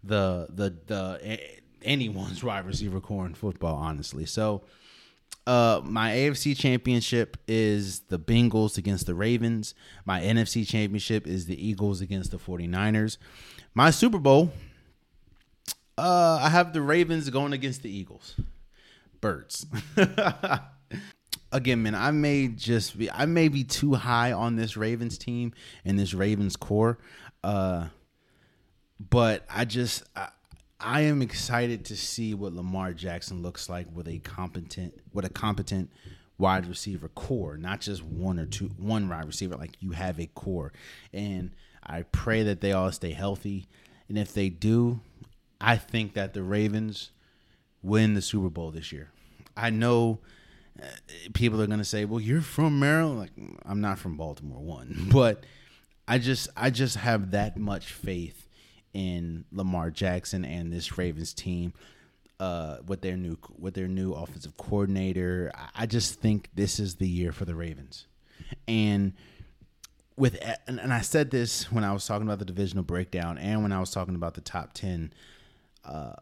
the 0.03 0.47
the 0.49 0.75
the 0.87 1.39
anyone's 1.81 2.43
wide 2.43 2.65
receiver 2.65 2.99
corps 2.99 3.25
in 3.25 3.33
football, 3.33 3.75
honestly. 3.75 4.25
So 4.25 4.63
uh, 5.47 5.81
my 5.83 6.11
AFC 6.11 6.55
championship 6.57 7.37
is 7.47 8.01
the 8.01 8.19
Bengals 8.19 8.77
against 8.77 9.05
the 9.05 9.15
Ravens. 9.15 9.73
My 10.05 10.21
NFC 10.21 10.67
championship 10.67 11.25
is 11.25 11.45
the 11.45 11.67
Eagles 11.67 12.01
against 12.01 12.31
the 12.31 12.37
49ers. 12.37 13.17
My 13.73 13.89
Super 13.89 14.19
Bowl, 14.19 14.51
uh, 15.97 16.39
I 16.41 16.49
have 16.49 16.73
the 16.73 16.81
Ravens 16.81 17.29
going 17.29 17.53
against 17.53 17.81
the 17.83 17.89
Eagles 17.89 18.35
birds. 19.21 19.65
Again, 21.51 21.81
man, 21.81 21.95
I 21.95 22.11
may 22.11 22.47
just 22.47 22.97
be 22.97 23.09
I 23.09 23.25
may 23.25 23.47
be 23.47 23.63
too 23.63 23.95
high 23.95 24.31
on 24.31 24.55
this 24.55 24.77
Ravens 24.77 25.17
team 25.17 25.53
and 25.83 25.97
this 25.97 26.13
Ravens 26.13 26.55
core. 26.55 26.99
Uh 27.43 27.87
but 28.99 29.45
I 29.49 29.65
just 29.65 30.03
I, 30.15 30.29
I 30.79 31.01
am 31.01 31.21
excited 31.21 31.85
to 31.85 31.97
see 31.97 32.33
what 32.33 32.53
Lamar 32.53 32.93
Jackson 32.93 33.41
looks 33.41 33.69
like 33.69 33.87
with 33.93 34.07
a 34.07 34.19
competent 34.19 34.99
with 35.13 35.25
a 35.25 35.29
competent 35.29 35.91
wide 36.37 36.65
receiver 36.65 37.09
corps, 37.09 37.57
not 37.57 37.81
just 37.81 38.03
one 38.03 38.39
or 38.39 38.45
two 38.45 38.69
one 38.77 39.07
wide 39.09 39.25
receiver 39.25 39.55
like 39.55 39.75
you 39.79 39.91
have 39.91 40.19
a 40.19 40.27
core. 40.27 40.73
And 41.13 41.51
I 41.83 42.03
pray 42.03 42.43
that 42.43 42.61
they 42.61 42.71
all 42.71 42.91
stay 42.91 43.11
healthy. 43.11 43.67
And 44.07 44.17
if 44.17 44.33
they 44.33 44.49
do, 44.49 45.01
I 45.61 45.75
think 45.75 46.13
that 46.13 46.33
the 46.33 46.43
Ravens 46.43 47.11
win 47.83 48.13
the 48.13 48.21
Super 48.21 48.49
Bowl 48.49 48.71
this 48.71 48.91
year. 48.91 49.11
I 49.55 49.69
know 49.69 50.19
uh, 50.81 50.85
people 51.33 51.61
are 51.61 51.67
going 51.67 51.79
to 51.79 51.85
say, 51.85 52.05
"Well, 52.05 52.21
you're 52.21 52.41
from 52.41 52.79
Maryland." 52.79 53.19
Like 53.19 53.31
I'm 53.65 53.81
not 53.81 53.99
from 53.99 54.17
Baltimore 54.17 54.61
one, 54.61 55.07
but 55.11 55.45
I 56.07 56.17
just 56.17 56.49
I 56.55 56.69
just 56.69 56.95
have 56.95 57.31
that 57.31 57.57
much 57.57 57.91
faith 57.91 58.48
in 58.93 59.45
Lamar 59.51 59.91
Jackson 59.91 60.45
and 60.45 60.71
this 60.71 60.97
Ravens 60.97 61.33
team. 61.33 61.73
uh, 62.39 62.77
with 62.85 63.01
their 63.01 63.17
new 63.17 63.37
with 63.57 63.73
their 63.73 63.87
new 63.87 64.13
offensive 64.13 64.55
coordinator. 64.57 65.51
I 65.75 65.85
just 65.85 66.19
think 66.19 66.49
this 66.53 66.79
is 66.79 66.95
the 66.95 67.07
year 67.07 67.31
for 67.31 67.45
the 67.45 67.55
Ravens, 67.55 68.07
and 68.67 69.13
with 70.15 70.39
and, 70.67 70.79
and 70.79 70.93
I 70.93 71.01
said 71.01 71.31
this 71.31 71.71
when 71.71 71.83
I 71.83 71.91
was 71.91 72.05
talking 72.05 72.25
about 72.27 72.39
the 72.39 72.45
divisional 72.45 72.83
breakdown, 72.83 73.37
and 73.37 73.61
when 73.61 73.71
I 73.71 73.79
was 73.79 73.91
talking 73.91 74.15
about 74.15 74.35
the 74.35 74.41
top 74.41 74.73
ten 74.73 75.13
uh, 75.83 76.15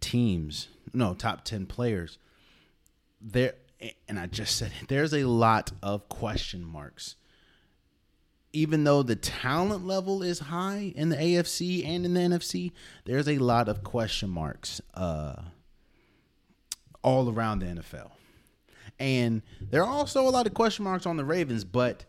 teams, 0.00 0.68
no 0.94 1.14
top 1.14 1.44
ten 1.44 1.66
players. 1.66 2.18
There, 3.20 3.54
and 4.08 4.18
I 4.18 4.26
just 4.26 4.56
said 4.56 4.72
there's 4.88 5.12
a 5.12 5.24
lot 5.24 5.70
of 5.82 6.08
question 6.08 6.64
marks 6.64 7.16
even 8.52 8.84
though 8.84 9.02
the 9.02 9.16
talent 9.16 9.86
level 9.86 10.22
is 10.22 10.38
high 10.38 10.92
in 10.94 11.08
the 11.08 11.16
AFC 11.16 11.86
and 11.86 12.04
in 12.04 12.14
the 12.14 12.20
NFC, 12.20 12.72
there's 13.04 13.28
a 13.28 13.38
lot 13.38 13.68
of 13.68 13.82
question 13.82 14.28
marks 14.28 14.80
uh, 14.94 15.36
all 17.02 17.30
around 17.30 17.60
the 17.60 17.66
NFL. 17.66 18.10
And 18.98 19.42
there 19.60 19.82
are 19.82 19.90
also 19.90 20.28
a 20.28 20.30
lot 20.30 20.46
of 20.46 20.54
question 20.54 20.84
marks 20.84 21.06
on 21.06 21.16
the 21.16 21.24
Ravens, 21.24 21.64
but 21.64 22.04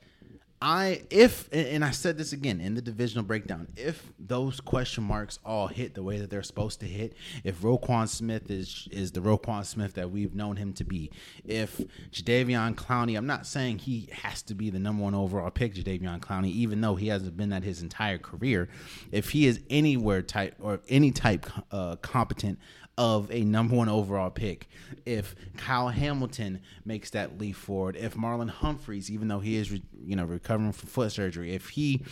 I 0.66 1.02
if 1.10 1.50
and 1.52 1.84
I 1.84 1.92
said 1.92 2.18
this 2.18 2.32
again 2.32 2.62
in 2.62 2.74
the 2.74 2.82
divisional 2.82 3.26
breakdown, 3.26 3.68
if 3.76 4.14
those 4.18 4.62
question 4.62 5.04
marks 5.04 5.38
all 5.46 5.68
hit 5.68 5.94
the 5.94 6.04
way 6.04 6.20
that 6.20 6.30
they're 6.30 6.42
supposed 6.42 6.80
to 6.80 6.86
hit, 6.86 7.16
if 7.44 7.60
Roquan 7.60 8.08
Smith 8.08 8.50
is 8.50 8.88
is 8.90 9.12
the 9.12 9.20
Roquan 9.20 9.66
Smith 9.66 9.96
that 9.96 10.10
we've 10.10 10.34
known 10.34 10.56
him 10.56 10.72
to 10.76 10.86
be, 10.86 11.12
if 11.44 11.82
Jadeveon 12.14 12.76
Clowney, 12.76 13.18
I'm 13.18 13.28
not 13.28 13.46
saying 13.46 13.80
he 13.80 14.08
has 14.14 14.42
to 14.44 14.56
be 14.56 14.70
the 14.70 14.80
number 14.80 15.04
one 15.04 15.14
overall 15.14 15.52
pick, 15.52 15.76
Jadeveon 15.76 16.22
Clowney, 16.22 16.52
even 16.52 16.80
though 16.80 16.96
he 16.96 17.10
hasn't 17.10 17.36
been 17.36 17.50
that 17.50 17.66
his 17.66 17.82
entire 17.82 18.18
career. 18.18 18.70
If 19.12 19.32
he 19.32 19.48
is 19.48 19.60
anywhere 19.70 20.22
type 20.22 20.56
or 20.62 20.80
any 20.88 21.12
type 21.12 21.46
uh, 21.74 21.98
competent 21.98 22.58
of 22.98 23.32
a 23.32 23.42
number 23.42 23.76
one 23.76 23.90
overall 23.90 24.30
pick. 24.30 24.68
If 25.06 25.36
Kyle 25.58 25.90
Hamilton 25.90 26.62
makes 26.86 27.10
that 27.12 27.40
leap 27.40 27.56
forward, 27.56 27.96
if 27.96 28.16
Marlon 28.16 28.50
Humphreys, 28.50 29.10
even 29.10 29.28
though 29.28 29.40
he 29.40 29.56
is 29.56 29.72
you 29.72 30.16
know 30.16 30.26
recovering 30.26 30.72
from 30.72 30.90
foot 30.90 31.12
surgery, 31.12 31.54
if 31.54 31.70
he 31.70 32.04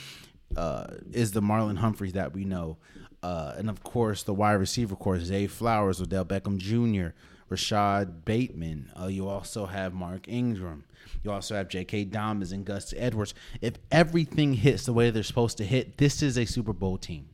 uh, 0.57 0.87
is 1.11 1.31
the 1.31 1.41
Marlon 1.41 1.77
Humphreys 1.77 2.13
that 2.13 2.33
we 2.33 2.45
know, 2.45 2.77
uh, 3.23 3.53
and 3.57 3.69
of 3.69 3.83
course 3.83 4.23
the 4.23 4.33
wide 4.33 4.53
receiver 4.53 4.95
course, 4.95 5.23
Zay 5.23 5.47
Flowers, 5.47 6.01
Odell 6.01 6.25
Beckham 6.25 6.57
Jr., 6.57 7.15
Rashod 7.49 8.25
Bateman. 8.25 8.91
Uh, 8.99 9.07
you 9.07 9.27
also 9.27 9.65
have 9.65 9.93
Mark 9.93 10.27
Ingram. 10.27 10.85
You 11.23 11.31
also 11.31 11.55
have 11.55 11.67
J.K. 11.67 12.05
Dobbins 12.05 12.51
and 12.51 12.65
Gus 12.65 12.93
Edwards. 12.95 13.33
If 13.59 13.73
everything 13.91 14.53
hits 14.53 14.85
the 14.85 14.93
way 14.93 15.09
they're 15.09 15.21
supposed 15.21 15.57
to 15.57 15.65
hit, 15.65 15.97
this 15.97 16.23
is 16.23 16.37
a 16.37 16.45
Super 16.45 16.73
Bowl 16.73 16.97
team. 16.97 17.27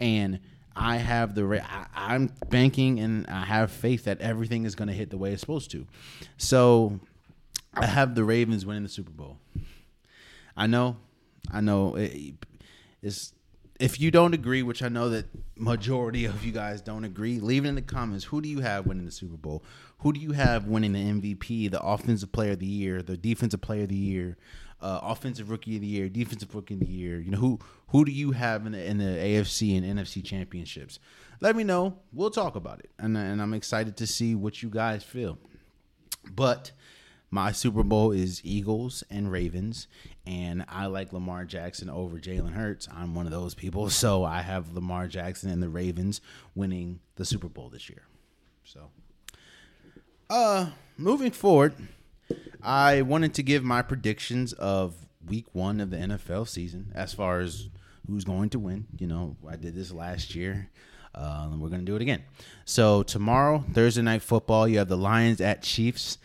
And 0.00 0.40
I 0.74 0.96
have 0.96 1.34
the 1.34 1.64
I, 1.94 2.14
am 2.14 2.30
banking 2.48 3.00
and 3.00 3.26
I 3.26 3.44
have 3.44 3.70
faith 3.70 4.04
that 4.04 4.20
everything 4.20 4.64
is 4.64 4.74
going 4.74 4.88
to 4.88 4.94
hit 4.94 5.10
the 5.10 5.18
way 5.18 5.32
it's 5.32 5.40
supposed 5.40 5.70
to. 5.72 5.86
So 6.38 7.00
I 7.74 7.86
have 7.86 8.14
the 8.14 8.24
Ravens 8.24 8.64
winning 8.64 8.82
the 8.82 8.88
Super 8.88 9.10
Bowl. 9.10 9.38
I 10.56 10.66
know, 10.66 10.96
I 11.52 11.60
know. 11.60 11.96
It, 11.96 12.34
it's 13.02 13.32
if 13.82 14.00
you 14.00 14.12
don't 14.12 14.32
agree, 14.32 14.62
which 14.62 14.82
I 14.82 14.88
know 14.88 15.08
that 15.08 15.26
majority 15.56 16.24
of 16.24 16.44
you 16.44 16.52
guys 16.52 16.80
don't 16.80 17.04
agree, 17.04 17.40
leave 17.40 17.64
it 17.64 17.68
in 17.68 17.74
the 17.74 17.82
comments. 17.82 18.24
Who 18.26 18.40
do 18.40 18.48
you 18.48 18.60
have 18.60 18.86
winning 18.86 19.06
the 19.06 19.10
Super 19.10 19.36
Bowl? 19.36 19.64
Who 19.98 20.12
do 20.12 20.20
you 20.20 20.32
have 20.32 20.66
winning 20.66 20.92
the 20.92 21.00
MVP, 21.00 21.70
the 21.70 21.82
Offensive 21.82 22.30
Player 22.30 22.52
of 22.52 22.60
the 22.60 22.66
Year, 22.66 23.02
the 23.02 23.16
Defensive 23.16 23.60
Player 23.60 23.82
of 23.82 23.88
the 23.88 23.96
Year? 23.96 24.36
Uh, 24.82 25.00
offensive 25.02 25.48
rookie 25.50 25.76
of 25.76 25.80
the 25.80 25.86
year, 25.86 26.08
defensive 26.08 26.54
rookie 26.54 26.74
of 26.74 26.80
the 26.80 26.86
year. 26.86 27.20
You 27.20 27.30
know 27.30 27.38
who 27.38 27.58
who 27.88 28.04
do 28.04 28.12
you 28.12 28.32
have 28.32 28.66
in 28.66 28.72
the 28.72 28.84
in 28.84 28.98
the 28.98 29.04
AFC 29.04 29.76
and 29.76 29.98
NFC 29.98 30.22
championships? 30.24 30.98
Let 31.40 31.56
me 31.56 31.64
know. 31.64 31.98
We'll 32.12 32.30
talk 32.30 32.56
about 32.56 32.80
it, 32.80 32.90
and 32.98 33.16
and 33.16 33.40
I'm 33.40 33.54
excited 33.54 33.96
to 33.98 34.06
see 34.06 34.34
what 34.34 34.62
you 34.62 34.68
guys 34.68 35.04
feel. 35.04 35.38
But 36.30 36.72
my 37.30 37.50
Super 37.52 37.82
Bowl 37.82 38.12
is 38.12 38.42
Eagles 38.44 39.02
and 39.08 39.30
Ravens, 39.30 39.86
and 40.26 40.64
I 40.68 40.86
like 40.86 41.12
Lamar 41.12 41.44
Jackson 41.44 41.88
over 41.88 42.18
Jalen 42.18 42.52
Hurts. 42.52 42.88
I'm 42.92 43.14
one 43.14 43.26
of 43.26 43.32
those 43.32 43.54
people, 43.54 43.88
so 43.90 44.24
I 44.24 44.42
have 44.42 44.74
Lamar 44.74 45.06
Jackson 45.06 45.50
and 45.50 45.62
the 45.62 45.68
Ravens 45.68 46.20
winning 46.54 47.00
the 47.16 47.24
Super 47.24 47.48
Bowl 47.48 47.70
this 47.70 47.88
year. 47.88 48.02
So, 48.64 48.90
uh, 50.28 50.70
moving 50.96 51.30
forward 51.30 51.74
I 52.62 53.02
wanted 53.02 53.34
to 53.34 53.42
give 53.42 53.64
my 53.64 53.82
predictions 53.82 54.52
of 54.52 54.94
week 55.26 55.46
one 55.52 55.80
of 55.80 55.90
the 55.90 55.96
NFL 55.96 56.48
season 56.48 56.92
as 56.94 57.12
far 57.12 57.40
as 57.40 57.68
who's 58.06 58.24
going 58.24 58.50
to 58.50 58.58
win. 58.58 58.86
You 58.98 59.06
know, 59.06 59.36
I 59.48 59.56
did 59.56 59.74
this 59.74 59.92
last 59.92 60.34
year. 60.34 60.70
Uh, 61.14 61.50
we're 61.56 61.68
going 61.68 61.80
to 61.80 61.86
do 61.86 61.96
it 61.96 62.02
again. 62.02 62.22
So, 62.64 63.02
tomorrow, 63.02 63.64
Thursday 63.72 64.02
night 64.02 64.22
football, 64.22 64.66
you 64.66 64.78
have 64.78 64.88
the 64.88 64.96
Lions 64.96 65.40
at 65.40 65.62
Chiefs. 65.62 66.18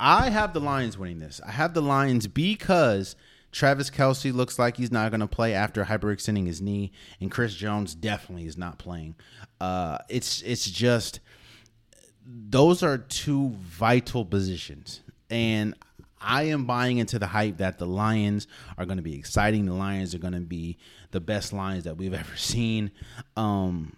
I 0.00 0.30
have 0.30 0.52
the 0.52 0.60
Lions 0.60 0.98
winning 0.98 1.20
this. 1.20 1.40
I 1.46 1.52
have 1.52 1.72
the 1.72 1.80
Lions 1.80 2.26
because 2.26 3.14
Travis 3.52 3.90
Kelce 3.90 4.32
looks 4.32 4.58
like 4.58 4.76
he's 4.76 4.92
not 4.92 5.10
going 5.10 5.20
to 5.20 5.26
play 5.26 5.54
after 5.54 5.84
hyperextending 5.84 6.46
his 6.46 6.60
knee, 6.60 6.92
and 7.20 7.30
Chris 7.30 7.54
Jones 7.54 7.94
definitely 7.94 8.46
is 8.46 8.58
not 8.58 8.78
playing. 8.78 9.14
Uh, 9.60 9.98
it's 10.08 10.42
it's 10.42 10.70
just 10.70 11.20
those 12.28 12.82
are 12.82 12.98
two 12.98 13.50
vital 13.60 14.24
positions. 14.24 15.00
And 15.30 15.74
I 16.20 16.44
am 16.44 16.64
buying 16.64 16.98
into 16.98 17.18
the 17.18 17.26
hype 17.26 17.58
that 17.58 17.78
the 17.78 17.86
Lions 17.86 18.46
are 18.76 18.84
going 18.84 18.98
to 18.98 19.02
be 19.02 19.14
exciting. 19.14 19.64
The 19.64 19.72
Lions 19.72 20.14
are 20.14 20.18
going 20.18 20.34
to 20.34 20.40
be 20.40 20.78
the 21.10 21.20
best 21.20 21.52
Lions 21.52 21.84
that 21.84 21.96
we've 21.96 22.14
ever 22.14 22.36
seen. 22.36 22.90
Um, 23.36 23.96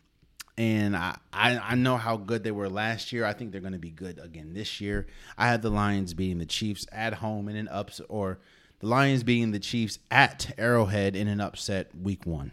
and 0.57 0.97
I, 0.97 1.17
I, 1.33 1.59
I 1.59 1.75
know 1.75 1.97
how 1.97 2.17
good 2.17 2.45
they 2.45 2.51
were 2.51 2.69
last 2.69 3.13
year. 3.13 3.25
I 3.25 3.33
think 3.33 3.51
they're 3.51 3.61
going 3.61 3.73
to 3.73 3.79
be 3.79 3.91
good 3.91 4.19
again 4.19 4.53
this 4.53 4.81
year. 4.81 5.07
I 5.37 5.49
had 5.49 5.63
the 5.63 5.71
Lions 5.71 6.15
beating 6.15 6.39
the 6.39 6.47
Chiefs 6.47 6.87
at 6.93 7.15
home 7.15 7.49
in 7.49 7.57
an 7.57 7.69
upset, 7.69 8.07
or 8.09 8.39
the 8.81 8.87
Lions 8.87 9.23
beating 9.23 9.53
the 9.53 9.59
Chiefs 9.59 9.99
at 10.11 10.53
Arrowhead 10.59 11.17
in 11.17 11.29
an 11.29 11.41
upset 11.41 11.89
week 11.97 12.27
one, 12.27 12.53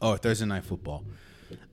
or 0.00 0.14
oh, 0.14 0.16
Thursday 0.16 0.46
night 0.46 0.64
football. 0.64 1.04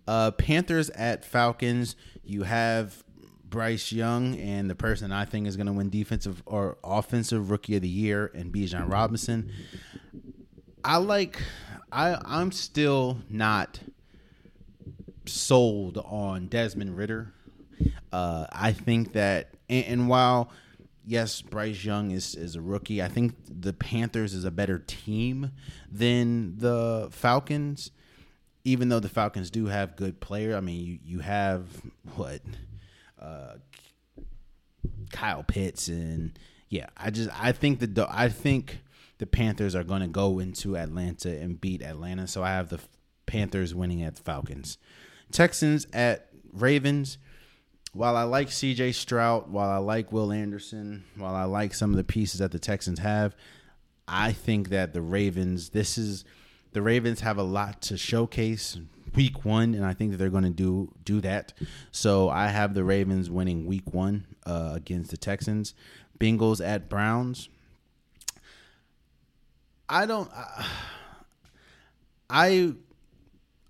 Uh, 0.08 0.32
Panthers 0.32 0.90
at 0.92 1.26
Falcons. 1.26 1.96
You 2.24 2.44
have 2.44 3.04
Bryce 3.44 3.92
Young 3.92 4.38
and 4.40 4.70
the 4.70 4.76
person 4.76 5.12
I 5.12 5.26
think 5.26 5.48
is 5.48 5.56
going 5.56 5.68
to 5.68 5.74
win 5.74 5.90
defensive 5.90 6.42
or 6.46 6.78
offensive 6.84 7.52
rookie 7.52 7.76
of 7.76 7.82
the 7.82 7.90
year 7.90 8.32
and 8.34 8.52
Bijan 8.52 8.90
Robinson. 8.90 9.52
I 10.84 10.98
like. 10.98 11.42
I 11.92 12.18
I'm 12.26 12.52
still 12.52 13.20
not 13.30 13.80
sold 15.26 15.98
on 16.00 16.48
Desmond 16.48 16.98
Ridder. 16.98 17.34
Uh, 18.12 18.46
I 18.52 18.72
think 18.72 19.14
that, 19.14 19.50
and, 19.70 19.86
and 19.86 20.10
while 20.10 20.52
yes, 21.06 21.42
Bryce 21.42 21.84
Young 21.84 22.12
is, 22.12 22.36
is 22.36 22.56
a 22.56 22.62
rookie. 22.62 23.02
I 23.02 23.08
think 23.08 23.36
the 23.48 23.74
Panthers 23.74 24.34
is 24.34 24.46
a 24.46 24.52
better 24.52 24.80
team 24.80 25.52
than 25.92 26.58
the 26.58 27.10
Falcons 27.12 27.92
even 28.64 28.90
though 28.90 29.00
the 29.00 29.10
Falcons 29.10 29.50
do 29.50 29.66
have 29.68 29.96
good 29.96 30.20
player, 30.20 30.56
I 30.56 30.62
mean, 30.62 30.86
you 30.86 31.00
you 31.04 31.20
have 31.20 31.68
what 32.16 32.42
uh, 33.22 33.56
Kyle 35.12 35.44
Pitts 35.44 35.88
and 35.88 36.38
yeah, 36.70 36.88
I 36.98 37.10
just 37.10 37.30
I 37.42 37.52
think 37.52 37.80
the 37.80 38.08
I 38.10 38.30
think 38.30 38.80
the 39.20 39.26
Panthers 39.26 39.76
are 39.76 39.84
going 39.84 40.02
to 40.02 40.08
go 40.08 40.40
into 40.40 40.76
Atlanta 40.76 41.30
and 41.30 41.60
beat 41.60 41.82
Atlanta, 41.82 42.28
so 42.28 42.44
I 42.44 42.50
have 42.50 42.70
the 42.70 42.80
Panthers 43.26 43.76
winning 43.76 44.04
at 44.04 44.16
the 44.16 44.24
Falcons. 44.24 44.78
Texans 45.32 45.88
at 45.94 46.30
Ravens. 46.52 47.18
While 47.94 48.18
I 48.18 48.24
like 48.24 48.48
CJ 48.48 48.96
Stroud, 48.96 49.52
while 49.52 49.70
I 49.70 49.78
like 49.78 50.12
Will 50.12 50.32
Anderson, 50.32 51.04
while 51.16 51.36
I 51.36 51.44
like 51.44 51.76
some 51.76 51.92
of 51.92 51.98
the 51.98 52.04
pieces 52.04 52.40
that 52.40 52.52
the 52.52 52.58
Texans 52.58 52.98
have, 53.00 53.36
I 54.08 54.32
think 54.32 54.70
that 54.70 54.94
the 54.94 55.02
Ravens, 55.02 55.70
this 55.70 56.00
is 56.00 56.26
the 56.74 56.82
Ravens 56.82 57.22
have 57.22 57.38
a 57.38 57.44
lot 57.44 57.82
to 57.84 57.98
showcase 57.98 58.78
week 59.16 59.46
one, 59.46 59.74
and 59.74 59.86
I 59.86 59.94
think 59.94 60.12
that 60.12 60.18
they're 60.18 60.30
going 60.30 60.44
to 60.44 60.50
do 60.50 60.92
do 61.06 61.22
that. 61.22 61.54
So 61.92 62.30
I 62.30 62.48
have 62.48 62.74
the 62.74 62.84
Ravens 62.84 63.30
winning 63.30 63.66
week 63.66 63.94
one 63.94 64.26
uh, 64.46 64.74
against 64.76 65.12
the 65.12 65.18
Texans. 65.18 65.74
Bengals 66.20 66.66
at 66.66 66.90
Browns. 66.90 67.50
I 69.90 70.06
don't. 70.06 70.30
Uh, 70.34 70.64
I 72.30 72.74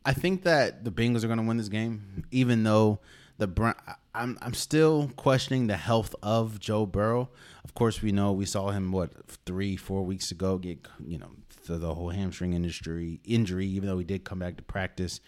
I 0.05 0.13
think 0.13 0.43
that 0.43 0.83
the 0.83 0.91
Bengals 0.91 1.23
are 1.23 1.27
going 1.27 1.39
to 1.39 1.45
win 1.45 1.57
this 1.57 1.69
game, 1.69 2.25
even 2.31 2.63
though 2.63 2.99
the. 3.37 3.75
I'm 4.15 4.37
I'm 4.41 4.53
still 4.53 5.11
questioning 5.15 5.65
the 5.67 5.77
health 5.77 6.13
of 6.21 6.59
Joe 6.59 6.85
Burrow. 6.85 7.29
Of 7.63 7.73
course, 7.73 8.01
we 8.01 8.11
know 8.11 8.31
we 8.31 8.45
saw 8.45 8.69
him 8.69 8.91
what 8.91 9.11
three 9.45 9.75
four 9.75 10.03
weeks 10.03 10.29
ago 10.29 10.59
get 10.59 10.87
you 11.03 11.17
know 11.17 11.31
to 11.63 11.77
the 11.77 11.93
whole 11.93 12.09
hamstring 12.09 12.53
industry 12.53 13.19
injury, 13.23 13.67
even 13.67 13.87
though 13.87 13.97
he 13.97 14.03
did 14.03 14.23
come 14.23 14.39
back 14.39 14.57
to 14.57 14.63
practice. 14.63 15.19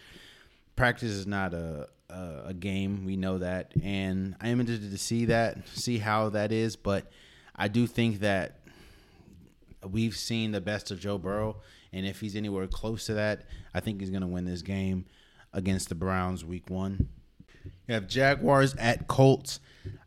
Practice 0.76 1.12
is 1.12 1.26
not 1.26 1.54
a, 1.54 1.88
a, 2.10 2.42
a 2.48 2.54
game. 2.54 3.06
We 3.06 3.16
know 3.16 3.38
that, 3.38 3.72
and 3.82 4.36
I 4.42 4.50
am 4.50 4.60
interested 4.60 4.92
to 4.92 4.98
see 4.98 5.26
that, 5.26 5.68
see 5.70 5.98
how 5.98 6.30
that 6.30 6.52
is. 6.52 6.76
But 6.76 7.12
I 7.56 7.68
do 7.68 7.88
think 7.88 8.20
that 8.20 8.60
we've 9.90 10.16
seen 10.16 10.52
the 10.52 10.62
best 10.62 10.92
of 10.92 11.00
Joe 11.00 11.18
Burrow, 11.18 11.58
and 11.94 12.06
if 12.06 12.20
he's 12.20 12.36
anywhere 12.36 12.68
close 12.68 13.06
to 13.06 13.14
that, 13.14 13.46
I 13.74 13.80
think 13.80 14.02
he's 14.02 14.10
going 14.10 14.22
to 14.22 14.28
win 14.28 14.46
this 14.46 14.62
game 14.62 15.06
against 15.54 15.90
the 15.90 15.96
Browns 15.96 16.44
week 16.44 16.70
one. 16.70 17.08
You 17.88 17.94
have 17.94 18.08
Jaguars 18.08 18.76
at 18.76 19.08
Colts. 19.08 19.60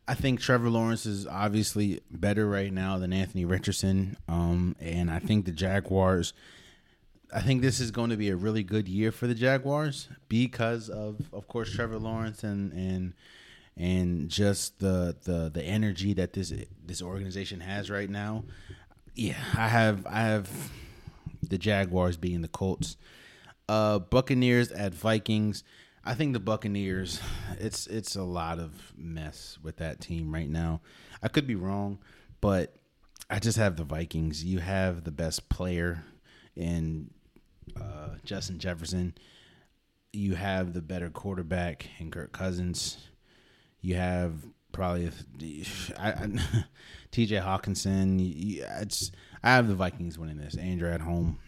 I 0.06 0.14
think 0.14 0.40
Trevor 0.40 0.70
Lawrence 0.70 1.04
is 1.06 1.26
obviously 1.26 2.00
better 2.10 2.48
right 2.48 2.72
now 2.72 2.98
than 2.98 3.12
Anthony 3.12 3.44
Richardson. 3.44 4.16
Um, 4.28 4.74
and 4.80 5.10
I 5.10 5.18
think 5.18 5.44
the 5.44 5.52
Jaguars, 5.52 6.32
I 7.34 7.40
think 7.42 7.60
this 7.60 7.78
is 7.78 7.90
going 7.90 8.10
to 8.10 8.16
be 8.16 8.30
a 8.30 8.36
really 8.36 8.62
good 8.62 8.88
year 8.88 9.12
for 9.12 9.26
the 9.26 9.34
Jaguars 9.34 10.08
because 10.28 10.88
of, 10.88 11.16
of 11.32 11.46
course, 11.48 11.72
Trevor 11.72 11.98
Lawrence 11.98 12.42
and 12.42 12.72
and 12.72 13.14
and 13.76 14.28
just 14.28 14.80
the 14.80 15.16
the 15.24 15.50
the 15.52 15.62
energy 15.62 16.14
that 16.14 16.32
this 16.32 16.52
this 16.84 17.02
organization 17.02 17.60
has 17.60 17.90
right 17.90 18.10
now. 18.10 18.44
Yeah, 19.14 19.36
I 19.56 19.68
have 19.68 20.06
I 20.06 20.20
have 20.22 20.70
the 21.42 21.58
Jaguars 21.58 22.16
being 22.16 22.42
the 22.42 22.48
Colts. 22.48 22.96
Uh, 23.68 23.98
Buccaneers 23.98 24.72
at 24.72 24.94
Vikings. 24.94 25.62
I 26.08 26.14
think 26.14 26.32
the 26.32 26.40
Buccaneers. 26.40 27.20
It's 27.58 27.86
it's 27.86 28.16
a 28.16 28.22
lot 28.22 28.58
of 28.58 28.94
mess 28.96 29.58
with 29.62 29.76
that 29.76 30.00
team 30.00 30.32
right 30.32 30.48
now. 30.48 30.80
I 31.22 31.28
could 31.28 31.46
be 31.46 31.54
wrong, 31.54 31.98
but 32.40 32.74
I 33.28 33.38
just 33.38 33.58
have 33.58 33.76
the 33.76 33.84
Vikings. 33.84 34.42
You 34.42 34.60
have 34.60 35.04
the 35.04 35.10
best 35.10 35.50
player 35.50 36.02
in 36.56 37.10
uh, 37.78 38.14
Justin 38.24 38.58
Jefferson. 38.58 39.16
You 40.10 40.34
have 40.34 40.72
the 40.72 40.80
better 40.80 41.10
quarterback 41.10 41.90
in 41.98 42.10
Kirk 42.10 42.32
Cousins. 42.32 42.96
You 43.82 43.96
have 43.96 44.32
probably 44.72 45.10
T.J. 45.38 47.36
Hockenson. 47.36 48.62
It's 48.80 49.12
I 49.42 49.50
have 49.50 49.68
the 49.68 49.74
Vikings 49.74 50.18
winning 50.18 50.38
this. 50.38 50.56
Andrew 50.56 50.90
at 50.90 51.02
home. 51.02 51.38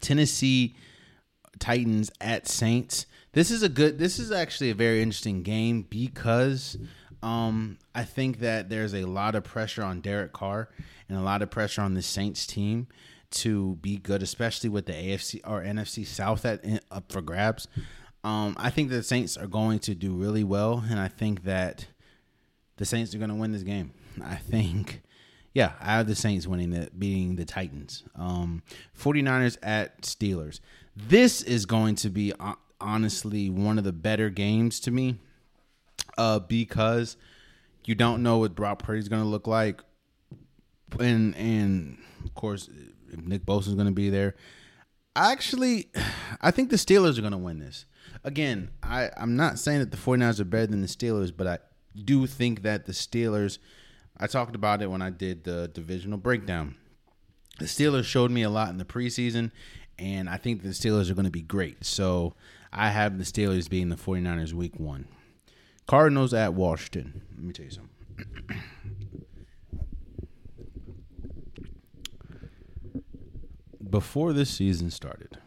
Tennessee 0.00 0.76
Titans 1.62 2.10
at 2.20 2.48
Saints. 2.48 3.06
This 3.34 3.52
is 3.52 3.62
a 3.62 3.68
good. 3.68 3.96
This 3.96 4.18
is 4.18 4.32
actually 4.32 4.70
a 4.70 4.74
very 4.74 5.00
interesting 5.00 5.44
game 5.44 5.86
because 5.88 6.76
um, 7.22 7.78
I 7.94 8.02
think 8.02 8.40
that 8.40 8.68
there's 8.68 8.94
a 8.94 9.04
lot 9.04 9.36
of 9.36 9.44
pressure 9.44 9.84
on 9.84 10.00
Derek 10.00 10.32
Carr 10.32 10.68
and 11.08 11.16
a 11.16 11.22
lot 11.22 11.40
of 11.40 11.50
pressure 11.50 11.80
on 11.80 11.94
the 11.94 12.02
Saints 12.02 12.48
team 12.48 12.88
to 13.30 13.76
be 13.76 13.96
good, 13.96 14.24
especially 14.24 14.70
with 14.70 14.86
the 14.86 14.92
AFC 14.92 15.40
or 15.46 15.62
NFC 15.62 16.04
South 16.04 16.44
at 16.44 16.64
up 16.90 17.12
for 17.12 17.22
grabs. 17.22 17.68
Um, 18.24 18.56
I 18.58 18.70
think 18.70 18.90
the 18.90 19.04
Saints 19.04 19.36
are 19.36 19.46
going 19.46 19.78
to 19.80 19.94
do 19.94 20.14
really 20.16 20.44
well, 20.44 20.84
and 20.90 20.98
I 20.98 21.06
think 21.06 21.44
that 21.44 21.86
the 22.76 22.84
Saints 22.84 23.14
are 23.14 23.18
going 23.18 23.30
to 23.30 23.36
win 23.36 23.52
this 23.52 23.62
game. 23.62 23.92
I 24.22 24.34
think, 24.34 25.02
yeah, 25.54 25.74
I 25.80 25.96
have 25.96 26.08
the 26.08 26.16
Saints 26.16 26.48
winning 26.48 26.70
the 26.70 26.90
beating 26.98 27.36
the 27.36 27.44
Titans. 27.44 28.02
Um, 28.16 28.64
49ers 28.98 29.58
at 29.62 30.02
Steelers. 30.02 30.58
This 30.94 31.42
is 31.42 31.66
going 31.66 31.94
to 31.96 32.10
be 32.10 32.32
honestly 32.80 33.48
one 33.48 33.78
of 33.78 33.84
the 33.84 33.92
better 33.92 34.28
games 34.28 34.80
to 34.80 34.90
me, 34.90 35.18
uh, 36.18 36.40
because 36.40 37.16
you 37.84 37.94
don't 37.94 38.22
know 38.22 38.38
what 38.38 38.54
Brock 38.54 38.82
Purdy 38.82 38.98
is 38.98 39.08
going 39.08 39.22
to 39.22 39.28
look 39.28 39.46
like, 39.46 39.80
and 41.00 41.34
and 41.36 41.98
of 42.24 42.34
course 42.34 42.68
Nick 43.16 43.44
Bosa 43.44 43.68
is 43.68 43.74
going 43.74 43.86
to 43.86 43.92
be 43.92 44.10
there. 44.10 44.34
Actually, 45.16 45.90
I 46.40 46.50
think 46.50 46.70
the 46.70 46.76
Steelers 46.76 47.18
are 47.18 47.22
going 47.22 47.32
to 47.32 47.38
win 47.38 47.58
this. 47.58 47.86
Again, 48.24 48.70
I, 48.82 49.10
I'm 49.16 49.36
not 49.36 49.58
saying 49.58 49.80
that 49.80 49.90
the 49.90 49.96
49ers 49.96 50.40
are 50.40 50.44
better 50.44 50.66
than 50.66 50.80
the 50.80 50.86
Steelers, 50.86 51.32
but 51.36 51.46
I 51.46 51.58
do 52.04 52.26
think 52.26 52.62
that 52.62 52.86
the 52.86 52.92
Steelers, 52.92 53.58
I 54.16 54.26
talked 54.26 54.54
about 54.54 54.82
it 54.82 54.90
when 54.90 55.02
I 55.02 55.10
did 55.10 55.44
the 55.44 55.68
divisional 55.68 56.18
breakdown. 56.18 56.76
The 57.58 57.66
Steelers 57.66 58.04
showed 58.04 58.30
me 58.30 58.42
a 58.42 58.50
lot 58.50 58.70
in 58.70 58.78
the 58.78 58.84
preseason, 58.84 59.50
and 59.98 60.28
I 60.28 60.36
think 60.36 60.62
the 60.62 60.70
Steelers 60.70 61.10
are 61.10 61.14
going 61.14 61.24
to 61.24 61.30
be 61.30 61.42
great. 61.42 61.84
So 61.84 62.34
I 62.72 62.90
have 62.90 63.18
the 63.18 63.24
Steelers 63.24 63.68
being 63.68 63.88
the 63.88 63.96
49ers 63.96 64.52
week 64.52 64.78
one. 64.78 65.06
Cardinals 65.86 66.32
at 66.32 66.54
Washington. 66.54 67.22
Let 67.36 67.44
me 67.44 67.52
tell 67.52 67.66
you 67.66 67.72
something. 67.72 68.62
Before 73.90 74.32
this 74.32 74.48
season 74.48 74.90
started, 74.90 75.38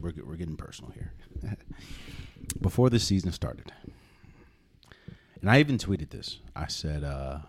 we're, 0.00 0.12
we're 0.24 0.36
getting 0.36 0.56
personal 0.56 0.92
here. 0.92 1.12
Before 2.60 2.88
this 2.88 3.04
season 3.04 3.32
started, 3.32 3.70
and 5.40 5.50
I 5.50 5.60
even 5.60 5.76
tweeted 5.78 6.10
this. 6.10 6.38
I 6.56 6.66
said, 6.68 7.04
uh, 7.04 7.40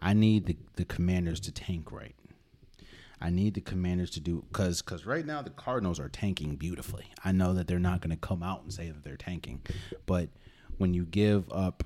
I 0.00 0.14
need 0.14 0.46
the, 0.46 0.56
the 0.76 0.84
commanders 0.84 1.40
to 1.40 1.52
tank 1.52 1.92
right. 1.92 2.14
I 3.22 3.30
need 3.30 3.54
the 3.54 3.60
commanders 3.60 4.10
to 4.10 4.20
do 4.20 4.44
because 4.50 4.82
because 4.82 5.06
right 5.06 5.24
now 5.24 5.42
the 5.42 5.50
Cardinals 5.50 6.00
are 6.00 6.08
tanking 6.08 6.56
beautifully. 6.56 7.06
I 7.24 7.30
know 7.30 7.54
that 7.54 7.68
they're 7.68 7.78
not 7.78 8.00
going 8.00 8.10
to 8.10 8.16
come 8.16 8.42
out 8.42 8.62
and 8.64 8.72
say 8.72 8.88
that 8.88 9.04
they're 9.04 9.16
tanking, 9.16 9.62
but 10.06 10.28
when 10.76 10.92
you 10.92 11.04
give 11.04 11.50
up 11.52 11.84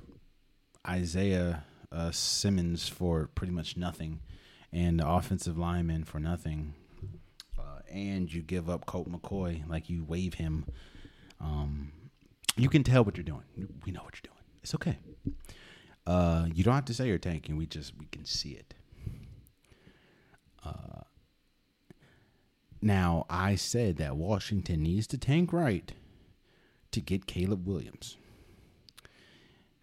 Isaiah 0.87 1.63
uh, 1.91 2.09
Simmons 2.09 2.87
for 2.87 3.27
pretty 3.35 3.53
much 3.53 3.77
nothing, 3.77 4.19
and 4.73 4.99
the 4.99 5.07
offensive 5.07 5.59
lineman 5.59 6.05
for 6.05 6.19
nothing, 6.19 6.73
uh, 7.59 7.81
and 7.87 8.33
you 8.33 8.41
give 8.41 8.67
up 8.67 8.87
Colt 8.87 9.07
McCoy, 9.07 9.67
like 9.69 9.91
you 9.91 10.03
waive 10.03 10.35
him, 10.35 10.65
um, 11.39 11.91
you 12.55 12.67
can 12.67 12.83
tell 12.83 13.03
what 13.03 13.15
you're 13.15 13.23
doing. 13.23 13.43
We 13.85 13.91
know 13.91 14.01
what 14.01 14.15
you're 14.15 14.31
doing. 14.33 14.43
It's 14.63 14.73
okay. 14.73 14.97
Uh, 16.07 16.47
you 16.51 16.63
don't 16.63 16.73
have 16.73 16.85
to 16.85 16.95
say 16.95 17.07
you're 17.07 17.19
tanking. 17.19 17.57
We 17.57 17.67
just 17.67 17.93
we 17.99 18.07
can 18.07 18.25
see 18.25 18.53
it. 18.53 18.73
Uh, 20.65 21.03
now 22.81 23.25
I 23.29 23.55
said 23.55 23.97
that 23.97 24.15
Washington 24.15 24.83
needs 24.83 25.07
to 25.07 25.17
tank 25.17 25.51
right 25.51 25.91
to 26.91 27.01
get 27.01 27.25
Caleb 27.25 27.67
Williams 27.67 28.17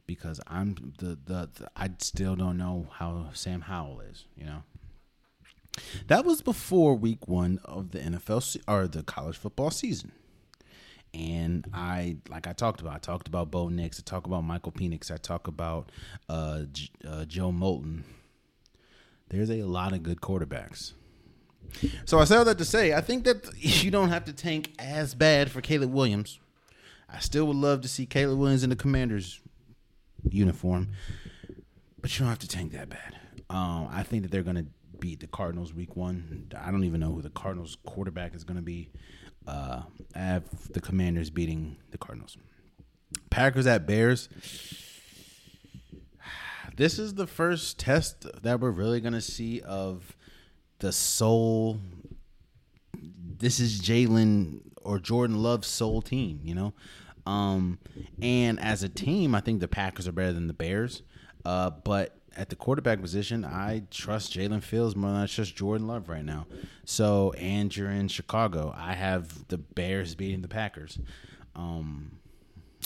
because 0.06 0.40
I'm 0.46 0.94
the, 0.98 1.18
the, 1.24 1.50
the 1.54 1.68
I 1.76 1.90
still 1.98 2.36
don't 2.36 2.58
know 2.58 2.88
how 2.92 3.30
Sam 3.32 3.62
Howell 3.62 4.00
is. 4.00 4.26
You 4.36 4.46
know. 4.46 4.62
That 6.06 6.24
was 6.24 6.42
before 6.42 6.94
week 6.94 7.26
one 7.26 7.58
of 7.64 7.90
the 7.90 7.98
NFL 7.98 8.42
se- 8.42 8.60
or 8.68 8.86
the 8.86 9.02
college 9.02 9.36
football 9.36 9.70
season. 9.70 10.12
And 11.12 11.66
I, 11.72 12.16
like 12.28 12.46
I 12.46 12.52
talked 12.52 12.80
about, 12.80 12.94
I 12.94 12.98
talked 12.98 13.28
about 13.28 13.50
Bo 13.50 13.68
Nix, 13.68 14.00
I 14.00 14.02
talked 14.02 14.26
about 14.26 14.42
Michael 14.42 14.72
Penix, 14.72 15.10
I 15.10 15.16
talked 15.16 15.46
about 15.46 15.90
uh, 16.28 16.62
J- 16.72 16.90
uh, 17.06 17.24
Joe 17.24 17.52
Milton. 17.52 18.04
There's 19.28 19.50
a 19.50 19.62
lot 19.62 19.92
of 19.92 20.02
good 20.02 20.20
quarterbacks. 20.20 20.92
So 22.04 22.18
I 22.18 22.24
say 22.24 22.36
all 22.36 22.44
that 22.44 22.58
to 22.58 22.64
say, 22.64 22.92
I 22.92 23.00
think 23.00 23.24
that 23.24 23.50
you 23.56 23.90
don't 23.90 24.10
have 24.10 24.24
to 24.26 24.32
tank 24.32 24.72
as 24.78 25.14
bad 25.14 25.50
for 25.50 25.60
Caleb 25.60 25.92
Williams. 25.92 26.38
I 27.08 27.18
still 27.20 27.46
would 27.46 27.56
love 27.56 27.80
to 27.82 27.88
see 27.88 28.06
Caleb 28.06 28.38
Williams 28.38 28.64
in 28.64 28.70
the 28.70 28.76
Commanders 28.76 29.40
uniform, 30.28 30.88
but 32.00 32.12
you 32.12 32.20
don't 32.20 32.30
have 32.30 32.38
to 32.40 32.48
tank 32.48 32.72
that 32.72 32.88
bad. 32.88 33.16
Um, 33.50 33.88
I 33.90 34.02
think 34.02 34.22
that 34.22 34.30
they're 34.30 34.42
going 34.42 34.56
to 34.56 34.66
beat 34.98 35.20
the 35.20 35.26
Cardinals 35.26 35.72
week 35.72 35.96
one. 35.96 36.50
I 36.58 36.70
don't 36.70 36.84
even 36.84 37.00
know 37.00 37.12
who 37.12 37.22
the 37.22 37.30
Cardinals 37.30 37.76
quarterback 37.84 38.34
is 38.34 38.42
going 38.42 38.56
to 38.56 38.62
be. 38.62 38.90
Uh, 39.46 39.82
I 40.14 40.18
have 40.18 40.72
the 40.72 40.80
Commanders 40.80 41.30
beating 41.30 41.76
the 41.90 41.98
Cardinals. 41.98 42.36
Packers 43.30 43.66
at 43.66 43.86
Bears. 43.86 44.28
This 46.76 46.98
is 46.98 47.14
the 47.14 47.28
first 47.28 47.78
test 47.78 48.26
that 48.42 48.58
we're 48.58 48.72
really 48.72 49.00
going 49.00 49.12
to 49.12 49.20
see 49.20 49.60
of 49.60 50.16
the 50.78 50.92
soul. 50.92 51.78
This 53.38 53.60
is 53.60 53.80
Jalen 53.80 54.60
or 54.82 54.98
Jordan 54.98 55.42
Love's 55.42 55.68
soul 55.68 56.02
team, 56.02 56.40
you 56.44 56.54
know? 56.54 56.74
Um, 57.26 57.78
and 58.20 58.60
as 58.60 58.82
a 58.82 58.88
team, 58.88 59.34
I 59.34 59.40
think 59.40 59.60
the 59.60 59.68
Packers 59.68 60.06
are 60.06 60.12
better 60.12 60.32
than 60.32 60.46
the 60.46 60.52
Bears. 60.52 61.02
Uh, 61.44 61.70
but 61.70 62.18
at 62.36 62.48
the 62.48 62.56
quarterback 62.56 63.00
position, 63.00 63.44
I 63.44 63.84
trust 63.90 64.32
Jalen 64.32 64.62
Fields 64.62 64.96
more 64.96 65.10
than 65.10 65.20
I 65.20 65.26
trust 65.26 65.56
Jordan 65.56 65.86
Love 65.86 66.08
right 66.08 66.24
now. 66.24 66.46
So, 66.84 67.32
and 67.38 67.74
you're 67.74 67.90
in 67.90 68.08
Chicago. 68.08 68.74
I 68.76 68.94
have 68.94 69.48
the 69.48 69.58
Bears 69.58 70.14
beating 70.14 70.42
the 70.42 70.48
Packers. 70.48 70.98
Um, 71.54 72.18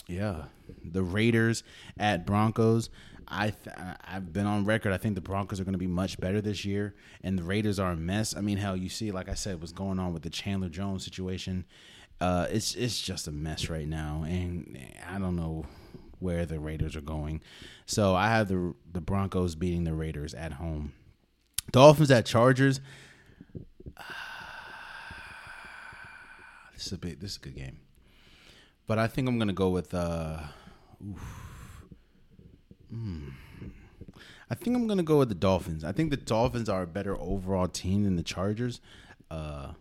yeah, 0.07 0.45
the 0.85 1.03
Raiders 1.03 1.63
at 1.99 2.27
Broncos. 2.27 2.91
I 3.31 3.51
th- 3.51 3.77
I've 4.05 4.33
been 4.33 4.47
on 4.47 4.65
record. 4.65 4.93
I 4.93 4.97
think 4.97 5.15
the 5.15 5.21
Broncos 5.21 5.61
are 5.61 5.65
going 5.65 5.75
to 5.75 5.79
be 5.79 5.87
much 5.87 6.19
better 6.19 6.41
this 6.41 6.65
year, 6.65 6.95
and 7.23 7.39
the 7.39 7.43
Raiders 7.43 7.79
are 7.79 7.93
a 7.93 7.97
mess. 7.97 8.35
I 8.35 8.41
mean, 8.41 8.57
hell, 8.59 8.77
you 8.77 8.89
see, 8.89 9.11
like 9.11 9.29
I 9.29 9.35
said, 9.35 9.61
what's 9.61 9.73
going 9.73 9.99
on 9.99 10.15
with 10.15 10.23
the 10.23 10.31
Chandler 10.31 10.71
Jones 10.71 11.05
situation. 11.05 11.67
Uh, 12.21 12.47
it's 12.51 12.75
it's 12.75 13.01
just 13.01 13.29
a 13.29 13.33
mess 13.33 13.69
right 13.69 13.87
now, 13.87 14.25
and 14.27 14.79
I 15.09 15.19
don't 15.19 15.37
know 15.37 15.67
where 16.19 16.47
the 16.47 16.59
Raiders 16.59 16.97
are 16.97 17.03
going. 17.03 17.43
So 17.87 18.15
I 18.15 18.29
have 18.29 18.49
the 18.49 18.75
the 18.91 19.01
Broncos 19.01 19.55
beating 19.55 19.85
the 19.85 19.95
Raiders 19.95 20.35
at 20.35 20.55
home. 20.55 20.93
Dolphins 21.71 22.11
at 22.11 22.25
Chargers. 22.27 22.81
this 26.75 26.87
is 26.87 26.93
a 26.93 26.99
big. 26.99 27.21
This 27.21 27.33
is 27.33 27.37
a 27.37 27.41
good 27.41 27.57
game, 27.57 27.79
but 28.87 28.99
I 28.99 29.07
think 29.07 29.29
I'm 29.29 29.39
gonna 29.39 29.53
go 29.53 29.69
with. 29.69 29.93
Uh, 29.93 30.41
mm, 32.93 33.33
I 34.51 34.55
think 34.55 34.77
I'm 34.77 34.87
gonna 34.87 35.03
go 35.03 35.19
with 35.19 35.29
the 35.29 35.35
Dolphins. 35.35 35.85
I 35.85 35.93
think 35.93 36.11
the 36.11 36.17
Dolphins 36.17 36.69
are 36.69 36.83
a 36.83 36.87
better 36.87 37.19
overall 37.21 37.69
team 37.69 38.05
than 38.05 38.17
the 38.17 38.23
Chargers. 38.23 38.81
Uh, 39.31 39.73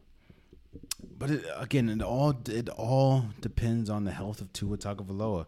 but 1.17 1.31
it, 1.31 1.45
again, 1.55 1.89
it 1.89 2.01
all 2.01 2.35
it 2.47 2.69
all 2.69 3.25
depends 3.41 3.89
on 3.89 4.03
the 4.03 4.11
health 4.11 4.41
of 4.41 4.51
Tua 4.53 4.77
Tagovailoa. 4.77 5.45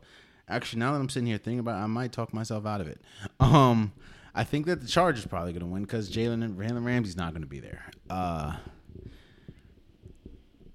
Actually, 0.48 0.80
now 0.80 0.94
that 0.94 1.00
I'm 1.00 1.10
sitting 1.10 1.28
here 1.28 1.38
thinking 1.38 1.60
about, 1.60 1.80
it, 1.80 1.84
I 1.84 1.88
might 1.88 2.12
talk 2.12 2.34
myself 2.34 2.66
out 2.66 2.82
of 2.82 2.88
it. 2.88 3.02
Um, 3.40 3.94
I 4.36 4.44
think 4.44 4.68
that 4.68 4.82
the 4.82 4.88
Chargers 4.88 5.26
probably 5.26 5.54
going 5.54 5.66
to 5.66 5.72
win 5.72 5.84
because 5.84 6.10
Jalen 6.10 6.44
and 6.44 6.58
Jalen 6.58 6.86
Ramsey's 6.86 7.18
not 7.18 7.34
going 7.34 7.42
to 7.42 7.48
be 7.48 7.60
there. 7.60 7.86
Uh, 8.10 8.58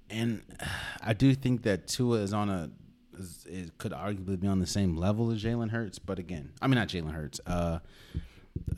and 0.09 0.43
I 1.01 1.13
do 1.13 1.33
think 1.33 1.63
that 1.63 1.87
Tua 1.87 2.19
is 2.19 2.33
on 2.33 2.49
a 2.49 2.69
is, 3.17 3.45
it 3.49 3.77
could 3.77 3.91
arguably 3.91 4.39
be 4.39 4.47
on 4.47 4.59
the 4.59 4.67
same 4.67 4.95
level 4.95 5.31
as 5.31 5.43
Jalen 5.43 5.71
Hurts, 5.71 5.99
but 5.99 6.19
again, 6.19 6.51
I 6.61 6.67
mean 6.67 6.75
not 6.75 6.87
Jalen 6.87 7.13
Hurts, 7.13 7.39
uh, 7.45 7.79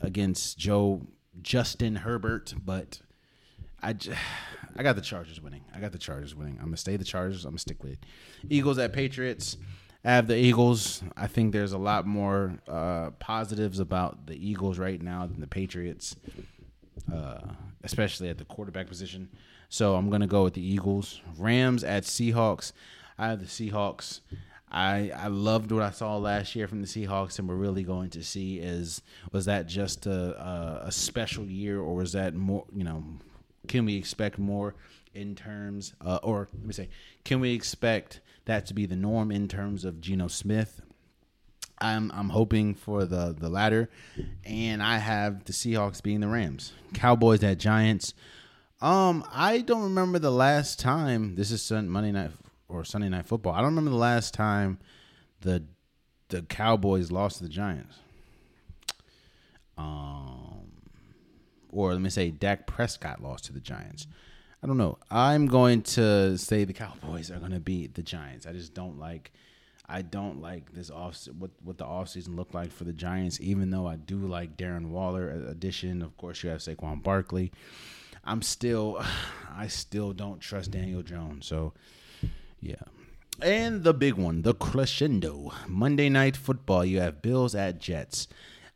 against 0.00 0.58
Joe 0.58 1.06
Justin 1.42 1.96
Herbert, 1.96 2.54
but 2.64 3.00
I, 3.82 3.94
I 4.76 4.82
got 4.82 4.96
the 4.96 5.02
Chargers 5.02 5.40
winning. 5.40 5.64
I 5.74 5.80
got 5.80 5.92
the 5.92 5.98
Chargers 5.98 6.34
winning. 6.34 6.56
I'm 6.58 6.66
gonna 6.66 6.76
stay 6.76 6.96
the 6.96 7.04
Chargers. 7.04 7.44
I'm 7.44 7.52
gonna 7.52 7.58
stick 7.58 7.82
with 7.82 7.92
it. 7.92 8.04
Eagles 8.48 8.78
at 8.78 8.92
Patriots. 8.92 9.56
I 10.04 10.12
have 10.12 10.28
the 10.28 10.36
Eagles. 10.36 11.02
I 11.16 11.26
think 11.26 11.52
there's 11.52 11.72
a 11.72 11.78
lot 11.78 12.06
more 12.06 12.54
uh, 12.68 13.10
positives 13.18 13.80
about 13.80 14.26
the 14.26 14.34
Eagles 14.34 14.78
right 14.78 15.00
now 15.02 15.26
than 15.26 15.40
the 15.40 15.48
Patriots, 15.48 16.14
uh, 17.12 17.40
especially 17.82 18.28
at 18.28 18.38
the 18.38 18.44
quarterback 18.44 18.86
position. 18.86 19.28
So 19.68 19.96
I'm 19.96 20.08
gonna 20.08 20.26
go 20.26 20.44
with 20.44 20.54
the 20.54 20.64
Eagles. 20.64 21.20
Rams 21.36 21.82
at 21.84 22.04
Seahawks. 22.04 22.72
I 23.18 23.28
have 23.28 23.40
the 23.40 23.46
Seahawks. 23.46 24.20
I 24.70 25.10
I 25.16 25.28
loved 25.28 25.72
what 25.72 25.82
I 25.82 25.90
saw 25.90 26.16
last 26.16 26.54
year 26.54 26.68
from 26.68 26.82
the 26.82 26.86
Seahawks, 26.86 27.38
and 27.38 27.48
we're 27.48 27.56
really 27.56 27.82
going 27.82 28.10
to 28.10 28.22
see 28.22 28.58
is 28.58 29.02
was 29.32 29.46
that 29.46 29.66
just 29.66 30.06
a, 30.06 30.40
a, 30.40 30.86
a 30.86 30.92
special 30.92 31.44
year, 31.44 31.80
or 31.80 31.94
was 31.94 32.12
that 32.12 32.34
more? 32.34 32.64
You 32.74 32.84
know, 32.84 33.04
can 33.66 33.84
we 33.84 33.96
expect 33.96 34.38
more 34.38 34.74
in 35.14 35.34
terms, 35.34 35.94
uh, 36.04 36.18
or 36.22 36.48
let 36.52 36.66
me 36.66 36.72
say, 36.72 36.88
can 37.24 37.40
we 37.40 37.54
expect 37.54 38.20
that 38.44 38.66
to 38.66 38.74
be 38.74 38.86
the 38.86 38.96
norm 38.96 39.32
in 39.32 39.48
terms 39.48 39.84
of 39.84 40.00
Geno 40.00 40.28
Smith? 40.28 40.82
I'm 41.80 42.10
I'm 42.12 42.28
hoping 42.28 42.74
for 42.74 43.04
the 43.04 43.34
the 43.38 43.48
latter, 43.48 43.88
and 44.44 44.82
I 44.82 44.98
have 44.98 45.44
the 45.44 45.52
Seahawks 45.52 46.02
being 46.02 46.20
the 46.20 46.28
Rams, 46.28 46.72
Cowboys 46.92 47.42
at 47.42 47.58
Giants. 47.58 48.14
Um, 48.80 49.24
I 49.32 49.60
don't 49.60 49.82
remember 49.82 50.18
the 50.18 50.30
last 50.30 50.78
time 50.78 51.34
this 51.34 51.50
is 51.50 51.70
Monday 51.70 52.12
night 52.12 52.30
or 52.68 52.84
Sunday 52.84 53.08
night 53.08 53.26
football. 53.26 53.52
I 53.52 53.58
don't 53.58 53.70
remember 53.70 53.90
the 53.90 53.96
last 53.96 54.34
time 54.34 54.78
the 55.40 55.64
the 56.28 56.42
Cowboys 56.42 57.10
lost 57.10 57.38
to 57.38 57.44
the 57.44 57.48
Giants. 57.48 57.96
Um, 59.78 60.72
or 61.70 61.92
let 61.92 62.02
me 62.02 62.10
say 62.10 62.30
Dak 62.30 62.66
Prescott 62.66 63.22
lost 63.22 63.44
to 63.46 63.52
the 63.52 63.60
Giants. 63.60 64.06
I 64.62 64.66
don't 64.66 64.76
know. 64.76 64.98
I'm 65.10 65.46
going 65.46 65.82
to 65.82 66.36
say 66.36 66.64
the 66.64 66.72
Cowboys 66.72 67.30
are 67.30 67.38
going 67.38 67.52
to 67.52 67.60
beat 67.60 67.94
the 67.94 68.02
Giants. 68.02 68.46
I 68.46 68.52
just 68.52 68.74
don't 68.74 68.98
like. 68.98 69.32
I 69.90 70.02
don't 70.02 70.42
like 70.42 70.74
this 70.74 70.90
off 70.90 71.26
what 71.38 71.50
what 71.62 71.78
the 71.78 71.86
offseason 71.86 72.36
looked 72.36 72.54
like 72.54 72.72
for 72.72 72.84
the 72.84 72.92
Giants. 72.92 73.40
Even 73.40 73.70
though 73.70 73.86
I 73.86 73.96
do 73.96 74.18
like 74.18 74.58
Darren 74.58 74.88
Waller 74.88 75.30
addition, 75.48 76.02
of 76.02 76.16
course 76.18 76.42
you 76.42 76.50
have 76.50 76.60
Saquon 76.60 77.02
Barkley. 77.02 77.52
I'm 78.24 78.42
still, 78.42 79.02
I 79.56 79.68
still 79.68 80.12
don't 80.12 80.40
trust 80.40 80.72
Daniel 80.72 81.02
Jones. 81.02 81.46
So 81.46 81.72
yeah. 82.60 82.74
And 83.40 83.84
the 83.84 83.94
big 83.94 84.14
one, 84.14 84.42
the 84.42 84.54
crescendo. 84.54 85.52
Monday 85.66 86.08
night 86.08 86.36
football. 86.36 86.84
You 86.84 87.00
have 87.00 87.22
Bills 87.22 87.54
at 87.54 87.78
Jets. 87.78 88.26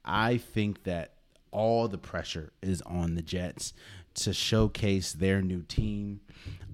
I 0.04 0.36
think 0.36 0.84
that 0.84 1.14
all 1.50 1.88
the 1.88 1.98
pressure 1.98 2.52
is 2.62 2.80
on 2.82 3.14
the 3.14 3.22
Jets 3.22 3.72
to 4.14 4.32
showcase 4.32 5.12
their 5.12 5.42
new 5.42 5.62
team. 5.62 6.20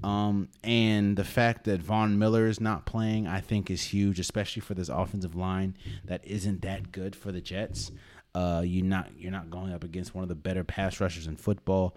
Um, 0.03 0.49
and 0.63 1.17
the 1.17 1.25
fact 1.25 1.65
that 1.65 1.81
Von 1.81 2.19
Miller 2.19 2.47
is 2.47 2.61
not 2.61 2.87
playing, 2.87 3.27
I 3.27 3.41
think, 3.41 3.71
is 3.71 3.83
huge, 3.83 4.21
especially 4.21 4.61
for 4.61 4.75
this 4.75 4.89
offensive 4.89 5.35
line 5.35 5.77
that 6.05 6.25
isn't 6.25 6.63
that 6.63 6.93
good 6.93 7.17
for 7.17 7.33
the 7.33 7.41
Jets. 7.41 7.91
Uh, 8.35 8.63
you're 8.65 8.85
not 8.85 9.11
you're 9.17 9.33
not 9.33 9.51
going 9.51 9.73
up 9.73 9.83
against 9.83 10.15
one 10.15 10.23
of 10.23 10.29
the 10.29 10.35
better 10.35 10.63
pass 10.63 11.01
rushers 11.01 11.27
in 11.27 11.37
football. 11.37 11.97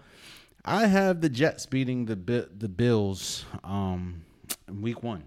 I 0.64 0.86
have 0.86 1.20
the 1.20 1.28
Jets 1.28 1.66
beating 1.66 2.06
the 2.06 2.16
the 2.16 2.68
Bills. 2.68 3.44
Um, 3.62 4.24
week 4.68 5.02
one. 5.02 5.24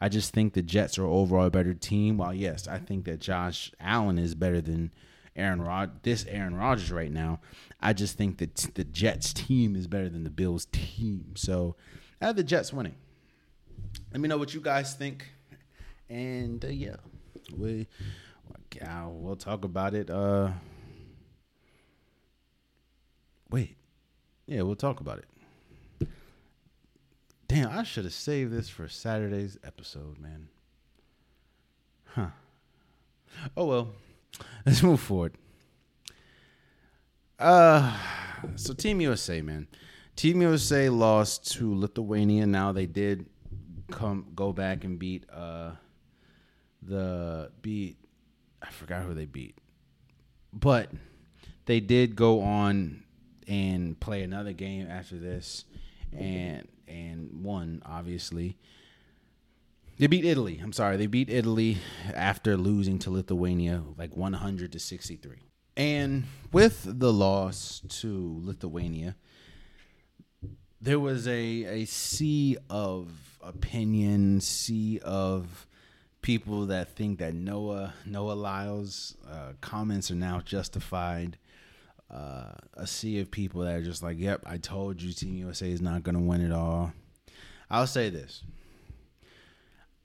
I 0.00 0.08
just 0.08 0.32
think 0.32 0.52
the 0.52 0.62
Jets 0.62 0.98
are 0.98 1.06
overall 1.06 1.46
a 1.46 1.50
better 1.50 1.74
team. 1.74 2.18
While 2.18 2.34
yes, 2.34 2.68
I 2.68 2.78
think 2.78 3.04
that 3.06 3.20
Josh 3.20 3.72
Allen 3.80 4.18
is 4.18 4.34
better 4.34 4.60
than 4.60 4.92
Aaron 5.34 5.60
Rod 5.62 6.02
this 6.02 6.24
Aaron 6.26 6.54
Rodgers 6.54 6.92
right 6.92 7.10
now. 7.10 7.40
I 7.80 7.92
just 7.92 8.16
think 8.16 8.38
that 8.38 8.54
the 8.74 8.84
Jets 8.84 9.32
team 9.32 9.76
is 9.76 9.86
better 9.86 10.08
than 10.08 10.24
the 10.24 10.30
Bills 10.30 10.66
team. 10.72 11.34
So 11.36 11.76
I 12.20 12.26
have 12.26 12.36
the 12.36 12.44
Jets 12.44 12.72
winning. 12.72 12.96
Let 14.12 14.20
me 14.20 14.28
know 14.28 14.38
what 14.38 14.54
you 14.54 14.60
guys 14.60 14.94
think, 14.94 15.26
and 16.08 16.64
uh, 16.64 16.68
yeah, 16.68 16.96
we 17.56 17.86
we'll 19.06 19.36
talk 19.36 19.64
about 19.64 19.94
it. 19.94 20.10
Uh, 20.10 20.50
wait, 23.50 23.76
yeah, 24.46 24.62
we'll 24.62 24.76
talk 24.76 25.00
about 25.00 25.18
it. 25.18 25.26
Damn, 27.48 27.70
I 27.70 27.82
should 27.82 28.04
have 28.04 28.12
saved 28.12 28.52
this 28.52 28.68
for 28.68 28.88
Saturday's 28.88 29.58
episode, 29.64 30.18
man. 30.18 30.48
Huh. 32.04 32.28
Oh 33.56 33.64
well. 33.64 33.88
Let's 34.66 34.82
move 34.82 35.00
forward. 35.00 35.34
Uh 37.38 37.96
so 38.56 38.74
Team 38.74 39.00
USA, 39.00 39.40
man. 39.40 39.66
Team 40.14 40.42
USA 40.42 40.90
lost 40.90 41.50
to 41.52 41.74
Lithuania. 41.74 42.46
Now 42.46 42.72
they 42.72 42.86
did 42.86 43.26
come 43.90 44.26
go 44.34 44.52
back 44.52 44.84
and 44.84 44.98
beat 44.98 45.24
uh 45.30 45.70
the 46.82 47.50
beat 47.62 47.96
I 48.60 48.70
forgot 48.70 49.04
who 49.04 49.14
they 49.14 49.24
beat. 49.24 49.56
But 50.52 50.90
they 51.64 51.80
did 51.80 52.14
go 52.14 52.42
on 52.42 53.04
and 53.46 53.98
play 53.98 54.22
another 54.22 54.52
game 54.52 54.86
after 54.90 55.16
this 55.16 55.64
and 56.12 56.68
and 56.88 57.30
won, 57.42 57.82
obviously. 57.84 58.56
They 59.98 60.06
beat 60.06 60.24
Italy. 60.24 60.60
I'm 60.62 60.72
sorry, 60.72 60.96
they 60.96 61.06
beat 61.06 61.28
Italy 61.28 61.78
after 62.14 62.56
losing 62.56 62.98
to 63.00 63.10
Lithuania 63.10 63.82
like 63.96 64.16
100 64.16 64.72
to 64.72 64.78
63. 64.78 65.38
And 65.76 66.24
with 66.52 66.82
the 66.86 67.12
loss 67.12 67.82
to 67.88 68.40
Lithuania, 68.42 69.16
there 70.80 71.00
was 71.00 71.26
a 71.26 71.64
a 71.64 71.84
sea 71.84 72.56
of 72.70 73.38
opinion, 73.42 74.40
sea 74.40 75.00
of 75.04 75.66
people 76.22 76.66
that 76.66 76.94
think 76.94 77.18
that 77.18 77.34
Noah 77.34 77.94
Noah 78.04 78.32
Lyles 78.32 79.16
uh, 79.28 79.52
comments 79.60 80.10
are 80.10 80.16
now 80.16 80.40
justified 80.40 81.38
uh, 82.10 82.52
a 82.74 82.86
sea 82.86 83.20
of 83.20 83.30
people 83.30 83.62
that 83.62 83.74
are 83.74 83.82
just 83.82 84.02
like, 84.02 84.18
"Yep, 84.18 84.44
I 84.46 84.58
told 84.58 85.02
you, 85.02 85.12
Team 85.12 85.34
USA 85.34 85.70
is 85.70 85.80
not 85.80 86.02
going 86.02 86.14
to 86.14 86.20
win 86.20 86.40
it 86.40 86.52
all." 86.52 86.92
I'll 87.70 87.86
say 87.86 88.10
this: 88.10 88.42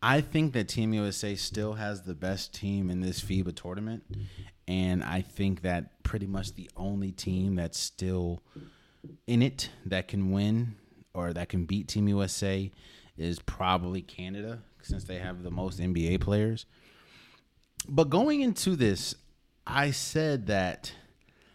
I 0.01 0.21
think 0.21 0.53
that 0.53 0.67
Team 0.67 0.93
USA 0.93 1.35
still 1.35 1.73
has 1.73 2.01
the 2.01 2.13
best 2.13 2.53
team 2.53 2.89
in 2.89 2.99
this 2.99 3.21
FIBA 3.21 3.55
tournament, 3.55 4.03
and 4.67 5.03
I 5.03 5.21
think 5.21 5.61
that 5.61 6.03
pretty 6.03 6.27
much 6.27 6.55
the 6.55 6.69
only 6.75 7.11
team 7.11 7.55
that's 7.55 7.79
still 7.79 8.41
in 9.27 9.41
it 9.41 9.69
that 9.85 10.07
can 10.07 10.31
win 10.31 10.75
or 11.13 11.33
that 11.33 11.49
can 11.49 11.65
beat 11.65 11.87
Team 11.87 12.07
USA 12.07 12.71
is 13.17 13.39
probably 13.39 14.01
Canada, 14.01 14.59
since 14.81 15.03
they 15.03 15.19
have 15.19 15.43
the 15.43 15.51
most 15.51 15.79
NBA 15.79 16.19
players. 16.19 16.65
But 17.87 18.09
going 18.09 18.41
into 18.41 18.75
this, 18.75 19.15
I 19.67 19.91
said 19.91 20.47
that 20.47 20.93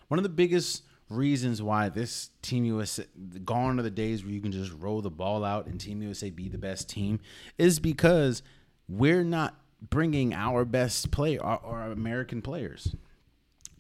one 0.09 0.19
of 0.19 0.23
the 0.23 0.29
biggest 0.29 0.83
reasons 1.09 1.63
why 1.63 1.89
this 1.89 2.31
Team 2.43 2.65
USA 2.65 3.05
gone 3.45 3.79
are 3.79 3.83
the 3.83 3.91
days 3.91 4.25
where 4.25 4.33
you 4.33 4.41
can 4.41 4.53
just 4.53 4.73
roll 4.73 5.01
the 5.01 5.11
ball 5.11 5.45
out 5.45 5.67
and 5.67 5.81
Team 5.81 6.03
USA 6.03 6.31
be 6.31 6.49
the 6.49 6.59
best 6.59 6.89
team 6.89 7.21
is 7.57 7.81
because 7.81 8.43
we're 8.89 9.25
not 9.25 9.55
bringing 9.81 10.35
our 10.35 10.65
best 10.65 11.11
player 11.11 11.43
our, 11.43 11.61
our 11.65 11.93
American 11.93 12.43
players. 12.43 12.95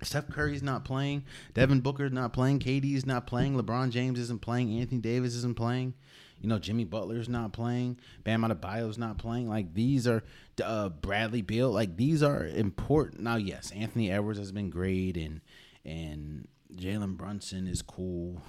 Steph 0.03 0.29
Curry's 0.29 0.63
not 0.63 0.85
playing. 0.85 1.25
Devin 1.55 1.81
Booker's 1.81 2.13
not 2.13 2.33
playing. 2.33 2.61
KD's 2.61 3.05
not 3.05 3.27
playing. 3.27 3.57
LeBron 3.57 3.91
James 3.91 4.19
isn't 4.21 4.41
playing. 4.41 4.79
Anthony 4.79 5.01
Davis 5.01 5.35
isn't 5.35 5.57
playing. 5.57 5.95
You 6.41 6.49
know, 6.49 6.61
Jimmy 6.61 6.85
Butler's 6.85 7.29
not 7.29 7.53
playing. 7.53 7.99
Bam 8.23 8.43
Adebayo's 8.43 8.97
not 8.97 9.19
playing. 9.19 9.49
Like 9.49 9.75
these 9.75 10.07
are 10.07 10.23
uh, 10.63 10.89
Bradley 10.89 11.43
Beal. 11.43 11.71
Like 11.71 11.97
these 11.97 12.23
are 12.23 12.47
important. 12.47 13.23
Now, 13.23 13.37
yes, 13.37 13.73
Anthony 13.73 14.11
Edwards 14.11 14.39
has 14.39 14.53
been 14.53 14.71
great, 14.71 15.17
and 15.17 15.41
and 15.89 16.47
Jalen 16.75 17.17
Brunson 17.17 17.67
is 17.67 17.83
cool. 17.83 18.43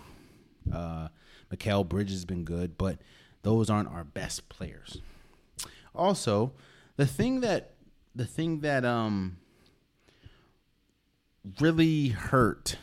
Uh, 0.71 1.07
Mikal 1.51 1.87
Bridges 1.87 2.17
has 2.17 2.25
been 2.25 2.43
good, 2.43 2.77
but 2.77 2.99
those 3.43 3.69
aren't 3.69 3.89
our 3.89 4.03
best 4.03 4.49
players. 4.49 5.01
Also, 5.95 6.51
the 6.97 7.05
thing 7.05 7.39
that 7.41 7.71
the 8.13 8.25
thing 8.25 8.59
that 8.59 8.83
um 8.85 9.37
really 11.59 12.09
hurt. 12.09 12.77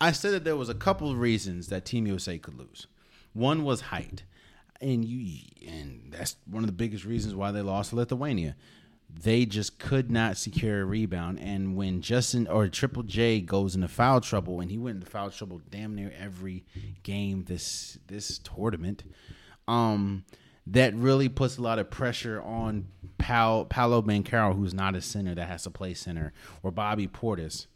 I 0.00 0.10
said 0.10 0.32
that 0.32 0.44
there 0.44 0.56
was 0.56 0.68
a 0.68 0.74
couple 0.74 1.10
of 1.10 1.18
reasons 1.18 1.68
that 1.68 1.84
Team 1.84 2.08
USA 2.08 2.36
could 2.36 2.58
lose. 2.58 2.88
One 3.32 3.62
was 3.62 3.82
height, 3.82 4.24
and 4.80 5.04
you 5.04 5.42
and 5.66 6.08
that's 6.10 6.36
one 6.44 6.64
of 6.64 6.66
the 6.66 6.72
biggest 6.72 7.04
reasons 7.04 7.34
why 7.34 7.52
they 7.52 7.62
lost 7.62 7.90
to 7.90 7.96
Lithuania. 7.96 8.56
They 9.14 9.44
just 9.44 9.78
could 9.78 10.10
not 10.10 10.36
secure 10.36 10.82
a 10.82 10.84
rebound, 10.84 11.38
and 11.40 11.76
when 11.76 12.00
Justin 12.00 12.46
or 12.46 12.68
Triple 12.68 13.02
J 13.02 13.40
goes 13.40 13.74
into 13.74 13.88
foul 13.88 14.20
trouble, 14.20 14.60
and 14.60 14.70
he 14.70 14.78
went 14.78 14.96
into 14.96 15.10
foul 15.10 15.30
trouble 15.30 15.60
damn 15.70 15.94
near 15.94 16.12
every 16.18 16.64
game 17.02 17.44
this 17.44 17.98
this 18.08 18.38
tournament, 18.38 19.04
um, 19.68 20.24
that 20.66 20.94
really 20.94 21.28
puts 21.28 21.58
a 21.58 21.62
lot 21.62 21.78
of 21.78 21.90
pressure 21.90 22.40
on 22.42 22.88
Paolo 23.18 24.02
Banchero, 24.02 24.56
who's 24.56 24.74
not 24.74 24.96
a 24.96 25.00
center 25.00 25.34
that 25.34 25.46
has 25.46 25.64
to 25.64 25.70
play 25.70 25.94
center, 25.94 26.32
or 26.62 26.70
Bobby 26.70 27.06
Portis 27.06 27.66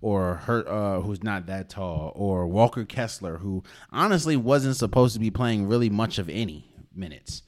or 0.00 0.40
uh, 0.48 1.00
who's 1.00 1.22
not 1.22 1.46
that 1.46 1.68
tall, 1.68 2.12
or 2.14 2.46
Walker 2.46 2.84
Kessler, 2.84 3.38
who 3.38 3.62
honestly 3.90 4.36
wasn't 4.36 4.76
supposed 4.76 5.14
to 5.14 5.20
be 5.20 5.30
playing 5.30 5.66
really 5.66 5.90
much 5.90 6.18
of 6.18 6.28
any 6.28 6.68
minutes. 6.94 7.42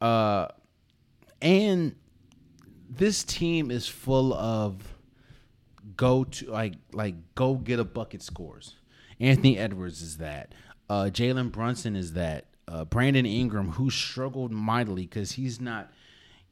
Uh, 0.00 0.48
and 1.42 1.94
this 2.90 3.22
team 3.22 3.70
is 3.70 3.86
full 3.86 4.34
of 4.34 4.94
go 5.96 6.24
to 6.24 6.50
like 6.50 6.74
like 6.92 7.14
go 7.34 7.54
get 7.54 7.78
a 7.78 7.84
bucket 7.84 8.22
scores. 8.22 8.76
Anthony 9.18 9.58
Edwards 9.58 10.02
is 10.02 10.16
that. 10.16 10.52
Uh, 10.88 11.04
Jalen 11.04 11.52
Brunson 11.52 11.94
is 11.94 12.14
that. 12.14 12.46
Uh, 12.66 12.84
Brandon 12.84 13.26
Ingram, 13.26 13.72
who 13.72 13.90
struggled 13.90 14.52
mightily 14.52 15.02
because 15.02 15.32
he's 15.32 15.60
not 15.60 15.90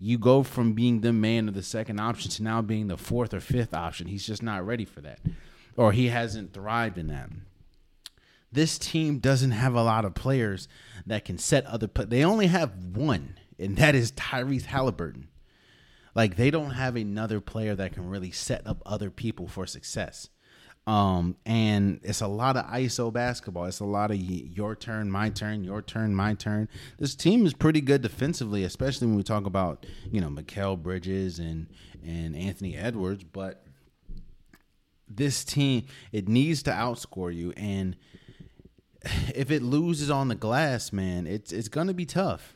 you 0.01 0.17
go 0.17 0.43
from 0.45 0.75
being 0.75 1.01
the 1.01 1.13
man 1.13 1.49
of 1.49 1.55
the 1.55 1.63
second 1.63 1.99
option 1.99 2.31
to 2.31 2.43
now 2.43 2.63
being 2.63 2.87
the 2.87 2.97
fourth 2.97 3.35
or 3.35 3.41
fifth 3.41 3.75
option. 3.75 4.07
He's 4.07 4.27
just 4.27 4.43
not 4.43 4.65
ready 4.65 4.85
for 4.85 5.01
that, 5.01 5.19
or 5.77 5.93
he 5.93 6.09
hasn't 6.09 6.53
thrived 6.53 6.99
in 6.99 7.09
that. 7.09 7.31
This 8.51 8.79
team 8.79 9.19
doesn't 9.19 9.51
have 9.51 9.75
a 9.75 9.83
lot 9.83 10.05
of 10.05 10.15
players 10.15 10.69
that 11.05 11.25
can 11.25 11.37
set 11.37 11.67
other. 11.67 11.89
They 11.89 12.25
only 12.25 12.47
have 12.47 12.73
one, 12.95 13.39
and 13.59 13.77
that 13.77 13.95
is 13.95 14.13
Tyrese 14.13 14.67
Halliburton. 14.67 15.29
Like 16.15 16.37
they 16.37 16.51
don't 16.51 16.71
have 16.71 16.97
another 16.97 17.41
player 17.41 17.75
that 17.75 17.93
can 17.93 18.09
really 18.09 18.31
set 18.31 18.67
up 18.67 18.83
other 18.87 19.11
people 19.11 19.47
for 19.49 19.67
success. 19.67 20.29
Um, 20.89 21.37
and 21.45 22.01
it's 22.03 22.23
a 22.23 22.27
lot 22.27 22.57
of 22.57 22.65
ISO 22.65 23.13
basketball. 23.13 23.67
It's 23.67 23.81
a 23.81 23.85
lot 23.85 24.11
of 24.11 24.17
your 24.17 24.75
turn, 24.75 25.11
my 25.11 25.29
turn, 25.29 25.63
your 25.63 25.83
turn, 25.83 26.15
my 26.15 26.33
turn. 26.33 26.67
This 26.99 27.15
team 27.15 27.45
is 27.45 27.53
pretty 27.53 27.83
good 27.83 28.01
defensively, 28.01 28.65
especially 28.65 29.07
when 29.07 29.17
we 29.17 29.23
talk 29.23 29.45
about 29.45 29.85
you 30.11 30.23
know 30.23 30.31
Mikal 30.31 30.83
Bridges 30.83 31.39
and 31.39 31.67
and 32.03 32.35
Anthony 32.35 32.75
Edwards. 32.75 33.23
But 33.23 33.67
this 35.07 35.45
team 35.45 35.85
it 36.11 36.27
needs 36.27 36.63
to 36.63 36.71
outscore 36.71 37.35
you, 37.35 37.53
and 37.55 37.95
if 39.35 39.51
it 39.51 39.63
loses 39.63 40.11
on 40.11 40.29
the 40.29 40.35
glass, 40.35 40.91
man, 40.91 41.27
it's 41.27 41.53
it's 41.53 41.69
gonna 41.69 41.93
be 41.93 42.07
tough. 42.07 42.55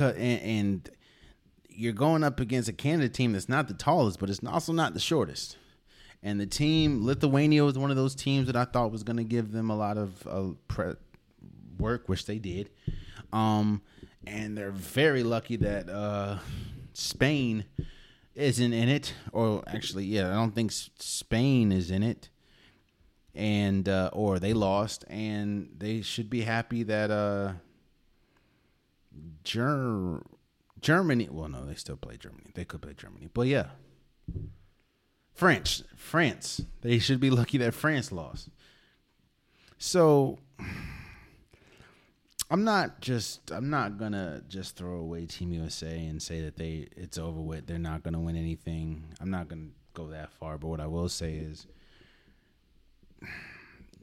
And, 0.00 0.16
and 0.16 0.90
you're 1.74 1.92
going 1.92 2.24
up 2.24 2.40
against 2.40 2.68
a 2.68 2.72
Canada 2.72 3.08
team 3.08 3.32
that's 3.32 3.48
not 3.48 3.68
the 3.68 3.74
tallest, 3.74 4.18
but 4.18 4.30
it's 4.30 4.40
also 4.44 4.72
not 4.72 4.94
the 4.94 5.00
shortest. 5.00 5.56
And 6.22 6.40
the 6.40 6.46
team, 6.46 7.04
Lithuania, 7.04 7.64
was 7.64 7.78
one 7.78 7.90
of 7.90 7.96
those 7.96 8.14
teams 8.14 8.46
that 8.46 8.56
I 8.56 8.64
thought 8.64 8.90
was 8.90 9.02
going 9.02 9.18
to 9.18 9.24
give 9.24 9.52
them 9.52 9.68
a 9.70 9.76
lot 9.76 9.98
of 9.98 10.26
uh, 10.26 10.54
pre- 10.68 10.94
work, 11.78 12.08
which 12.08 12.24
they 12.24 12.38
did. 12.38 12.70
Um, 13.32 13.82
and 14.26 14.56
they're 14.56 14.70
very 14.70 15.22
lucky 15.22 15.56
that 15.56 15.90
uh, 15.90 16.38
Spain 16.94 17.64
isn't 18.34 18.72
in 18.72 18.88
it, 18.88 19.14
or 19.32 19.62
actually, 19.66 20.06
yeah, 20.06 20.30
I 20.30 20.34
don't 20.34 20.54
think 20.54 20.72
Spain 20.72 21.72
is 21.72 21.90
in 21.90 22.02
it, 22.02 22.30
and 23.34 23.88
uh, 23.88 24.10
or 24.12 24.38
they 24.38 24.52
lost, 24.54 25.04
and 25.08 25.68
they 25.76 26.00
should 26.00 26.30
be 26.30 26.42
happy 26.42 26.84
that 26.84 27.10
uh, 27.10 27.52
Germany. 30.84 31.28
Well, 31.30 31.48
no, 31.48 31.64
they 31.64 31.74
still 31.76 31.96
play 31.96 32.18
Germany. 32.18 32.50
They 32.54 32.66
could 32.66 32.82
play 32.82 32.92
Germany, 32.92 33.30
but 33.32 33.46
yeah. 33.46 33.68
France, 35.32 35.82
France. 35.96 36.60
They 36.82 36.98
should 36.98 37.20
be 37.20 37.30
lucky 37.30 37.56
that 37.58 37.72
France 37.72 38.12
lost. 38.12 38.50
So 39.78 40.38
I'm 42.50 42.64
not 42.64 43.00
just 43.00 43.50
I'm 43.50 43.70
not 43.70 43.96
gonna 43.96 44.42
just 44.46 44.76
throw 44.76 44.96
away 44.96 45.24
Team 45.24 45.52
USA 45.52 46.04
and 46.04 46.22
say 46.22 46.42
that 46.42 46.56
they 46.56 46.88
it's 46.94 47.16
over 47.16 47.40
with. 47.40 47.66
They're 47.66 47.78
not 47.78 48.02
gonna 48.02 48.20
win 48.20 48.36
anything. 48.36 49.06
I'm 49.22 49.30
not 49.30 49.48
gonna 49.48 49.70
go 49.94 50.08
that 50.08 50.32
far. 50.32 50.58
But 50.58 50.68
what 50.68 50.80
I 50.80 50.86
will 50.86 51.08
say 51.08 51.32
is 51.32 51.66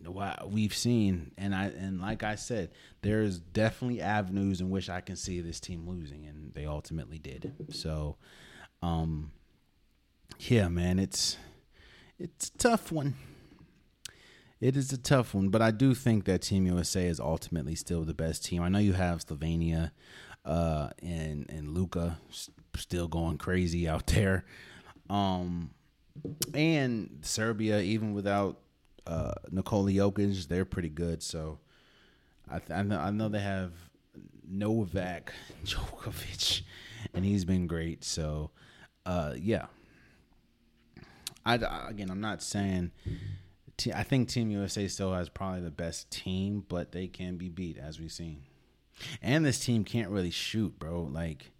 what 0.07 0.49
we've 0.51 0.75
seen 0.75 1.31
and 1.37 1.53
I 1.53 1.65
and 1.65 1.99
like 2.01 2.23
I 2.23 2.35
said, 2.35 2.71
there's 3.01 3.39
definitely 3.39 4.01
avenues 4.01 4.61
in 4.61 4.69
which 4.69 4.89
I 4.89 5.01
can 5.01 5.15
see 5.15 5.41
this 5.41 5.59
team 5.59 5.87
losing 5.87 6.25
and 6.25 6.53
they 6.53 6.65
ultimately 6.65 7.19
did. 7.19 7.53
So 7.69 8.17
um 8.81 9.31
yeah, 10.39 10.67
man, 10.67 10.99
it's 10.99 11.37
it's 12.17 12.49
a 12.49 12.57
tough 12.57 12.91
one. 12.91 13.15
It 14.59 14.77
is 14.77 14.93
a 14.93 14.97
tough 14.97 15.33
one, 15.33 15.49
but 15.49 15.61
I 15.61 15.71
do 15.71 15.95
think 15.95 16.25
that 16.25 16.43
Team 16.43 16.67
USA 16.67 17.07
is 17.07 17.19
ultimately 17.19 17.73
still 17.73 18.03
the 18.03 18.13
best 18.13 18.45
team. 18.45 18.61
I 18.61 18.69
know 18.69 18.77
you 18.77 18.93
have 18.93 19.25
Slovenia 19.25 19.89
uh, 20.45 20.89
and 21.01 21.49
and 21.49 21.69
Luka 21.69 22.19
still 22.75 23.07
going 23.07 23.39
crazy 23.39 23.89
out 23.89 24.05
there, 24.07 24.45
um, 25.09 25.71
and 26.53 27.19
Serbia 27.23 27.81
even 27.81 28.13
without 28.13 28.59
uh, 29.07 29.33
Nikola 29.51 29.91
Jokic, 29.91 30.47
they're 30.47 30.65
pretty 30.65 30.89
good. 30.89 31.23
So 31.23 31.59
I, 32.49 32.59
th- 32.59 32.71
I 32.71 32.83
know 32.83 32.99
I 32.99 33.11
know 33.11 33.29
they 33.29 33.39
have 33.39 33.71
Novak 34.47 35.33
Djokovic, 35.65 36.61
and 37.13 37.25
he's 37.25 37.45
been 37.45 37.67
great. 37.67 38.03
So 38.03 38.51
uh, 39.05 39.33
yeah, 39.37 39.67
I 41.45 41.55
again, 41.89 42.09
I'm 42.09 42.21
not 42.21 42.41
saying. 42.41 42.91
I 43.95 44.03
think 44.03 44.29
Team 44.29 44.51
USA 44.51 44.87
still 44.87 45.11
has 45.11 45.27
probably 45.27 45.61
the 45.61 45.71
best 45.71 46.11
team, 46.11 46.63
but 46.67 46.91
they 46.91 47.07
can 47.07 47.37
be 47.37 47.49
beat 47.49 47.79
as 47.79 47.99
we've 47.99 48.11
seen. 48.11 48.43
And 49.23 49.43
this 49.43 49.59
team 49.59 49.83
can't 49.83 50.09
really 50.09 50.29
shoot, 50.29 50.77
bro. 50.77 51.01
Like, 51.01 51.51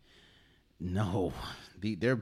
no, 0.79 1.33
the, 1.79 1.95
their 1.95 2.21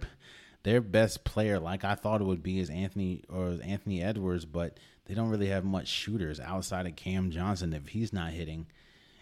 their 0.63 0.81
best 0.81 1.23
player, 1.23 1.59
like 1.59 1.83
I 1.83 1.95
thought 1.95 2.21
it 2.21 2.25
would 2.25 2.43
be, 2.43 2.59
is 2.59 2.69
Anthony 2.69 3.23
or 3.29 3.57
Anthony 3.63 4.01
Edwards, 4.01 4.45
but 4.45 4.79
they 5.09 5.15
don't 5.15 5.29
really 5.29 5.47
have 5.47 5.65
much 5.65 5.87
shooters 5.87 6.39
outside 6.39 6.85
of 6.85 6.95
Cam 6.95 7.31
Johnson. 7.31 7.73
If 7.73 7.87
he's 7.87 8.13
not 8.13 8.31
hitting, 8.31 8.67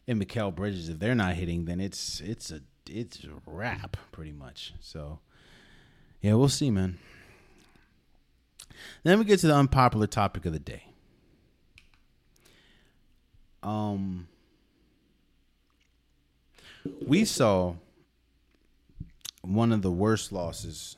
and 0.06 0.22
Mikal 0.22 0.54
Bridges, 0.54 0.90
if 0.90 1.00
they're 1.00 1.16
not 1.16 1.36
hitting, 1.36 1.64
then 1.64 1.80
it's 1.80 2.20
it's 2.20 2.52
a 2.52 2.60
it's 2.90 3.24
a 3.24 3.30
wrap 3.46 3.96
pretty 4.12 4.34
much. 4.34 4.74
So, 4.82 5.20
yeah, 6.22 6.34
we'll 6.34 6.50
see, 6.50 6.72
man. 6.72 7.00
Then 9.04 9.18
we 9.18 9.24
get 9.24 9.40
to 9.40 9.48
the 9.48 9.56
unpopular 9.56 10.08
topic 10.08 10.46
of 10.46 10.52
the 10.52 10.60
day. 10.60 10.84
Um, 13.64 14.28
we 17.06 17.24
saw 17.24 17.76
one 19.42 19.72
of 19.72 19.82
the 19.82 19.92
worst 19.92 20.34
losses 20.34 20.98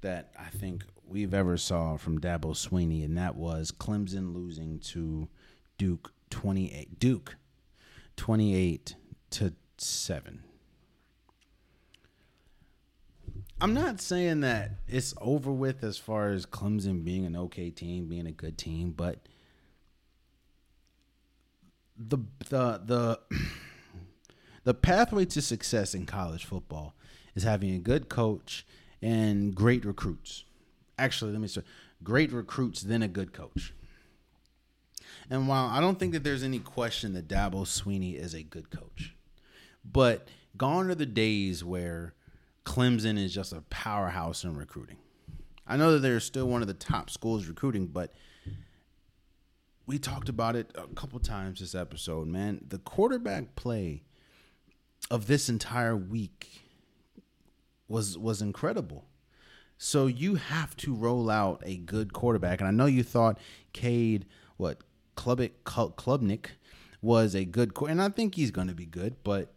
that 0.00 0.30
I 0.38 0.48
think 0.48 0.84
we've 1.06 1.34
ever 1.34 1.56
saw 1.56 1.96
from 1.96 2.20
Dabo 2.20 2.54
Swinney, 2.54 3.04
and 3.04 3.16
that 3.16 3.36
was 3.36 3.70
Clemson 3.70 4.34
losing 4.34 4.78
to 4.80 5.28
Duke 5.78 6.12
twenty 6.30 6.72
eight 6.72 6.98
Duke 6.98 7.36
twenty 8.16 8.54
eight 8.54 8.96
to 9.30 9.54
seven. 9.78 10.44
I'm 13.60 13.72
not 13.72 14.00
saying 14.00 14.40
that 14.40 14.72
it's 14.88 15.14
over 15.20 15.50
with 15.52 15.84
as 15.84 15.96
far 15.96 16.30
as 16.30 16.44
Clemson 16.44 17.04
being 17.04 17.24
an 17.24 17.36
okay 17.36 17.70
team, 17.70 18.08
being 18.08 18.26
a 18.26 18.32
good 18.32 18.58
team, 18.58 18.92
but 18.96 19.20
the 21.96 22.18
the 22.48 22.80
the 22.84 23.20
the 24.64 24.74
pathway 24.74 25.24
to 25.26 25.40
success 25.40 25.94
in 25.94 26.06
college 26.06 26.44
football 26.44 26.94
is 27.34 27.42
having 27.42 27.74
a 27.74 27.78
good 27.78 28.08
coach 28.08 28.66
and 29.00 29.54
great 29.54 29.84
recruits. 29.84 30.43
Actually, 30.98 31.32
let 31.32 31.40
me 31.40 31.48
say 31.48 31.62
great 32.02 32.32
recruits 32.32 32.82
then 32.82 33.02
a 33.02 33.08
good 33.08 33.32
coach. 33.32 33.74
And 35.30 35.48
while 35.48 35.66
I 35.66 35.80
don't 35.80 35.98
think 35.98 36.12
that 36.12 36.24
there's 36.24 36.42
any 36.42 36.58
question 36.58 37.14
that 37.14 37.28
Dabo 37.28 37.64
Swinney 37.64 38.14
is 38.14 38.34
a 38.34 38.42
good 38.42 38.70
coach, 38.70 39.14
but 39.84 40.28
gone 40.56 40.90
are 40.90 40.94
the 40.94 41.06
days 41.06 41.64
where 41.64 42.14
Clemson 42.64 43.18
is 43.18 43.34
just 43.34 43.52
a 43.52 43.62
powerhouse 43.62 44.44
in 44.44 44.56
recruiting. 44.56 44.96
I 45.66 45.76
know 45.76 45.92
that 45.92 46.00
they're 46.00 46.20
still 46.20 46.46
one 46.46 46.62
of 46.62 46.68
the 46.68 46.74
top 46.74 47.08
schools 47.10 47.46
recruiting, 47.46 47.86
but 47.86 48.12
we 49.86 49.98
talked 49.98 50.28
about 50.28 50.56
it 50.56 50.70
a 50.74 50.86
couple 50.94 51.18
times 51.20 51.60
this 51.60 51.74
episode, 51.74 52.26
man. 52.26 52.64
The 52.66 52.78
quarterback 52.78 53.54
play 53.56 54.02
of 55.10 55.26
this 55.26 55.48
entire 55.48 55.96
week 55.96 56.62
was 57.88 58.16
was 58.16 58.40
incredible. 58.40 59.04
So 59.76 60.06
you 60.06 60.36
have 60.36 60.76
to 60.78 60.94
roll 60.94 61.28
out 61.30 61.62
a 61.64 61.76
good 61.76 62.12
quarterback, 62.12 62.60
and 62.60 62.68
I 62.68 62.70
know 62.70 62.86
you 62.86 63.02
thought 63.02 63.38
Cade, 63.72 64.26
what 64.56 64.78
Klubnik, 65.16 65.50
Klubnik 65.64 66.46
was 67.02 67.34
a 67.34 67.44
good, 67.44 67.72
and 67.88 68.00
I 68.00 68.08
think 68.08 68.34
he's 68.34 68.50
going 68.50 68.68
to 68.68 68.74
be 68.74 68.86
good. 68.86 69.16
But 69.24 69.52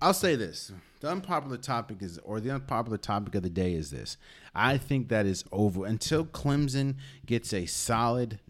I'll 0.00 0.14
say 0.14 0.34
this: 0.34 0.72
the 1.00 1.10
unpopular 1.10 1.56
topic 1.56 2.02
is, 2.02 2.18
or 2.18 2.40
the 2.40 2.50
unpopular 2.50 2.98
topic 2.98 3.34
of 3.34 3.42
the 3.42 3.50
day 3.50 3.74
is 3.74 3.90
this. 3.90 4.16
I 4.54 4.76
think 4.78 5.08
that 5.08 5.26
is 5.26 5.44
over 5.52 5.86
until 5.86 6.24
Clemson 6.24 6.96
gets 7.26 7.52
a 7.52 7.66
solid 7.66 8.40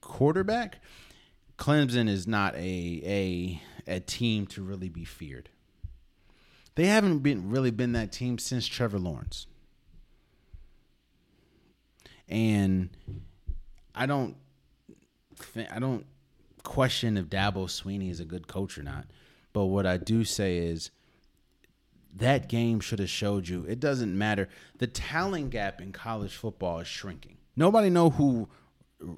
quarterback. 0.00 0.82
Clemson 1.58 2.08
is 2.08 2.26
not 2.26 2.54
a 2.54 3.00
a 3.04 3.62
a 3.86 4.00
team 4.00 4.46
to 4.48 4.62
really 4.62 4.88
be 4.88 5.04
feared. 5.04 5.48
They 6.76 6.86
haven't 6.86 7.18
been 7.20 7.50
really 7.50 7.70
been 7.70 7.92
that 7.92 8.12
team 8.12 8.38
since 8.38 8.66
Trevor 8.66 8.98
Lawrence. 8.98 9.46
And 12.28 12.90
I 13.94 14.06
don't 14.06 14.36
think 15.36 15.72
I 15.72 15.78
don't 15.78 16.06
question 16.62 17.16
if 17.16 17.26
Dabo 17.26 17.66
Swinney 17.66 18.10
is 18.10 18.20
a 18.20 18.24
good 18.24 18.46
coach 18.46 18.76
or 18.78 18.82
not. 18.82 19.06
But 19.52 19.66
what 19.66 19.86
I 19.86 19.96
do 19.96 20.22
say 20.24 20.58
is 20.58 20.90
that 22.14 22.48
game 22.48 22.80
should 22.80 22.98
have 22.98 23.10
showed 23.10 23.48
you 23.48 23.64
it 23.64 23.80
doesn't 23.80 24.16
matter. 24.16 24.48
The 24.78 24.86
talent 24.86 25.50
gap 25.50 25.80
in 25.80 25.92
college 25.92 26.34
football 26.34 26.80
is 26.80 26.86
shrinking. 26.86 27.38
Nobody 27.56 27.88
know 27.88 28.10
who 28.10 28.48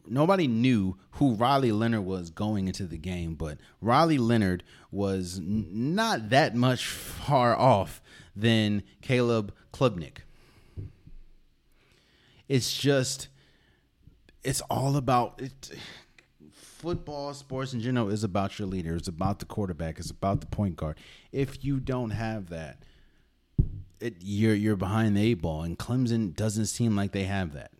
nobody 0.07 0.47
knew 0.47 0.97
who 1.12 1.35
Riley 1.35 1.72
Leonard 1.72 2.05
was 2.05 2.31
going 2.31 2.66
into 2.66 2.87
the 2.87 2.99
game, 2.99 3.35
but 3.35 3.59
Riley 3.81 4.18
Leonard 4.18 4.64
was 4.91 5.39
n- 5.39 5.95
not 5.95 6.31
that 6.31 6.55
much 6.55 6.87
far 6.87 7.57
off 7.57 8.03
than 8.35 8.83
Caleb 9.03 9.53
Klubnik. 9.72 10.18
It's 12.49 12.76
just, 12.76 13.29
it's 14.43 14.61
all 14.62 14.97
about 14.97 15.41
it. 15.41 15.70
Football, 16.53 17.35
sports 17.35 17.72
in 17.72 17.81
general, 17.81 18.09
is 18.09 18.22
about 18.22 18.59
your 18.59 18.68
leader. 18.68 18.95
It's 18.95 19.09
about 19.09 19.41
the 19.41 19.45
quarterback. 19.45 19.99
It's 19.99 20.11
about 20.11 20.41
the 20.41 20.47
point 20.47 20.76
guard. 20.76 20.97
If 21.33 21.64
you 21.64 21.81
don't 21.81 22.11
have 22.11 22.51
that, 22.51 22.85
it, 24.01 24.14
you're 24.20 24.55
you're 24.55 24.76
behind 24.76 25.16
the 25.16 25.22
eight 25.22 25.43
ball, 25.43 25.64
and 25.64 25.76
Clemson 25.76 26.37
doesn't 26.37 26.66
seem 26.66 26.95
like 26.95 27.11
they 27.11 27.24
have 27.24 27.53
that 27.55 27.72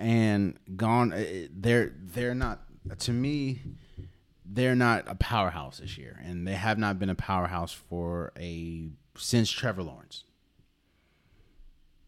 and 0.00 0.58
gone. 0.76 1.12
Eh, 1.12 1.46
they're 1.52 1.92
they're 1.96 2.34
not 2.34 2.62
to 2.98 3.12
me. 3.12 3.60
They're 4.44 4.74
not 4.74 5.04
a 5.06 5.14
powerhouse 5.14 5.78
this 5.78 5.96
year, 5.96 6.18
and 6.24 6.48
they 6.48 6.54
have 6.54 6.78
not 6.78 6.98
been 6.98 7.10
a 7.10 7.14
powerhouse 7.14 7.72
for 7.72 8.32
a 8.36 8.88
since 9.16 9.50
Trevor 9.50 9.84
Lawrence. 9.84 10.24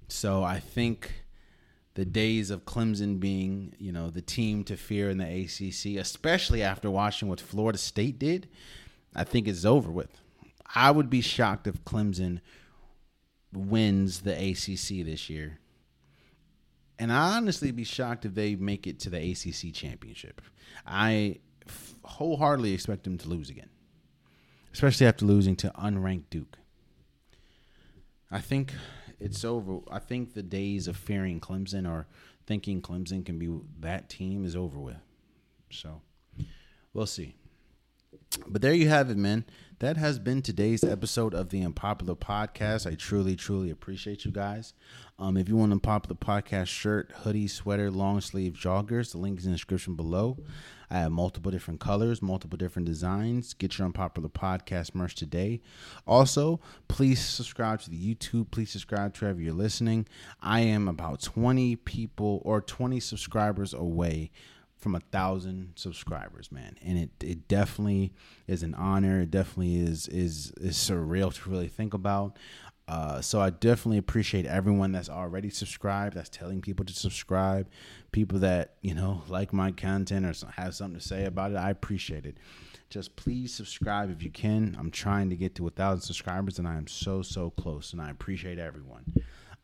So 0.09 0.43
I 0.43 0.59
think 0.59 1.25
the 1.95 2.05
days 2.05 2.51
of 2.51 2.65
Clemson 2.65 3.21
being, 3.21 3.75
you 3.79 3.93
know, 3.93 4.11
the 4.11 4.23
team 4.23 4.65
to 4.65 4.77
fear 4.77 5.09
in 5.09 5.19
the 5.19 5.25
ACC, 5.25 6.01
especially 6.01 6.63
after 6.63 6.91
watching 6.91 7.29
what 7.29 7.41
Florida 7.41 7.79
State 7.79 8.19
did, 8.19 8.49
I 9.15 9.25
think 9.25 9.47
it's 9.47 9.65
over 9.65 9.91
with. 9.91 10.21
I 10.75 10.91
would 10.91 11.11
be 11.11 11.21
shocked 11.21 11.67
if 11.67 11.85
Clemson 11.85 12.41
wins 13.53 14.23
the 14.23 14.33
ACC 14.33 15.05
this 15.05 15.29
year 15.29 15.61
and 17.03 17.13
I 17.13 17.37
honestly 17.37 17.73
be 17.73 17.83
shocked 17.83 18.25
if 18.27 18.37
they 18.37 18.55
make 18.55 18.87
it 18.87 19.01
to 19.01 19.11
the 19.11 19.19
ACC 19.19 19.75
championship. 19.75 20.41
I 20.87 21.41
f- 21.67 21.97
wholeheartedly 22.05 22.73
expect 22.73 23.03
them 23.03 23.19
to 23.19 23.29
lose 23.29 23.51
again, 23.51 23.71
especially 24.73 25.09
after 25.09 25.25
losing 25.25 25.57
to 25.57 25.71
unranked 25.71 26.31
Duke. 26.31 26.59
I 28.31 28.39
think 28.39 28.73
it's 29.19 29.45
over. 29.45 29.81
I 29.91 29.99
think 29.99 30.35
the 30.35 30.45
days 30.45 30.87
of 30.87 30.97
fearing 30.97 31.41
Clemson 31.41 31.91
or 31.91 32.07
thinking 32.47 32.81
Clemson 32.81 33.27
can 33.27 33.37
be 33.37 33.51
that 33.81 34.09
team 34.09 34.45
is 34.45 34.55
over 34.55 34.79
with. 34.79 35.03
So 35.71 36.03
we'll 36.95 37.07
see. 37.07 37.35
But 38.47 38.63
there 38.63 38.75
you 38.75 38.89
have 38.89 39.11
it, 39.11 39.17
man. 39.17 39.45
That 39.81 39.97
has 39.97 40.21
been 40.21 40.43
today's 40.43 40.85
episode 40.85 41.35
of 41.35 41.49
the 41.49 41.63
Unpopular 41.63 42.15
Podcast. 42.15 42.89
I 42.91 42.95
truly, 42.95 43.35
truly 43.35 43.71
appreciate 43.71 44.25
you 44.25 44.31
guys. 44.31 44.75
Um, 45.23 45.37
if 45.37 45.49
you 45.49 45.57
want 45.57 45.71
to 45.71 45.79
pop 45.79 46.09
the 46.09 46.17
Podcast 46.17 46.67
shirt, 46.67 47.13
hoodie, 47.19 47.47
sweater, 47.47 47.93
long 47.93 48.21
sleeve 48.21 48.55
joggers, 48.55 49.13
the 49.13 49.19
link 49.19 49.39
is 49.39 49.47
in 49.47 49.53
the 49.53 49.57
description 49.57 49.95
below. 49.95 50.37
I 50.91 50.99
have 50.99 51.13
multiple 51.13 51.53
different 51.53 51.79
colors, 51.79 52.21
multiple 52.21 52.57
different 52.57 52.87
designs. 52.87 53.55
Get 53.55 53.79
your 53.79 53.87
Unpopular 53.87 54.29
Podcast 54.29 54.97
merch 54.97 55.15
today. 55.15 55.61
Also, 56.09 56.59
please 56.89 57.21
subscribe 57.21 57.81
to 57.83 57.91
the 57.91 58.15
YouTube. 58.15 58.51
Please 58.51 58.73
subscribe 58.73 59.15
to 59.15 59.21
wherever 59.21 59.41
you're 59.41 59.55
listening. 59.55 60.09
I 60.41 60.63
am 60.63 60.89
about 60.89 61.23
20 61.23 61.77
people 61.77 62.43
or 62.45 62.61
20 62.61 62.99
subscribers 62.99 63.73
away 63.73 64.33
from 64.83 64.97
a 64.97 65.01
thousand 65.01 65.73
subscribers, 65.77 66.51
man. 66.51 66.77
And 66.85 66.99
it, 66.99 67.11
it 67.23 67.47
definitely 67.47 68.13
is 68.49 68.65
an 68.65 68.75
honor. 68.75 69.21
It 69.21 69.31
definitely 69.31 69.77
is 69.77 70.09
is 70.09 70.53
is 70.57 70.77
surreal 70.77 71.33
to 71.33 71.49
really 71.49 71.69
think 71.69 71.95
about. 71.95 72.37
Uh, 72.89 73.21
so 73.21 73.41
I 73.41 73.51
definitely 73.51 73.99
appreciate 73.99 74.45
everyone 74.45 74.93
that's 74.93 75.09
already 75.09 75.51
subscribed, 75.51 76.17
that's 76.17 76.29
telling 76.29 76.61
people 76.61 76.85
to 76.85 76.93
subscribe, 76.93 77.69
people 78.11 78.41
that 78.41 78.75
you 78.83 78.95
know 78.95 79.23
like 79.29 79.53
my 79.53 79.71
content 79.71 80.27
or 80.27 80.35
have 80.53 80.75
something 80.75 80.99
to 80.99 81.07
say 81.07 81.25
about 81.25 81.53
it. 81.53 81.57
I 81.57 81.71
appreciate 81.71 82.27
it. 82.27 82.39
Just 82.91 83.17
please 83.17 83.55
subscribe 83.55 84.11
if 84.11 84.23
you 84.23 84.31
can. 84.31 84.77
I'm 84.79 84.91
trying 84.91 85.31
to 85.31 85.37
get 85.37 85.55
to 85.55 85.67
a 85.67 85.71
thousand 85.71 86.03
subscribers, 86.03 86.59
and 86.59 86.69
I 86.69 86.77
am 86.77 86.87
so 86.87 87.23
so 87.23 87.51
close. 87.51 87.93
And 87.93 88.03
I 88.03 88.11
appreciate 88.11 88.59
everyone. 88.59 89.05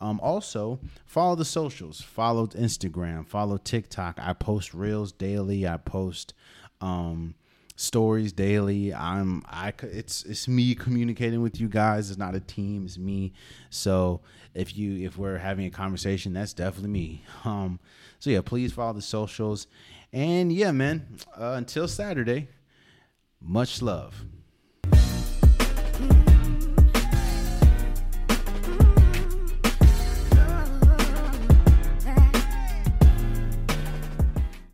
Um, 0.01 0.21
also, 0.21 0.81
follow 1.07 1.35
the 1.35 1.45
socials. 1.45 2.01
Follow 2.01 2.47
Instagram. 2.47 3.27
Follow 3.27 3.59
TikTok. 3.59 4.19
I 4.21 4.33
post 4.33 4.73
reels 4.73 5.13
daily. 5.13 5.67
I 5.67 5.77
post 5.77 6.35
um, 6.81 7.35
stories 7.79 8.33
daily. 8.33 8.93
I'm 8.93 9.43
I. 9.47 9.73
It's 9.83 10.25
it's 10.25 10.49
me 10.49 10.75
communicating 10.75 11.41
with 11.41 11.61
you 11.61 11.69
guys. 11.69 12.11
It's 12.11 12.19
not 12.19 12.35
a 12.35 12.41
team. 12.41 12.85
It's 12.85 12.99
me. 12.99 13.33
So 13.71 14.21
if 14.53 14.77
you 14.77 15.07
if 15.07 15.17
we're 15.17 15.39
having 15.39 15.65
a 15.65 15.71
conversation, 15.71 16.35
that's 16.35 16.53
definitely 16.53 16.91
me. 16.91 17.25
Um. 17.45 17.79
So 18.19 18.31
yeah, 18.31 18.41
please 18.41 18.73
follow 18.73 18.93
the 18.93 19.03
socials. 19.03 19.69
And 20.13 20.53
yeah, 20.53 20.73
man. 20.73 21.19
Uh, 21.39 21.55
until 21.57 21.89
Saturday. 21.89 22.49
Much 23.41 23.81
love. 23.81 24.25